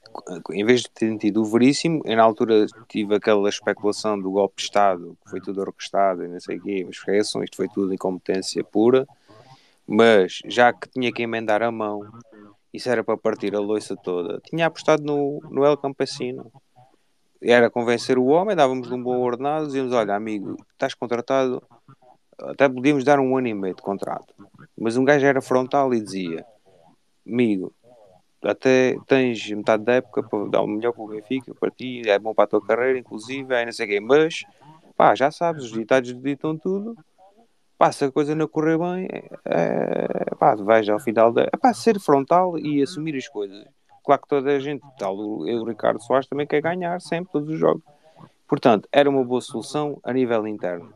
em 0.51 0.65
vez 0.65 0.81
de 0.81 0.91
ter 0.91 1.15
tido 1.19 1.43
o 1.43 1.45
veríssimo, 1.45 2.03
na 2.07 2.23
altura 2.23 2.65
tive 2.89 3.15
aquela 3.15 3.47
especulação 3.47 4.19
do 4.19 4.31
golpe 4.31 4.57
de 4.57 4.63
Estado, 4.63 5.15
que 5.23 5.31
foi 5.31 5.43
tudo 5.43 5.61
orquestrado 5.61 6.25
e 6.25 6.29
não 6.29 6.41
sei 6.41 6.57
o 6.57 6.63
quê, 6.63 6.87
mas 6.87 6.97
isso, 7.07 7.45
isto 7.45 7.57
foi 7.57 7.69
tudo 7.69 7.93
incompetência 7.93 8.65
pura, 8.65 9.07
mas 9.87 10.41
já 10.47 10.73
que 10.73 10.89
tinha 10.89 11.13
que 11.13 11.23
emendar 11.23 11.63
a 11.63 11.71
mão, 11.71 12.01
isso 12.73 12.89
era 12.91 13.03
para 13.03 13.17
partir 13.17 13.55
a 13.55 13.61
loiça 13.61 13.97
toda, 13.97 14.41
tinha 14.41 14.67
apostado 14.67 15.03
no, 15.03 15.41
no 15.51 15.65
El 15.65 15.77
Campesino. 15.77 16.53
Era 17.41 17.71
convencer 17.71 18.19
o 18.19 18.27
homem, 18.27 18.57
dávamos-lhe 18.57 18.95
um 18.95 19.03
bom 19.03 19.21
ordenado, 19.21 19.67
dizíamos, 19.67 19.93
olha 19.93 20.17
amigo, 20.17 20.57
estás 20.73 20.93
contratado, 20.93 21.63
até 22.37 22.69
podíamos 22.69 23.05
dar 23.05 23.21
um 23.21 23.37
ano 23.37 23.47
e 23.47 23.55
meio 23.55 23.77
de 23.77 23.83
contrato. 23.83 24.35
Mas 24.77 24.97
um 24.97 25.05
gajo 25.05 25.25
era 25.25 25.41
frontal 25.41 25.95
e 25.95 26.01
dizia, 26.01 26.45
amigo, 27.27 27.73
até 28.43 28.97
tens 29.07 29.49
metade 29.51 29.85
da 29.85 29.95
época 29.95 30.23
para 30.23 30.49
dar 30.49 30.63
o 30.63 30.67
melhor 30.67 30.93
para 30.93 31.03
o 31.03 31.09
Benfica, 31.09 31.55
para 31.55 31.71
ti, 31.71 32.03
é 32.07 32.19
bom 32.19 32.35
para 32.35 32.45
a 32.45 32.49
tua 32.49 32.65
carreira, 32.65 32.99
inclusive, 32.99 33.55
é 33.55 33.65
não 33.65 33.73
sei 33.73 33.87
quê, 33.87 34.01
mas 34.01 34.45
pá, 34.97 35.15
já 35.15 35.31
sabes, 35.31 35.65
os 35.65 35.73
ditados 35.73 36.13
ditam 36.21 36.57
tudo. 36.57 36.97
Pá, 37.79 37.93
se 37.93 38.05
a 38.05 38.11
coisa 38.11 38.35
não 38.35 38.49
correr 38.49 38.77
bem, 38.77 39.09
é, 39.45 40.35
pá, 40.35 40.57
ao 40.91 40.99
final 40.99 41.33
da. 41.33 41.43
É 41.45 41.57
pá, 41.57 41.73
ser 41.73 42.01
frontal 42.01 42.59
e 42.59 42.83
assumir 42.83 43.17
as 43.17 43.29
coisas. 43.29 43.65
Claro 44.05 44.23
que 44.23 44.29
toda 44.29 44.51
a 44.51 44.59
gente, 44.59 44.83
tal, 44.99 45.17
o 45.17 45.65
Ricardo 45.65 46.03
Soares 46.03 46.27
também 46.27 46.47
quer 46.47 46.61
ganhar 46.61 47.01
sempre 47.01 47.31
todos 47.31 47.49
os 47.49 47.59
jogos. 47.59 47.83
Portanto, 48.49 48.89
era 48.91 49.09
uma 49.09 49.23
boa 49.23 49.41
solução 49.41 50.01
a 50.03 50.13
nível 50.13 50.47
interno. 50.49 50.93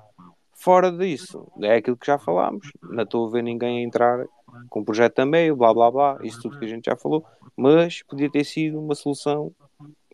Fora 0.55 0.91
disso, 0.91 1.47
é 1.61 1.76
aquilo 1.76 1.97
que 1.97 2.07
já 2.07 2.18
falámos. 2.18 2.72
Não 2.83 3.05
estou 3.05 3.28
a 3.28 3.30
ver 3.30 3.43
ninguém 3.43 3.85
entrar 3.85 4.24
com 4.68 4.80
um 4.80 4.85
projeto 4.85 5.18
a 5.20 5.26
meio, 5.26 5.55
blá 5.55 5.72
blá 5.72 5.91
blá, 5.91 6.18
isso 6.22 6.41
tudo 6.41 6.59
que 6.59 6.64
a 6.64 6.68
gente 6.68 6.87
já 6.87 6.97
falou. 6.97 7.24
Mas 7.57 8.03
podia 8.03 8.30
ter 8.30 8.45
sido 8.45 8.80
uma 8.80 8.95
solução 8.95 9.53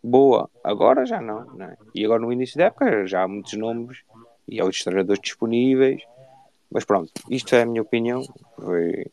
boa. 0.03 0.49
Agora 0.63 1.05
já 1.05 1.21
não, 1.21 1.45
não 1.45 1.65
é? 1.65 1.77
E 1.95 2.03
agora 2.05 2.21
no 2.21 2.31
início 2.33 2.57
da 2.57 2.65
época 2.65 3.07
já 3.07 3.23
há 3.23 3.27
muitos 3.27 3.53
nomes 3.53 4.01
e 4.47 4.59
há 4.59 4.63
outros 4.63 4.83
treinadores 4.83 5.21
disponíveis. 5.21 6.01
Mas 6.71 6.85
pronto, 6.85 7.11
isto 7.29 7.55
é 7.55 7.63
a 7.63 7.65
minha 7.65 7.81
opinião. 7.81 8.21
Foi... 8.55 9.05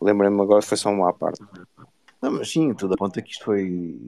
Lembrei-me 0.00 0.40
agora, 0.40 0.62
foi 0.62 0.76
só 0.76 0.90
uma 0.90 1.10
à 1.10 1.12
parte. 1.12 1.42
Não, 2.20 2.32
mas 2.32 2.50
sim, 2.50 2.72
tudo 2.74 2.94
aponta 2.94 3.20
que 3.20 3.30
isto 3.30 3.44
foi 3.44 3.98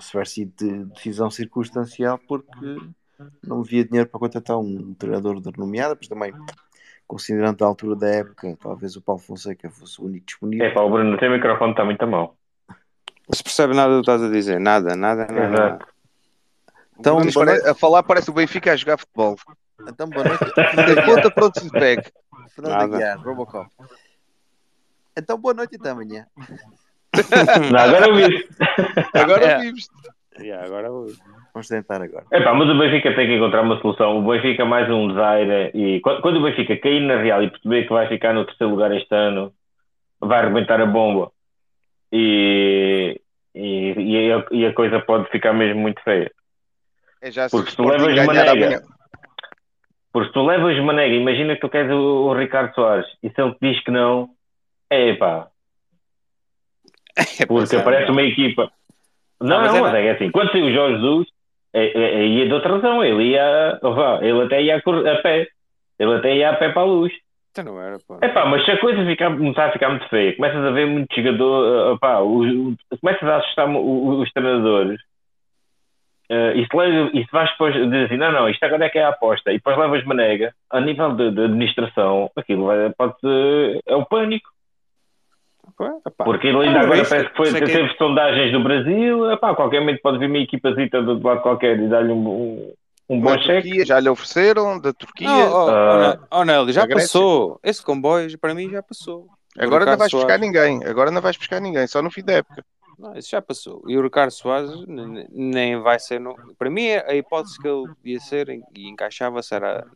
se 0.00 0.10
tiver 0.10 0.26
sido 0.26 0.52
de 0.56 0.84
decisão 0.86 1.30
circunstancial 1.30 2.18
porque 2.28 2.76
não 3.44 3.60
havia 3.60 3.84
dinheiro 3.84 4.08
para 4.08 4.20
contratar 4.20 4.56
um 4.56 4.94
treinador 4.94 5.40
de 5.40 5.50
renomeada, 5.50 5.96
mas 5.98 6.08
também 6.08 6.32
considerando 7.06 7.64
a 7.64 7.66
altura 7.66 7.96
da 7.96 8.08
época, 8.08 8.56
talvez 8.60 8.94
o 8.94 9.02
Paulo 9.02 9.20
Fonseca 9.20 9.70
fosse 9.70 10.00
o 10.00 10.04
único 10.04 10.26
disponível. 10.26 10.66
É 10.66 10.70
pá, 10.70 10.82
o 10.82 10.90
Bruno, 10.90 11.14
o 11.14 11.18
teu 11.18 11.30
microfone 11.30 11.72
está 11.72 11.84
muito 11.84 12.06
mão. 12.06 12.34
Não 12.68 13.34
se 13.34 13.42
percebe 13.42 13.74
nada 13.74 13.96
do 13.96 14.02
que 14.02 14.10
estás 14.10 14.22
a 14.22 14.30
dizer, 14.30 14.60
nada, 14.60 14.94
nada, 14.94 15.26
nada. 15.26 15.48
nada. 15.48 15.54
Exato. 15.54 15.86
Então, 16.98 17.18
a 17.18 17.74
falar 17.74 18.02
parece 18.02 18.30
o 18.30 18.34
Benfica 18.34 18.72
a 18.72 18.76
jogar 18.76 18.98
futebol. 18.98 19.36
Então, 19.86 20.08
boa 20.08 20.24
noite. 20.24 20.44
Fernando 22.54 22.72
Nada. 22.72 22.84
Aguiar, 22.84 23.18
Robocop. 23.20 23.68
Então, 25.16 25.38
boa 25.38 25.54
noite 25.54 25.76
até 25.76 25.90
amanhã. 25.90 26.26
Não, 27.70 27.78
agora 27.78 28.12
vi. 28.14 28.48
Agora 29.14 29.44
É. 29.44 29.58
vimos. 29.58 29.88
Yeah, 30.38 30.64
agora 30.66 30.88
vou. 30.90 31.06
Vamos 31.52 31.66
tentar 31.66 32.00
agora. 32.02 32.24
Epá, 32.30 32.54
mas 32.54 32.68
o 32.68 32.78
Benfica 32.78 33.14
tem 33.14 33.26
que 33.26 33.34
encontrar 33.34 33.62
uma 33.62 33.80
solução. 33.80 34.18
O 34.18 34.30
Benfica 34.30 34.64
mais 34.64 34.88
um 34.88 35.08
desaire 35.08 35.70
e 35.74 36.00
quando, 36.00 36.36
o 36.36 36.42
Benfica 36.42 36.76
cair 36.76 37.00
na 37.00 37.20
Real 37.20 37.42
e 37.42 37.50
perceber 37.50 37.84
que 37.84 37.88
vai 37.92 38.06
ficar 38.08 38.32
no 38.32 38.44
terceiro 38.44 38.72
lugar 38.72 38.94
este 38.94 39.12
ano, 39.12 39.52
vai 40.20 40.38
arrebentar 40.38 40.80
a 40.80 40.86
bomba 40.86 41.32
e, 42.12 43.20
e, 43.54 43.92
e, 43.96 44.32
a, 44.32 44.44
e 44.52 44.66
a 44.66 44.72
coisa 44.72 45.00
pode 45.00 45.28
ficar 45.30 45.52
mesmo 45.52 45.80
muito 45.80 46.00
feia. 46.02 46.30
É 47.20 47.32
já 47.32 47.48
Porque 47.48 47.70
se 47.70 47.76
tu 47.76 47.84
levas 47.84 48.14
Manega, 48.24 48.52
amanhã. 48.52 48.80
Porque 50.18 50.32
tu 50.32 50.44
levas 50.44 50.76
Manega, 50.84 51.14
imagina 51.14 51.54
que 51.54 51.60
tu 51.60 51.68
queres 51.68 51.90
o, 51.92 52.26
o 52.28 52.32
Ricardo 52.34 52.74
Soares 52.74 53.06
e 53.22 53.30
se 53.30 53.40
ele 53.40 53.52
te 53.54 53.58
diz 53.72 53.80
que 53.84 53.90
não, 53.90 54.28
é 54.90 55.14
pá, 55.14 55.48
É 57.40 57.46
porque 57.46 57.76
aparece 57.76 58.10
uma 58.10 58.22
equipa. 58.22 58.70
Não, 59.40 59.56
Ah, 59.56 59.60
mas 59.62 59.72
não, 59.72 59.78
é 59.78 59.82
mas 59.82 59.94
é 59.94 60.10
assim, 60.10 60.30
quando 60.30 60.50
saiu 60.50 60.66
o 60.66 60.72
Jorge 60.72 60.96
Jesus, 60.96 61.28
é, 61.72 61.84
é, 61.86 62.14
é, 62.20 62.26
ia 62.26 62.46
de 62.46 62.52
outra 62.52 62.72
razão, 62.74 63.04
ele 63.04 63.30
ia, 63.30 63.78
vá, 63.82 64.18
ele 64.22 64.42
até 64.42 64.62
ia 64.62 64.76
a, 64.76 65.22
pé, 65.22 65.46
ele 65.98 66.14
até 66.14 66.36
ia 66.36 66.50
a 66.50 66.56
pé 66.56 66.70
para 66.70 66.82
a 66.82 66.86
luz. 66.86 67.12
Então 67.52 67.64
não 67.64 67.80
era, 67.80 67.96
pá. 68.06 68.18
É 68.20 68.28
pá, 68.28 68.46
mas 68.46 68.64
se 68.64 68.70
a 68.72 68.78
coisa 68.80 69.04
ficar, 69.04 69.30
começar 69.36 69.66
a 69.66 69.72
ficar 69.72 69.90
muito 69.90 70.08
feia, 70.08 70.34
começas 70.36 70.64
a 70.64 70.70
ver 70.70 70.86
muito 70.86 71.14
jogador, 71.14 71.94
uh, 71.94 71.98
pá, 71.98 72.20
os- 72.20 72.52
os- 72.90 72.98
começas 73.00 73.28
a 73.28 73.36
assustar 73.36 73.68
o- 73.68 73.78
o- 73.78 74.20
os 74.20 74.32
treinadores. 74.32 75.00
Uh, 76.30 76.52
e, 76.58 76.66
se 76.66 76.76
leva- 76.76 77.10
e 77.14 77.24
se 77.24 77.32
vais 77.32 77.50
depois 77.52 77.74
dizer 77.74 78.04
assim, 78.04 78.16
não, 78.18 78.30
não, 78.30 78.48
isto 78.50 78.62
agora 78.62 78.84
é 78.84 78.90
que 78.90 78.98
é 78.98 79.04
a 79.04 79.08
aposta, 79.08 79.50
e 79.50 79.54
depois 79.54 79.78
levas 79.78 80.04
manega, 80.04 80.52
a 80.70 80.78
nível 80.80 81.14
de, 81.16 81.30
de 81.30 81.40
administração, 81.44 82.30
aquilo 82.36 82.66
vai, 82.66 82.90
pode 82.90 83.18
ser, 83.20 83.80
é 83.86 83.96
o 83.96 84.04
pânico. 84.04 84.50
Porque 86.24 86.48
ele 86.48 86.58
ainda 86.66 86.80
Ah, 86.80 86.82
agora 86.82 87.00
isso- 87.00 87.10
parece 87.10 87.30
que 87.30 87.36
foi, 87.36 87.46
isso 87.48 87.56
é 87.56 87.60
que 87.60 87.70
é- 87.70 87.74
teve 87.76 87.94
sondagens 87.96 88.52
do 88.52 88.62
Brasil, 88.62 89.30
epá, 89.30 89.54
qualquer 89.54 89.80
momento 89.80 90.00
pode 90.02 90.18
vir 90.18 90.26
uma 90.28 90.38
equipazita 90.38 91.00
do 91.02 91.22
lado 91.26 91.40
qualquer 91.40 91.78
e 91.78 91.88
dar-lhe 91.88 92.10
um, 92.12 92.28
um, 92.28 92.72
um 93.08 93.20
bom 93.20 93.38
cheque. 93.38 93.84
Já 93.86 94.00
lhe 94.00 94.08
ofereceram, 94.08 94.80
da 94.80 94.92
Turquia. 94.92 95.28
Não, 95.28 95.52
oh, 95.52 95.70
Ah. 95.70 96.18
oh, 96.32 96.44
Nelly, 96.44 96.72
já 96.72 96.86
passou. 96.88 97.60
Esse 97.62 97.82
comboio, 97.84 98.36
para 98.38 98.54
mim, 98.54 98.68
já 98.70 98.82
passou. 98.82 99.26
Agora 99.58 99.84
não 99.86 99.96
vais 99.96 100.12
buscar 100.12 100.38
ninguém. 100.38 100.84
Agora 100.84 101.10
não 101.10 101.20
vais 101.22 101.36
buscar 101.36 101.60
ninguém, 101.60 101.86
só 101.86 102.02
no 102.02 102.10
fim 102.10 102.22
da 102.22 102.34
época. 102.34 102.64
Não, 102.98 103.16
isso 103.16 103.30
já 103.30 103.40
passou. 103.40 103.82
E 103.86 103.96
o 103.96 104.02
Ricardo 104.02 104.30
Soares 104.32 104.70
n- 104.88 105.26
nem 105.30 105.78
vai 105.80 105.98
ser. 106.00 106.18
No... 106.18 106.34
Para 106.58 106.68
mim, 106.68 106.88
a 106.88 107.14
hipótese 107.14 107.60
que 107.60 107.68
ele 107.68 107.86
podia 107.94 108.18
ser 108.20 108.48
e 108.48 108.88
encaixava-se 108.88 109.54
era 109.54 109.86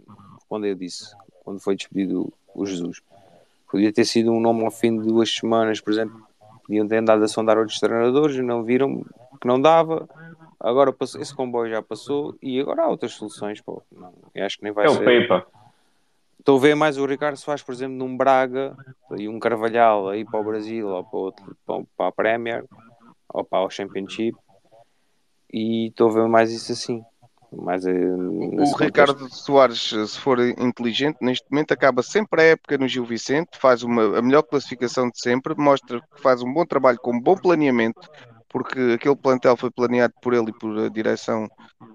quando 0.49 0.67
eu 0.67 0.75
disse, 0.75 1.13
quando 1.45 1.59
foi 1.59 1.75
despedido 1.75 2.33
o 2.55 2.65
Jesus. 2.65 3.03
Podia 3.71 3.93
ter 3.93 4.05
sido 4.05 4.31
um 4.31 4.39
nome 4.41 4.65
ao 4.65 4.71
fim 4.71 4.97
de 5.01 5.07
duas 5.09 5.35
semanas, 5.35 5.81
por 5.81 5.93
exemplo. 5.93 6.21
Podiam 6.67 6.87
ter 6.87 6.99
andado 6.99 7.25
a 7.25 7.29
sondar 7.29 7.59
outros 7.59 7.81
treinadores 7.81 8.37
e 8.37 8.43
não 8.43 8.63
viram 8.63 9.03
que 9.41 9.49
não 9.49 9.61
dava. 9.61 10.09
Agora 10.61 10.93
passou, 10.93 11.21
esse 11.21 11.35
comboio 11.35 11.71
já 11.71 11.83
passou 11.83 12.37
e 12.41 12.61
agora 12.61 12.85
há 12.85 12.89
outras 12.89 13.13
soluções. 13.15 13.61
Pô. 13.61 13.83
Não, 13.91 14.13
eu 14.33 14.47
acho 14.47 14.59
que 14.59 14.63
nem 14.63 14.73
vai 14.73 14.87
É 14.87 14.89
o 14.89 14.95
ser. 14.95 15.05
Pepa. 15.05 15.45
Estou 16.39 16.59
a 16.59 16.61
ver 16.61 16.75
mais 16.75 16.99
o 16.99 17.07
Ricardo 17.07 17.37
Soares, 17.37 17.63
por 17.63 17.73
exemplo, 17.73 17.97
num 17.97 18.17
Braga 18.17 18.77
e 19.17 19.29
um 19.29 19.39
Carvalhal 19.39 20.09
aí 20.09 20.25
para 20.25 20.41
o 20.41 20.45
Brasil 20.45 20.89
ou 20.89 21.05
para, 21.05 21.19
outro, 21.19 21.57
para 21.97 22.09
a 22.09 22.13
Premier 22.13 22.65
ou 23.33 23.45
para 23.45 23.65
o 23.65 23.71
Championship 23.71 24.37
e 25.53 25.89
estou 25.89 26.11
a 26.11 26.15
ver 26.15 26.29
mais 26.29 26.51
isso 26.51 26.73
assim. 26.73 27.05
Mais, 27.53 27.85
eh, 27.85 27.93
O 27.93 28.77
Ricardo 28.77 29.29
Soares, 29.29 29.91
se 29.91 30.19
for 30.19 30.41
inteligente, 30.41 31.19
neste 31.21 31.45
momento 31.51 31.73
acaba 31.73 32.03
sempre 32.03 32.41
a 32.41 32.45
época 32.45 32.79
no 32.79 32.89
Gil 32.89 33.05
Vicente, 33.05 33.59
faz 33.59 33.83
uma, 33.83 34.19
a 34.19 34.23
melhor 34.23 34.43
classificação 34.43 35.11
de 35.11 35.21
sempre, 35.21 35.55
mostra 35.55 36.01
que 36.01 36.23
faz 36.23 36.43
um 36.43 36.51
bom 36.51 36.65
trabalho 36.65 36.99
com 36.99 37.21
bom 37.21 37.37
planeamento, 37.37 38.09
porque 38.49 38.95
aquele 38.95 39.17
plantel 39.17 39.55
foi 39.57 39.71
planeado 39.71 40.15
por 40.23 40.33
ele 40.33 40.49
e 40.49 40.59
por 40.59 40.79
a 40.79 40.89
direção 40.89 41.47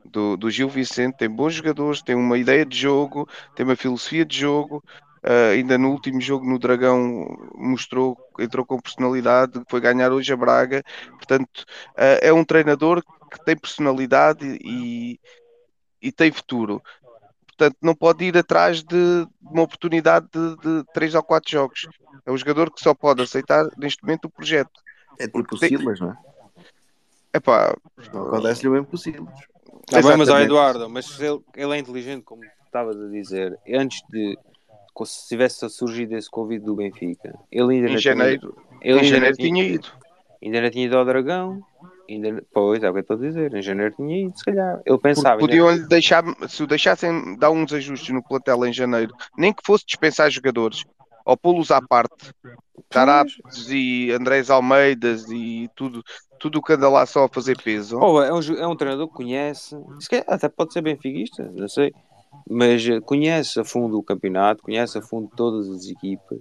do, 0.06 0.38
do 0.38 0.50
Gil 0.52 0.70
Vicente, 0.70 1.18
tem 1.18 1.30
bons 1.30 1.56
jogadores, 1.56 2.04
tem 2.04 2.16
uma 2.16 2.38
ideia 2.38 2.64
de 2.64 2.78
jogo, 2.78 3.28
tem 3.56 3.66
uma 3.66 3.76
filosofia 3.76 4.24
de 4.24 4.38
jogo. 4.38 4.84
Ah, 5.24 5.50
ainda 5.52 5.78
no 5.78 5.92
último 5.92 6.20
jogo 6.22 6.46
no 6.46 6.60
Dragão 6.60 7.38
mostrou, 7.56 8.18
entrou 8.40 8.66
com 8.66 8.80
personalidade, 8.80 9.62
foi 9.70 9.80
ganhar 9.82 10.12
hoje 10.12 10.32
a 10.32 10.38
Braga. 10.38 10.84
Portanto, 11.12 11.66
ah, 11.96 12.20
é 12.22 12.32
um 12.32 12.44
treinador 12.44 13.04
que 13.32 13.44
tem 13.44 13.58
personalidade 13.58 14.58
e, 14.62 15.20
e 16.02 16.12
tem 16.12 16.32
futuro. 16.32 16.82
Portanto, 17.48 17.78
não 17.82 17.96
pode 17.96 18.24
ir 18.24 18.38
atrás 18.38 18.84
de 18.84 19.28
uma 19.42 19.64
oportunidade 19.64 20.28
de, 20.32 20.56
de 20.58 20.84
três 20.94 21.16
ou 21.16 21.24
quatro 21.24 21.50
jogos. 21.50 21.88
É 22.26 22.32
um 22.32 22.38
jogador 22.38 22.72
que 22.72 22.82
só 22.82 22.94
pode 22.94 23.22
aceitar 23.22 23.68
neste 23.78 24.04
momento 24.04 24.26
o 24.26 24.30
projeto. 24.30 24.80
É 25.20 25.28
tipo 25.28 25.58
tem- 25.58 25.70
Silas, 25.70 26.00
não 26.00 26.12
é? 26.12 26.18
Epá, 27.34 27.76
Não 28.14 28.28
acontece 28.28 28.68
o 28.68 28.72
mesmo 28.72 28.98
Silas. 28.98 29.34
Tá 29.90 30.02
bem, 30.02 30.18
mas 30.18 30.30
ó. 30.30 30.40
Eduardo, 30.40 30.90
mas 30.90 31.20
ele, 31.20 31.40
ele 31.56 31.76
é 31.76 31.80
inteligente, 31.80 32.24
como 32.24 32.44
estavas 32.66 33.02
a 33.02 33.08
dizer, 33.08 33.58
antes 33.74 34.02
de 34.10 34.38
se 35.06 35.28
tivesse 35.28 35.70
surgido 35.70 36.16
esse 36.16 36.30
Covid 36.30 36.64
do 36.64 36.76
Benfica, 36.76 37.34
ele 37.52 37.76
ainda 37.76 37.88
em 37.90 37.94
não 37.94 37.98
janeiro, 38.00 38.56
tinha, 38.70 38.80
ele 38.82 38.94
em 39.00 39.02
ainda 39.04 39.08
janeiro 39.16 39.36
tinha, 39.36 39.50
tinha 39.50 39.64
ido. 39.76 39.88
ainda 40.44 40.62
não 40.62 40.70
tinha 40.70 40.86
ido 40.86 40.98
ao 40.98 41.06
Dragão, 41.06 41.62
ainda, 42.10 42.44
pois 42.54 42.84
é 42.84 42.90
o 42.90 42.94
que 42.94 43.00
eu 43.00 43.02
estou 43.02 43.18
a 43.18 43.20
dizer, 43.20 43.54
em 43.54 43.62
janeiro 43.62 43.94
tinha 43.96 44.26
ido, 44.28 44.38
se 44.38 44.46
calhar. 44.46 44.76
Ele 44.76 44.82
Porque 44.86 45.02
pensava, 45.10 45.30
ainda- 45.30 45.40
podiam 45.40 45.88
deixar, 45.88 46.24
se 46.48 46.64
o 46.64 46.68
deixassem 46.68 47.38
dar 47.38 47.52
uns 47.52 47.72
ajustes 47.74 48.10
no 48.14 48.24
plantel 48.24 48.66
em 48.66 48.74
janeiro, 48.74 49.14
nem 49.38 49.54
que 49.54 49.62
fosse 49.66 49.86
dispensar 49.86 50.30
jogadores, 50.32 50.84
ou 51.26 51.36
pô-los 51.38 51.72
à 51.72 51.82
parte, 51.82 52.32
Tarapes 52.90 53.36
e 53.70 54.12
Andrés 54.12 54.50
Almeidas 54.50 55.26
e 55.30 55.70
tudo, 55.76 56.02
tudo 56.40 56.60
o 56.60 56.62
que 56.62 56.74
anda 56.74 56.88
lá 56.88 57.06
só 57.06 57.26
a 57.26 57.30
fazer 57.30 57.62
peso. 57.62 58.00
Oh, 58.00 58.22
é, 58.22 58.32
um, 58.32 58.40
é 58.40 58.68
um 58.68 58.76
treinador 58.78 59.08
que 59.10 59.16
conhece, 59.16 59.76
até 60.28 60.48
pode 60.48 60.72
ser 60.72 60.82
benfiquista, 60.82 61.52
não 61.54 61.68
sei, 61.68 61.94
mas 62.50 62.88
eh, 62.88 63.00
conhece 63.02 63.60
a 63.60 63.64
fundo 63.64 63.98
o 63.98 64.04
campeonato, 64.04 64.64
conhece 64.64 64.98
a 64.98 65.02
fundo 65.02 65.30
todas 65.36 65.70
as 65.70 65.86
equipas 65.88 66.40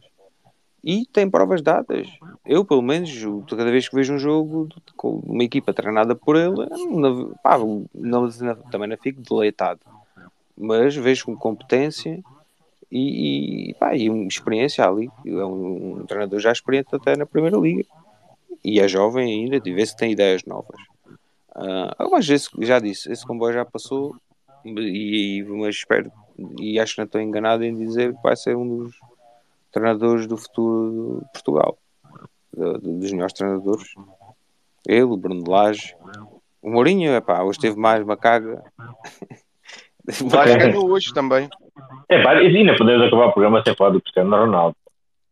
e 0.82 1.04
tem 1.06 1.28
provas 1.28 1.62
dadas. 1.62 2.08
Eu, 2.44 2.64
pelo 2.64 2.82
menos, 2.82 3.10
cada 3.48 3.70
vez 3.70 3.88
que 3.88 3.94
vejo 3.96 4.14
um 4.14 4.18
jogo 4.18 4.68
com 4.96 5.18
uma 5.26 5.42
equipa 5.42 5.72
treinada 5.72 6.14
por 6.14 6.36
ele, 6.36 6.66
não, 6.90 7.34
pá, 7.42 7.58
não- 7.58 8.26
também 8.70 8.88
não 8.88 8.96
fico 8.96 9.20
deleitado, 9.20 9.80
mas 10.56 10.94
vejo 10.94 11.26
com 11.26 11.36
competência 11.36 12.22
e, 12.90 13.70
e, 13.70 13.74
pá, 13.74 13.96
e 13.96 14.08
uma 14.08 14.28
experiência 14.28 14.86
ali. 14.86 15.10
É 15.26 15.44
um, 15.44 16.00
um 16.00 16.06
treinador 16.06 16.38
já 16.38 16.52
experiente 16.52 16.94
até 16.94 17.16
na 17.16 17.26
Primeira 17.26 17.56
Liga 17.56 17.84
e 18.62 18.78
é 18.80 18.86
jovem 18.86 19.26
ainda, 19.26 19.60
de 19.60 19.72
ver 19.72 19.86
se 19.86 19.96
tem 19.96 20.12
ideias 20.12 20.44
novas. 20.44 20.80
Ah, 21.52 22.06
mas 22.10 22.28
esse, 22.28 22.48
já 22.60 22.78
disse, 22.78 23.10
esse 23.10 23.26
comboio 23.26 23.54
já 23.54 23.64
passou 23.64 24.14
e, 24.78 25.38
e- 25.38 25.42
mas 25.44 25.76
espero 25.76 26.10
e 26.58 26.78
acho 26.78 26.94
que 26.94 27.00
não 27.00 27.06
estou 27.06 27.20
enganado 27.20 27.64
em 27.64 27.74
dizer 27.74 28.14
que 28.14 28.22
vai 28.22 28.36
ser 28.36 28.56
um 28.56 28.84
dos 28.84 28.94
treinadores 29.72 30.26
do 30.26 30.36
futuro 30.36 31.20
de 31.24 31.32
Portugal, 31.32 31.78
Do- 32.52 32.78
do- 32.78 32.98
dos 32.98 33.12
melhores 33.12 33.32
treinadores. 33.34 33.94
Ele, 34.86 35.02
o 35.02 35.16
Bruno 35.16 35.42
Lage, 35.48 35.94
o 36.62 36.70
Mourinho, 36.70 37.14
epá, 37.14 37.42
hoje 37.42 37.58
teve 37.58 37.76
mais 37.78 38.02
uma 38.02 38.16
caga. 38.16 38.62
O 40.22 40.28
Vasco 40.28 40.56
ganhou 40.56 40.88
hoje 40.88 41.12
também. 41.12 41.48
É 42.08 42.22
pá, 42.22 42.40
e 42.40 42.46
ainda 42.56 42.76
podemos 42.76 43.08
acabar 43.08 43.26
o 43.26 43.32
programa 43.32 43.60
sem 43.64 43.74
falar 43.74 43.90
do 43.90 44.00
Cristiano 44.00 44.36
Ronaldo. 44.36 44.76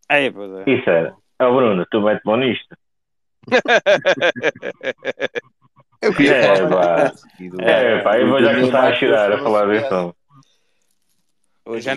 É, 0.09 0.28
pois 0.32 0.51
é. 0.51 0.64
Isso 0.68 0.91
era. 0.91 1.14
Ó 1.41 1.55
Bruno, 1.55 1.87
tu 1.93 2.01
mete 2.01 2.20
bom 2.24 2.37
nisto. 2.37 2.76
Eu 6.05 6.14
queria 6.14 6.36
É, 6.36 6.57
falar 6.57 6.68
pá. 6.68 7.12
É 7.61 7.98
pá, 8.02 8.18
eu 8.18 8.28
vou 8.28 8.40
já 8.40 8.55
começar 8.55 8.88
a 8.88 8.94
chorar 8.94 9.32
a 9.32 9.38
falar 9.38 9.66
disso. 9.72 10.14
Hoje 11.66 11.88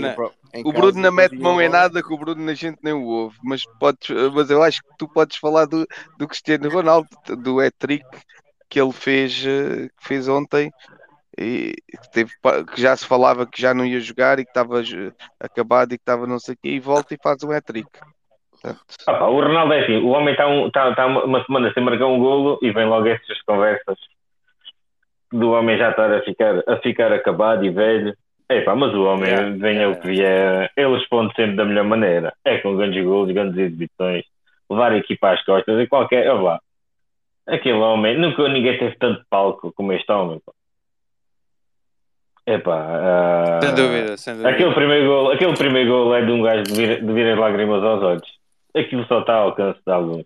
O 0.63 0.71
Bruno 0.71 1.01
não 1.01 1.11
mete 1.11 1.35
mão 1.35 1.61
em 1.61 1.67
nada 1.67 2.01
que 2.01 2.13
o 2.13 2.17
Bruno 2.17 2.41
na 2.41 2.53
gente 2.53 2.79
nem 2.81 2.93
o 2.93 3.03
ouve, 3.03 3.37
mas, 3.43 3.63
podes, 3.79 4.09
mas 4.33 4.49
eu 4.49 4.63
acho 4.63 4.81
que 4.81 4.89
tu 4.97 5.09
podes 5.09 5.37
falar 5.37 5.65
do, 5.65 5.85
do 6.17 6.25
Cristiano 6.25 6.69
Ronaldo, 6.69 7.09
do 7.37 7.59
hat-trick 7.59 8.05
que 8.69 8.79
ele 8.79 8.93
fez, 8.93 9.43
eh, 9.45 9.89
que 9.97 10.07
fez 10.07 10.27
ontem 10.27 10.71
e 11.37 11.73
que, 12.01 12.11
teve, 12.11 12.31
que 12.73 12.81
já 12.81 12.95
se 12.95 13.05
falava 13.05 13.45
que 13.45 13.61
já 13.61 13.73
não 13.73 13.85
ia 13.85 13.99
jogar 13.99 14.39
e 14.39 14.45
que 14.45 14.49
estava 14.49 14.81
eh, 14.81 15.11
acabado 15.39 15.93
e 15.93 15.97
que 15.97 16.01
estava 16.01 16.25
não 16.25 16.39
sei 16.39 16.53
o 16.55 16.57
quê, 16.61 16.69
e 16.69 16.79
volta 16.79 17.13
e 17.13 17.19
faz 17.21 17.43
um 17.43 17.51
hat-trick. 17.51 17.89
Ah, 18.63 19.13
pá, 19.13 19.25
o 19.25 19.39
Ronaldo 19.39 19.73
é 19.73 19.83
assim, 19.83 19.97
o 19.97 20.09
homem 20.09 20.33
está 20.33 20.47
um, 20.47 20.69
tá, 20.69 20.93
tá 20.95 21.05
uma 21.07 21.43
semana 21.45 21.71
sem 21.73 21.83
marcar 21.83 22.07
um 22.07 22.19
golo 22.19 22.59
e 22.61 22.71
vem 22.71 22.85
logo 22.85 23.07
essas 23.07 23.41
conversas 23.43 23.97
do 25.31 25.51
homem 25.51 25.77
já 25.77 25.89
estar 25.89 26.11
a 26.11 26.21
ficar, 26.21 26.63
a 26.67 26.77
ficar 26.77 27.11
acabado 27.11 27.65
e 27.65 27.69
velho. 27.69 28.15
É 28.49 28.61
pá, 28.61 28.75
mas 28.75 28.93
o 28.93 29.03
homem, 29.03 29.29
Yeah, 29.29 29.49
venha 29.57 29.81
yeah. 29.81 29.97
o 29.97 30.01
que 30.01 30.07
vier, 30.07 30.71
ele 30.77 30.95
responde 30.95 31.33
sempre 31.35 31.57
da 31.57 31.65
melhor 31.65 31.83
maneira. 31.83 32.33
É 32.45 32.57
com 32.59 32.77
grandes 32.77 33.03
golos, 33.03 33.33
grandes 33.33 33.57
exibições, 33.57 34.23
levar 34.69 34.93
a 34.93 34.97
equipa 34.97 35.31
às 35.31 35.43
costas 35.43 35.77
e 35.79 35.87
qualquer. 35.87 36.31
Oh, 36.33 36.43
vá. 36.43 36.59
Aquele 37.45 37.77
homem, 37.79 38.17
nunca 38.17 38.47
ninguém 38.47 38.77
teve 38.77 38.95
tanto 38.97 39.21
palco 39.29 39.73
como 39.73 39.91
este 39.91 40.09
homem. 40.11 40.39
pá. 40.45 40.53
Epá, 42.47 42.77
ah, 42.79 43.59
Sem 43.61 43.75
dúvida, 43.75 44.15
sem 44.15 44.33
dúvida. 44.33 44.49
Aquele 44.49 44.73
primeiro 44.73 45.05
gol, 45.07 45.31
aquele 45.33 45.53
primeiro 45.57 45.89
gol 45.89 46.15
é 46.15 46.25
de 46.25 46.31
um 46.31 46.41
gajo 46.41 46.63
de 46.63 46.73
vir, 46.73 47.03
de 47.05 47.13
vir 47.13 47.33
as 47.33 47.37
lágrimas 47.37 47.83
aos 47.83 48.01
olhos. 48.01 48.37
Aquilo 48.79 49.05
só 49.05 49.19
está 49.19 49.33
ao 49.33 49.49
alcance 49.49 49.79
de 49.85 49.91
alguns. 49.91 50.25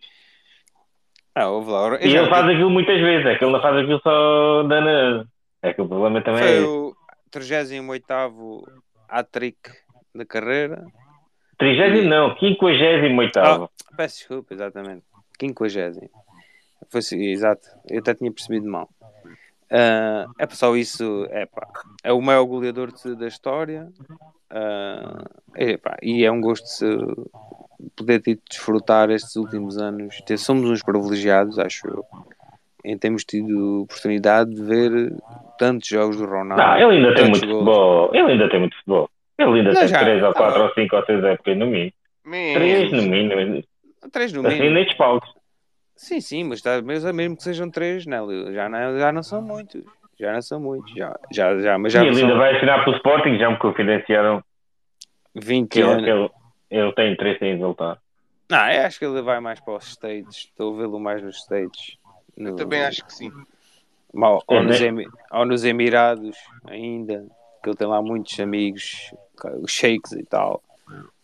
Ah, 1.34 1.50
ouve 1.50 1.72
lá. 1.72 1.98
E 2.02 2.16
ele 2.16 2.30
faz 2.30 2.46
aquilo 2.46 2.70
muitas 2.70 3.00
vezes, 3.00 3.26
é 3.26 3.36
que 3.36 3.44
ele 3.44 3.54
não 3.54 3.62
faz 3.62 3.78
aquilo 3.78 4.00
só 4.02 4.64
dando. 4.64 5.28
É 5.62 5.74
que 5.74 5.82
o 5.82 5.88
problema 5.88 6.22
também 6.22 6.44
é 6.44 6.48
Foi 6.48 6.64
o 6.64 6.96
38 7.32 8.06
hat-trick 9.08 9.58
da 10.14 10.26
carreira. 10.26 10.86
30 11.58 12.04
não, 12.04 12.36
58. 12.38 13.40
Ah, 13.40 13.70
peço 13.96 14.18
desculpa, 14.18 14.54
exatamente. 14.54 15.04
50. 15.40 16.10
Foi 16.90 17.02
exato. 17.20 17.68
Eu 17.90 18.00
até 18.00 18.14
tinha 18.14 18.32
percebido 18.32 18.68
mal. 18.68 18.90
Ah, 19.72 20.26
é 20.38 20.48
só 20.50 20.76
isso. 20.76 21.26
É, 21.30 21.46
pá, 21.46 21.66
é 22.04 22.12
o 22.12 22.22
maior 22.22 22.44
goleador 22.46 22.92
de- 22.92 23.16
da 23.16 23.28
história. 23.28 23.88
Ah, 24.50 25.24
é, 25.56 25.78
pá, 25.78 25.98
e 26.02 26.26
é 26.26 26.32
um 26.32 26.42
gosto 26.42 26.86
de 27.80 27.90
poder 27.96 28.20
ter 28.22 28.40
desfrutar 28.50 29.10
estes 29.10 29.36
últimos 29.36 29.78
anos. 29.78 30.22
Somos 30.38 30.70
uns 30.70 30.84
privilegiados, 30.84 31.58
acho 31.58 31.88
eu, 31.88 32.06
em 32.84 32.98
termos 32.98 33.24
tido 33.24 33.84
oportunidade 33.84 34.54
de 34.54 34.62
ver 34.62 35.14
tantos 35.58 35.88
jogos 35.88 36.18
do 36.18 36.26
Ronaldo. 36.26 36.62
Não, 36.62 36.76
ele 36.92 36.98
ainda 37.08 37.16
tem 37.16 37.30
muito 37.30 37.48
golos. 37.48 37.60
futebol. 37.66 38.10
Ele 38.14 38.32
ainda 38.34 38.50
tem 38.50 38.60
muito 38.60 38.76
futebol. 38.78 39.10
Ele 39.38 39.50
ainda 39.60 39.72
Não, 39.72 39.80
tem 39.80 39.88
já. 39.88 40.00
3 40.00 40.24
ou 40.24 40.34
4 40.34 40.62
Ah. 40.62 40.66
ou 40.66 40.74
5 40.74 40.96
ou 40.96 41.06
6 41.06 41.24
épocas 41.24 41.58
no 41.58 41.66
mínimo. 41.68 41.94
3 42.24 42.92
no 42.92 43.02
mínimo. 43.04 43.64
Três 44.12 44.34
no 44.34 44.46
Assim 44.48 44.58
mínimo. 44.58 44.76
nem 44.76 44.86
despaldo. 44.86 45.26
Sim, 46.02 46.20
sim, 46.20 46.44
mas 46.44 46.62
tá, 46.64 46.82
mesmo, 46.82 47.14
mesmo 47.14 47.38
que 47.38 47.44
sejam 47.44 47.70
três, 47.70 48.08
né, 48.08 48.20
Leo? 48.20 48.52
já, 48.52 48.68
não, 48.68 48.98
já 48.98 49.12
não 49.12 49.22
são 49.22 49.40
muitos. 49.40 49.84
Já 50.20 50.34
não 50.34 50.42
são 50.42 50.60
muitos. 50.60 50.92
Já, 50.96 51.16
já, 51.32 51.60
já, 51.60 51.78
mas 51.78 51.94
E 51.94 51.96
já 51.96 52.02
ele 52.04 52.16
são 52.16 52.24
ainda 52.24 52.40
vai 52.40 52.56
assinar 52.58 52.84
pelo 52.84 52.96
Sporting, 52.98 53.38
já 53.38 53.52
me 53.52 53.60
confidenciaram 53.60 54.44
20 55.36 55.70
que 55.74 55.80
ele, 55.80 55.92
anos. 55.92 56.08
ele, 56.10 56.30
ele 56.72 56.94
tem 56.94 57.14
interesse 57.14 57.46
em 57.46 57.60
voltar. 57.60 58.02
Não, 58.50 58.72
eu 58.72 58.82
acho 58.84 58.98
que 58.98 59.06
ele 59.06 59.22
vai 59.22 59.40
mais 59.40 59.60
para 59.60 59.76
os 59.76 59.90
States. 59.92 60.38
Estou 60.50 60.74
a 60.74 60.78
vê-lo 60.80 61.00
mais 61.00 61.22
nos 61.22 61.38
States. 61.38 61.98
No, 62.36 62.50
Eu 62.50 62.56
também 62.56 62.82
acho 62.82 63.06
que 63.06 63.14
sim. 63.14 63.32
Ou, 64.12 64.44
ou 64.48 64.58
É, 64.58 64.64
nos 64.64 64.82
né? 64.82 64.88
Emi- 64.88 65.08
ou 65.32 65.46
nos 65.46 65.64
Emirados 65.64 66.36
ainda, 66.66 67.28
que 67.64 67.70
ele 67.70 67.78
tem 67.78 67.88
lá 67.88 68.02
muitos 68.02 68.40
amigos, 68.40 69.14
os 69.62 69.72
sheiks 69.72 70.14
e 70.14 70.24
tal. 70.26 70.64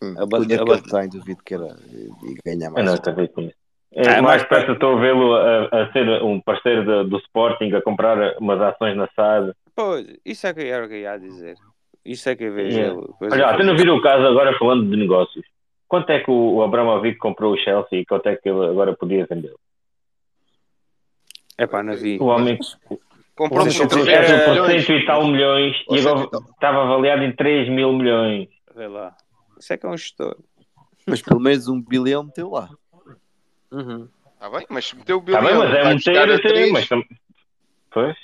Hum, 0.03 0.13
A 0.17 0.23
o 0.23 0.28
ba- 0.28 0.38
dinheiro 0.39 0.61
a 0.61 0.65
que 0.65 0.71
ba- 0.71 0.78
ele 0.78 1.09
tem, 1.09 1.09
duvido 1.19 1.43
que 1.43 1.55
era 1.55 1.73
de 1.73 2.38
ganhar 2.45 2.67
Eu 2.67 2.73
mais. 2.73 2.86
não 2.86 2.93
acredito 2.93 3.41
nisso. 3.41 3.55
Ah, 3.55 3.57
É, 3.57 3.66
é 3.93 4.07
mais 4.07 4.21
mais 4.21 4.43
perto 4.43 4.73
estou 4.73 4.97
a 4.97 5.01
vê-lo 5.01 5.33
a, 5.35 5.65
a 5.83 5.91
ser 5.91 6.07
um 6.23 6.39
parceiro 6.41 6.83
do, 6.83 7.09
do 7.09 7.17
Sporting, 7.19 7.71
a 7.73 7.81
comprar 7.81 8.38
umas 8.39 8.61
ações 8.61 8.95
na 8.95 9.07
SAD. 9.15 9.53
Pois, 9.75 10.05
isso 10.25 10.47
é 10.47 10.53
que 10.53 10.65
era 10.65 10.85
o 10.85 10.88
que 10.88 10.95
eu 10.95 10.99
ia 10.99 11.17
dizer. 11.17 11.55
Isso 12.05 12.29
é 12.29 12.35
que 12.35 12.45
eu 12.45 12.53
vejo 12.53 12.77
Yeah. 12.77 12.97
ele. 12.99 13.09
Pois 13.19 13.33
Olha, 13.33 13.41
é, 13.41 13.45
até 13.45 13.63
não 13.63 13.75
viram 13.75 13.95
o 13.97 14.01
caso 14.01 14.25
agora 14.25 14.57
falando 14.57 14.89
de 14.89 14.95
negócios. 14.97 15.45
Quanto 15.88 16.09
é 16.09 16.19
que 16.19 16.29
o, 16.31 16.55
o 16.55 16.63
Abramovich 16.63 17.17
comprou 17.17 17.53
o 17.53 17.57
Chelsea 17.57 17.99
e 17.99 18.05
quanto 18.05 18.27
é 18.27 18.35
que 18.35 18.49
ele 18.49 18.65
agora 18.65 18.95
podia 18.95 19.25
vender? 19.29 19.53
É 21.57 21.65
pá, 21.65 21.81
não 21.81 21.95
vi. 21.95 22.17
O 22.19 22.25
homem 22.25 22.57
Comprou. 23.35 23.63
300 23.63 24.07
era 24.07 24.45
por 24.45 24.51
milhões. 24.53 24.85
cento 24.85 24.97
e 24.99 25.05
tal 25.05 25.27
milhões 25.27 25.75
e 25.91 25.99
agora 25.99 26.23
e 26.25 26.29
tal. 26.31 26.41
estava 26.41 26.83
avaliado 26.83 27.23
em 27.23 27.35
3 27.35 27.69
mil 27.69 27.93
milhões. 27.93 28.47
Vê 28.75 28.88
lá. 28.88 29.15
Isso 29.59 29.73
é 29.73 29.77
que 29.77 29.85
é 29.85 29.89
um 29.89 29.97
gestor. 29.97 30.35
Mas 31.07 31.21
pelo 31.21 31.39
menos 31.39 31.67
um 31.67 31.79
bilhão 31.81 32.23
meteu 32.23 32.49
lá. 32.49 32.67
Uhum. 33.72 34.07
Tá 34.39 34.49
bem, 34.49 34.65
mas 34.70 34.93
meteu 34.93 35.18
o 35.18 35.20
Está 35.20 35.41
bilhão. 35.41 35.59
bem, 35.59 35.70
mas 35.70 36.05
é 36.05 36.13
vai 36.13 36.36
um 36.36 36.41
três. 36.41 36.72
mas 36.72 36.89
Pois. 37.89 38.18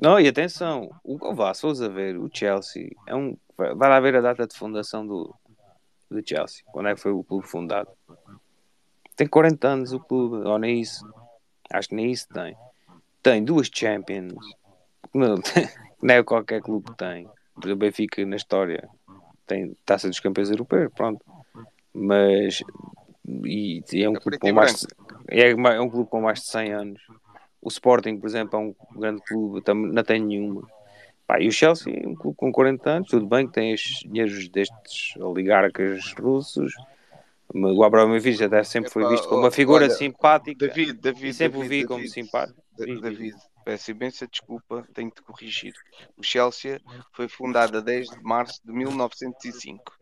Não, 0.00 0.18
e 0.18 0.26
atenção, 0.26 0.90
o 1.04 1.34
vá, 1.34 1.54
se 1.54 1.66
a 1.66 1.88
ver, 1.88 2.18
o 2.18 2.28
Chelsea 2.32 2.90
é 3.06 3.14
um. 3.14 3.36
Vai 3.56 3.88
lá 3.88 4.00
ver 4.00 4.16
a 4.16 4.20
data 4.20 4.46
de 4.46 4.56
fundação 4.56 5.06
do, 5.06 5.34
do 6.10 6.26
Chelsea. 6.26 6.64
Quando 6.72 6.88
é 6.88 6.94
que 6.94 7.00
foi 7.00 7.12
o 7.12 7.22
clube 7.22 7.46
fundado? 7.46 7.90
Tem 9.14 9.28
40 9.28 9.68
anos 9.68 9.92
o 9.92 10.00
clube, 10.00 10.48
ou 10.48 10.58
nem 10.58 10.80
isso. 10.80 11.06
Acho 11.70 11.90
que 11.90 11.94
nem 11.94 12.10
isso 12.10 12.26
tem. 12.28 12.56
Tem 13.22 13.44
duas 13.44 13.70
Champions. 13.72 14.34
Não, 15.14 15.36
não 16.02 16.14
é 16.14 16.22
qualquer 16.24 16.60
clube 16.60 16.90
que 16.90 16.96
tem. 16.96 17.28
O 17.54 17.76
Benfica 17.76 18.24
na 18.26 18.36
história 18.36 18.88
tem 19.46 19.76
taça 19.84 20.08
dos 20.08 20.18
campeões 20.18 20.50
europeus, 20.50 20.90
pronto. 20.94 21.24
Mas 21.94 22.62
e, 23.44 23.82
é, 23.94 24.08
um 24.08 24.16
é 24.16 24.20
clube 24.20 24.38
grupo 24.38 24.46
é 24.46 24.48
é 24.48 24.52
com 24.52 24.56
mais 24.56 24.80
de, 24.80 24.86
é, 25.28 25.50
é, 25.50 25.80
um 25.80 25.88
grupo 25.88 26.10
com 26.10 26.20
mais 26.20 26.40
de 26.40 26.46
100 26.46 26.72
anos. 26.72 27.02
O 27.60 27.68
Sporting, 27.68 28.18
por 28.18 28.26
exemplo, 28.26 28.58
é 28.58 28.62
um 28.62 28.74
grande 28.98 29.22
clube, 29.22 29.62
não 29.74 30.02
tem 30.02 30.20
nenhuma. 30.20 30.66
Pá, 31.26 31.40
e 31.40 31.48
o 31.48 31.52
Chelsea 31.52 31.94
é 31.94 32.06
um 32.06 32.14
clube 32.14 32.36
com 32.36 32.50
40 32.50 32.90
anos, 32.90 33.08
tudo 33.08 33.26
bem 33.26 33.46
que 33.46 33.52
tem 33.52 33.72
os 33.72 33.80
dinheiros 34.04 34.48
destes 34.48 35.16
oligarcas 35.16 36.12
russos. 36.14 36.74
O 37.54 37.84
Abramovich 37.84 38.42
até 38.42 38.64
sempre 38.64 38.90
foi 38.90 39.06
visto 39.08 39.28
como 39.28 39.40
oh, 39.40 39.44
uma 39.44 39.50
figura 39.50 39.84
olha, 39.84 39.94
simpática. 39.94 40.66
David, 40.66 40.94
David, 40.94 41.34
sempre 41.34 41.58
o 41.58 41.62
vi 41.62 41.84
como 41.84 41.98
David, 41.98 42.12
simpático. 42.12 42.62
David, 42.76 43.36
peço 43.64 43.90
imensa 43.90 44.26
desculpa, 44.26 44.86
tenho 44.94 45.10
de 45.10 45.16
-te 45.16 45.22
corrigir. 45.22 45.74
O 46.16 46.22
Chelsea 46.22 46.80
foi 47.12 47.28
fundado 47.28 47.78
a 47.78 47.80
10 47.80 48.08
de 48.08 48.22
março 48.22 48.60
de 48.64 48.72
1905. 48.72 49.98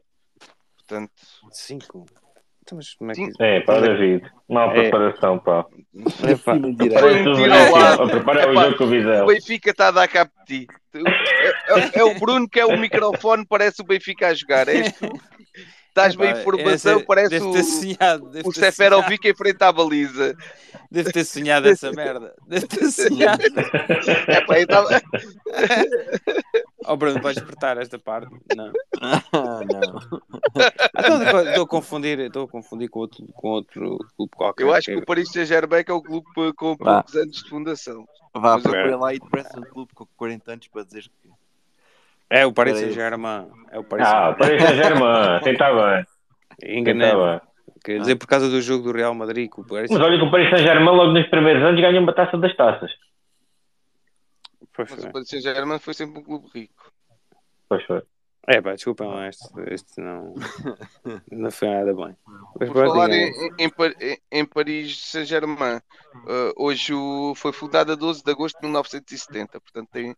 Portanto, 0.76 1.12
5 1.50 2.06
mas 2.74 2.94
como 2.94 3.10
é 3.12 3.14
que. 3.14 3.30
É, 3.40 3.60
pá, 3.60 3.80
David. 3.80 4.22
Mal 4.48 4.70
É. 4.70 4.74
preparação, 4.74 5.38
pá. 5.38 5.64
Cima 6.42 6.72
direito. 6.74 6.98
Foi 7.00 7.20
um 7.20 7.34
tiro 7.34 7.52
ao 7.52 7.58
Benfica, 7.58 7.78
lado. 7.78 8.02
a 8.02 8.08
preparar 8.08 8.50
o 8.50 8.54
jogo 8.54 8.76
com 8.76 8.84
o 8.84 8.88
o. 8.88 9.26
Benfica 9.26 9.70
está 9.70 9.88
a 9.88 9.90
dar 9.90 10.08
cabo 10.08 10.30
de 10.46 10.66
ti. 10.66 10.66
É, 10.94 11.00
é- 11.80 11.90
é 12.00 12.04
o 12.04 12.18
Bruno 12.18 12.48
que 12.48 12.58
é 12.60 12.66
o 12.66 12.76
microfone, 12.78 13.44
parece 13.48 13.80
o 13.82 13.84
Benfica 13.84 14.28
a 14.28 14.34
jogar. 14.34 14.68
És 14.68 14.92
tu? 14.92 15.08
Estás 15.88 16.14
bem 16.14 16.30
informação, 16.30 17.02
parece 17.04 17.30
deve 17.30 17.44
o, 17.46 17.52
ter 17.52 17.64
sonhado. 17.64 18.30
Deve 18.30 18.48
o 18.48 18.52
Seferovic 18.52 19.28
em 19.28 19.34
frente 19.34 19.60
à 19.62 19.72
baliza. 19.72 20.36
deve 20.88 21.10
ter 21.12 21.24
sonhado 21.24 21.68
essa 21.68 21.90
merda. 21.90 22.32
Deve 22.46 22.66
ter 22.68 22.84
sonhado. 22.92 23.42
Epá, 24.30 24.60
eu 24.60 24.66
tava- 24.68 24.88
Oh, 26.86 26.96
Bruno, 26.96 27.20
vais 27.20 27.36
despertar 27.36 27.76
esta 27.78 27.98
parte? 27.98 28.30
Não. 28.56 28.72
Ah, 29.00 29.20
não. 29.32 29.98
Ah, 30.94 31.42
Estou 31.50 31.64
a 31.64 31.68
confundir, 31.68 32.18
estou 32.20 32.44
a 32.44 32.48
confundir 32.48 32.88
com 32.88 33.00
outro, 33.00 33.24
com 33.34 33.48
outro 33.48 33.98
clube 34.16 34.32
qualquer. 34.34 34.62
Eu 34.64 34.72
acho 34.74 34.86
que 34.86 34.96
o 34.96 35.04
Paris 35.04 35.30
Saint-Germain 35.30 35.84
é 35.86 35.92
o 35.92 36.00
clube 36.02 36.26
com 36.56 36.76
Vá. 36.76 36.94
poucos 36.96 37.16
anos 37.16 37.36
de 37.42 37.48
fundação. 37.48 38.04
Vá, 38.34 38.54
Mas 38.56 38.64
eu- 38.64 38.70
procura 38.70 38.96
lá 38.96 39.14
e 39.14 39.18
depressa 39.18 39.58
um 39.58 39.62
clube 39.62 39.92
com 39.94 40.06
40 40.16 40.52
anos 40.52 40.68
para 40.68 40.84
dizer 40.84 41.02
que. 41.02 41.30
É 42.30 42.46
o 42.46 42.52
Paris 42.52 42.78
Saint-Germain. 42.78 43.48
É 43.70 43.78
o 43.78 43.84
Paris 43.84 44.06
Ah, 44.06 44.10
Saint-Germain. 44.10 44.38
Paris 44.38 44.62
Saint-Germain. 44.62 45.40
Quem 45.42 45.52
está 45.52 45.72
bem? 45.74 46.06
Quem 46.60 46.78
Enganei. 46.80 47.06
está 47.08 47.30
bem? 47.30 47.40
Quer 47.84 47.98
dizer, 48.00 48.16
por 48.16 48.26
causa 48.26 48.48
do 48.48 48.60
jogo 48.60 48.84
do 48.84 48.92
Real 48.96 49.14
Madrid, 49.14 49.50
que 49.50 49.60
o 49.60 49.66
Paris 49.66 49.90
Mas 49.90 50.00
olha 50.00 50.18
que 50.18 50.24
o 50.24 50.30
Paris 50.30 50.50
Saint-Germain 50.50 50.94
logo 50.96 51.12
nos 51.12 51.26
primeiros 51.28 51.62
anos 51.62 51.80
ganhou 51.80 52.02
uma 52.02 52.12
taça 52.14 52.36
das 52.38 52.54
taças. 52.56 52.90
Pois 54.86 54.90
Mas 54.90 55.00
foi. 55.00 55.08
o 55.08 55.12
Paris 55.12 55.28
Saint-Germain 55.28 55.78
foi 55.78 55.94
sempre 55.94 56.20
um 56.20 56.22
clube 56.24 56.48
rico. 56.54 56.92
Pois 57.68 57.84
foi. 57.84 58.02
É, 58.48 58.60
pá, 58.60 58.72
desculpem 58.74 59.06
lá, 59.06 59.28
este, 59.28 59.46
este 59.70 60.00
não, 60.00 60.34
não 61.30 61.50
foi 61.50 61.68
nada 61.68 61.94
bem. 61.94 62.16
Mas 62.58 62.68
Por 62.68 62.72
pronto, 62.72 62.92
falar 62.94 63.10
é- 63.10 63.28
em, 63.28 63.32
em, 63.58 63.70
em- 64.32 64.44
Paris 64.46 64.98
Saint-Germain, 64.98 65.76
eh, 66.26 66.52
hoje 66.56 66.94
o- 66.94 67.34
foi 67.36 67.52
fundada 67.52 67.92
a 67.92 67.96
12 67.96 68.24
de 68.24 68.30
agosto 68.30 68.56
de 68.56 68.62
1970, 68.62 69.60
portanto 69.60 69.88
tem, 69.92 70.16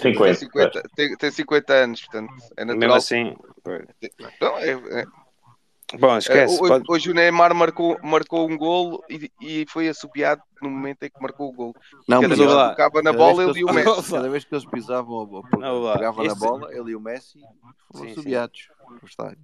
tem, 0.00 0.14
50. 0.14 0.34
50, 0.34 0.82
tem, 0.94 1.16
tem 1.16 1.30
50 1.30 1.72
anos, 1.74 2.00
portanto 2.02 2.32
é 2.56 2.64
mesmo 2.64 2.80
natural. 2.80 2.96
assim. 2.96 3.36
pois. 3.64 3.84
Não, 4.40 4.58
é- 4.58 5.00
é- 5.00 5.06
Bom, 5.98 6.14
é, 6.14 6.18
esquece. 6.18 6.54
hoje, 6.60 6.68
pode- 6.68 6.84
hoje 6.88 7.10
o 7.10 7.14
Neymar 7.14 7.54
marcou, 7.54 7.98
marcou 8.02 8.48
um 8.50 8.56
golo 8.58 9.02
e, 9.08 9.30
e 9.40 9.66
foi 9.68 9.88
assobiado 9.88 10.42
no 10.60 10.68
momento 10.68 11.02
em 11.04 11.08
que 11.10 11.20
marcou 11.20 11.48
o 11.48 11.52
golo. 11.52 11.74
Não, 12.06 12.20
Cada 12.20 12.28
mas 12.28 12.38
vez 12.38 12.50
lá, 12.50 12.70
tocava 12.70 13.02
na 13.02 13.12
bola, 13.12 13.44
ele 13.44 13.60
e 13.60 13.64
o 13.64 13.72
Messi. 13.72 14.10
Cada 14.12 14.28
vez 14.28 14.44
que 14.44 14.54
eles 14.54 14.66
pisavam, 14.66 15.42
a- 15.62 15.70
lá, 15.72 15.94
pegavam 15.94 16.24
na 16.24 16.32
este- 16.32 16.40
bola, 16.46 16.74
ele 16.74 16.90
e 16.90 16.96
o 16.96 17.00
Messi 17.00 17.40
foram 17.92 18.10
estádio. 19.06 19.38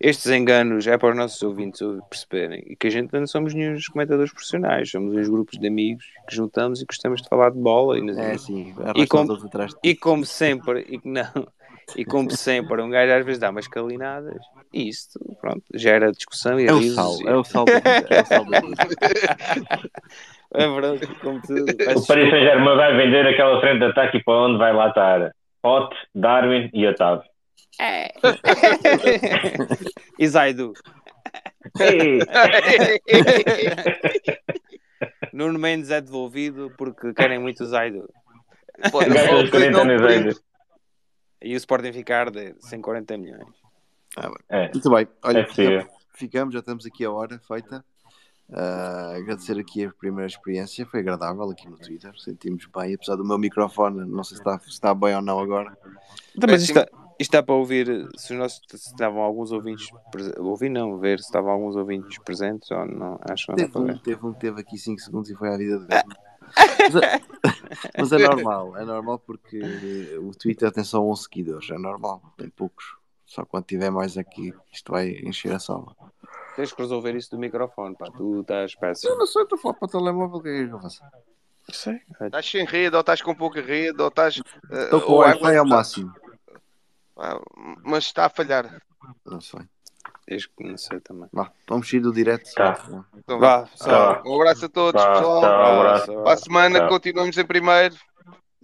Estes 0.00 0.30
enganos 0.30 0.86
é 0.86 0.96
para 0.96 1.10
os 1.10 1.16
nossos 1.16 1.42
ouvintes 1.42 1.80
perceberem 2.08 2.62
e 2.68 2.76
que 2.76 2.86
a 2.86 2.90
gente 2.90 3.12
não 3.12 3.26
somos 3.26 3.52
nenhum 3.52 3.76
comentadores 3.92 4.30
profissionais, 4.32 4.88
somos 4.88 5.12
uns 5.16 5.28
grupos 5.28 5.58
de 5.58 5.66
amigos 5.66 6.04
que 6.28 6.36
juntamos 6.36 6.80
e 6.80 6.84
gostamos 6.84 7.20
de 7.20 7.28
falar 7.28 7.50
de 7.50 7.58
bola 7.58 7.98
e, 7.98 8.08
É, 8.10 8.38
sim. 8.38 8.72
E 8.94 9.06
com- 9.08 9.26
todos 9.26 9.44
atrás 9.44 9.72
de 9.72 9.78
e 9.82 9.96
como 9.96 10.24
sempre, 10.24 10.86
e 10.88 11.00
que 11.00 11.08
não, 11.08 11.24
e 11.96 12.04
como 12.04 12.30
sempre, 12.30 12.80
um 12.82 12.90
gajo 12.90 13.12
às 13.12 13.24
vezes 13.24 13.40
dá 13.40 13.50
umas 13.50 13.66
calinadas 13.68 14.36
e 14.72 14.88
isto, 14.88 15.18
pronto, 15.40 15.62
gera 15.74 16.10
discussão 16.12 16.58
e 16.60 16.66
É 16.66 16.72
o 16.72 16.78
risos 16.78 16.94
sal, 16.96 17.14
e- 17.22 17.28
é 17.28 17.34
o 17.34 17.44
sal 17.44 17.64
é 17.68 18.20
o 18.20 18.26
sal. 18.26 18.44
É 20.54 20.66
verdade, 20.66 21.06
como 21.20 21.42
tudo. 21.42 21.70
O 21.70 21.76
Paris. 21.76 22.06
Saint-Germain 22.06 22.74
vai 22.76 22.96
vender 22.96 23.26
aquela 23.26 23.60
frente 23.60 23.80
de 23.80 23.84
ataque 23.84 24.22
para 24.24 24.32
onde 24.46 24.56
vai 24.56 24.72
lá 24.72 24.88
estar 24.88 25.30
Ott, 25.62 25.94
Darwin 26.14 26.70
e 26.72 26.86
Otávio. 26.86 27.22
e 30.18 30.26
Zaidu. 30.26 30.72
Nuno 35.32 35.58
Mendes 35.58 35.90
é 35.90 36.00
devolvido 36.00 36.72
porque 36.78 37.12
querem 37.12 37.38
muito 37.38 37.62
o 37.62 37.66
Zaidu. 37.66 38.08
Pode- 38.90 39.10
40 39.50 39.70
não, 39.70 39.80
anos 39.82 40.00
por 40.00 40.10
ainda. 40.10 40.28
isso- 40.30 40.42
E 41.42 41.54
o 41.54 41.56
Sporting 41.56 41.92
fica 41.92 42.16
a 42.16 42.20
arder, 42.20 42.56
140 42.60 43.16
milhões. 43.18 43.46
É, 44.48 44.70
Muito 44.72 44.90
bem. 44.90 45.06
Olha, 45.22 45.38
é 45.40 45.46
ficamos, 45.46 45.86
ficamos, 46.14 46.54
já 46.54 46.60
estamos 46.60 46.86
aqui 46.86 47.04
a 47.04 47.10
hora 47.12 47.38
feita. 47.38 47.84
Ah, 48.50 49.12
agradecer 49.16 49.58
aqui 49.58 49.84
a 49.84 49.92
primeira 49.92 50.26
experiência, 50.26 50.86
foi 50.86 51.00
agradável 51.00 51.50
aqui 51.50 51.68
no 51.68 51.76
Twitter, 51.76 52.18
sentimos 52.18 52.64
bem, 52.74 52.94
apesar 52.94 53.16
do 53.16 53.24
meu 53.24 53.38
microfone, 53.38 54.06
não 54.10 54.24
sei 54.24 54.36
se 54.36 54.40
está, 54.40 54.58
se 54.58 54.68
está 54.70 54.94
bem 54.94 55.14
ou 55.14 55.20
não 55.20 55.38
agora. 55.38 55.76
Então, 56.34 56.48
mas 56.50 56.62
isto, 56.62 56.72
Péssimo. 56.72 56.80
está- 56.80 57.14
isto 57.20 57.20
está 57.34 57.42
para 57.42 57.54
ouvir, 57.54 58.08
se 58.16 58.32
os 58.32 58.38
nossos 58.38 58.62
se 58.66 58.76
estavam 58.76 59.20
alguns 59.20 59.52
ouvintes, 59.52 59.88
ouvir 60.38 60.70
não, 60.70 60.98
ver 60.98 61.18
se 61.20 61.26
estavam 61.26 61.50
alguns 61.50 61.76
ouvintes 61.76 62.18
presentes 62.24 62.70
ou 62.70 62.86
não, 62.86 63.20
acho 63.28 63.44
que 63.44 63.52
não 63.52 63.56
Teve 63.56 63.78
um, 63.78 63.98
teve 63.98 64.26
um 64.26 64.32
que 64.32 64.40
teve 64.40 64.60
aqui 64.62 64.78
5 64.78 64.98
segundos 65.02 65.28
e 65.28 65.34
foi 65.34 65.52
à 65.52 65.58
vida 65.58 65.78
dele. 65.80 66.02
Mas 66.56 66.94
é, 66.96 67.20
mas 67.98 68.12
é 68.12 68.18
normal, 68.18 68.76
é 68.76 68.84
normal 68.84 69.18
porque 69.18 69.58
o 70.18 70.34
Twitter 70.34 70.70
tem 70.72 70.84
só 70.84 71.00
11 71.02 71.22
seguidores, 71.22 71.70
é 71.70 71.78
normal, 71.78 72.22
tem 72.36 72.48
poucos. 72.48 72.96
Só 73.26 73.44
quando 73.44 73.64
tiver 73.64 73.90
mais 73.90 74.16
aqui, 74.16 74.54
isto 74.72 74.90
vai 74.90 75.10
encher 75.10 75.52
a 75.52 75.58
sala. 75.58 75.94
Tens 76.56 76.72
que 76.72 76.80
resolver 76.80 77.14
isso 77.14 77.30
do 77.30 77.38
microfone, 77.38 77.94
pá, 77.94 78.06
tu 78.10 78.40
estás 78.40 78.74
péssimo. 78.74 79.12
Eu 79.12 79.18
não 79.18 79.26
sei, 79.26 79.42
estou 79.42 79.58
a 79.58 79.60
falar 79.60 79.74
para 79.74 79.86
o 79.86 79.90
telemóvel, 79.90 80.38
o 80.38 80.42
que 80.42 80.48
é 80.48 80.66
que 80.66 80.72
eu 80.72 80.80
faço? 80.80 81.02
sei. 81.70 82.00
Estás 82.20 82.50
sem 82.50 82.64
rede, 82.64 82.96
ou 82.96 83.00
estás 83.00 83.22
com 83.22 83.34
pouca 83.34 83.60
rede, 83.60 84.00
ou 84.00 84.08
estás. 84.08 84.40
Estou 84.70 85.00
com 85.02 85.12
ou 85.12 85.18
o 85.18 85.20
Wi-Fi 85.20 85.56
ao 85.56 85.66
máximo. 85.66 86.12
Ah, 87.16 87.40
mas 87.84 88.04
está 88.04 88.26
a 88.26 88.30
falhar. 88.30 88.80
Não 89.24 89.40
sei. 89.40 89.60
Tens 90.28 90.46
que- 90.46 90.62
Não 90.64 90.76
sei 90.76 91.00
também. 91.00 91.28
Vá, 91.32 91.50
vamos 91.66 91.88
sair 91.88 92.00
do 92.00 92.12
direto. 92.12 92.52
Tá. 92.54 92.78
Então, 93.16 93.38
Vá. 93.38 93.66
Tá. 93.78 94.22
Um 94.26 94.34
abraço 94.34 94.66
a 94.66 94.68
todos, 94.68 95.02
Tá, 95.02 95.12
pessoal. 95.14 95.40
tá, 95.40 95.48
um 95.48 95.80
abraço. 95.80 96.12
Para 96.22 96.32
a 96.32 96.36
semana 96.36 96.80
Tá. 96.80 96.88
continuamos 96.88 97.38
em 97.38 97.46
primeiro. 97.46 97.94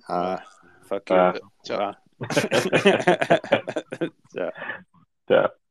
Ah. 0.09 0.43
Fuck 0.87 1.07
Tá. 1.07 1.33
you. 1.35 1.41
Tchau. 1.63 1.97
Tchau. 4.31 4.53
Tchau. 5.27 5.64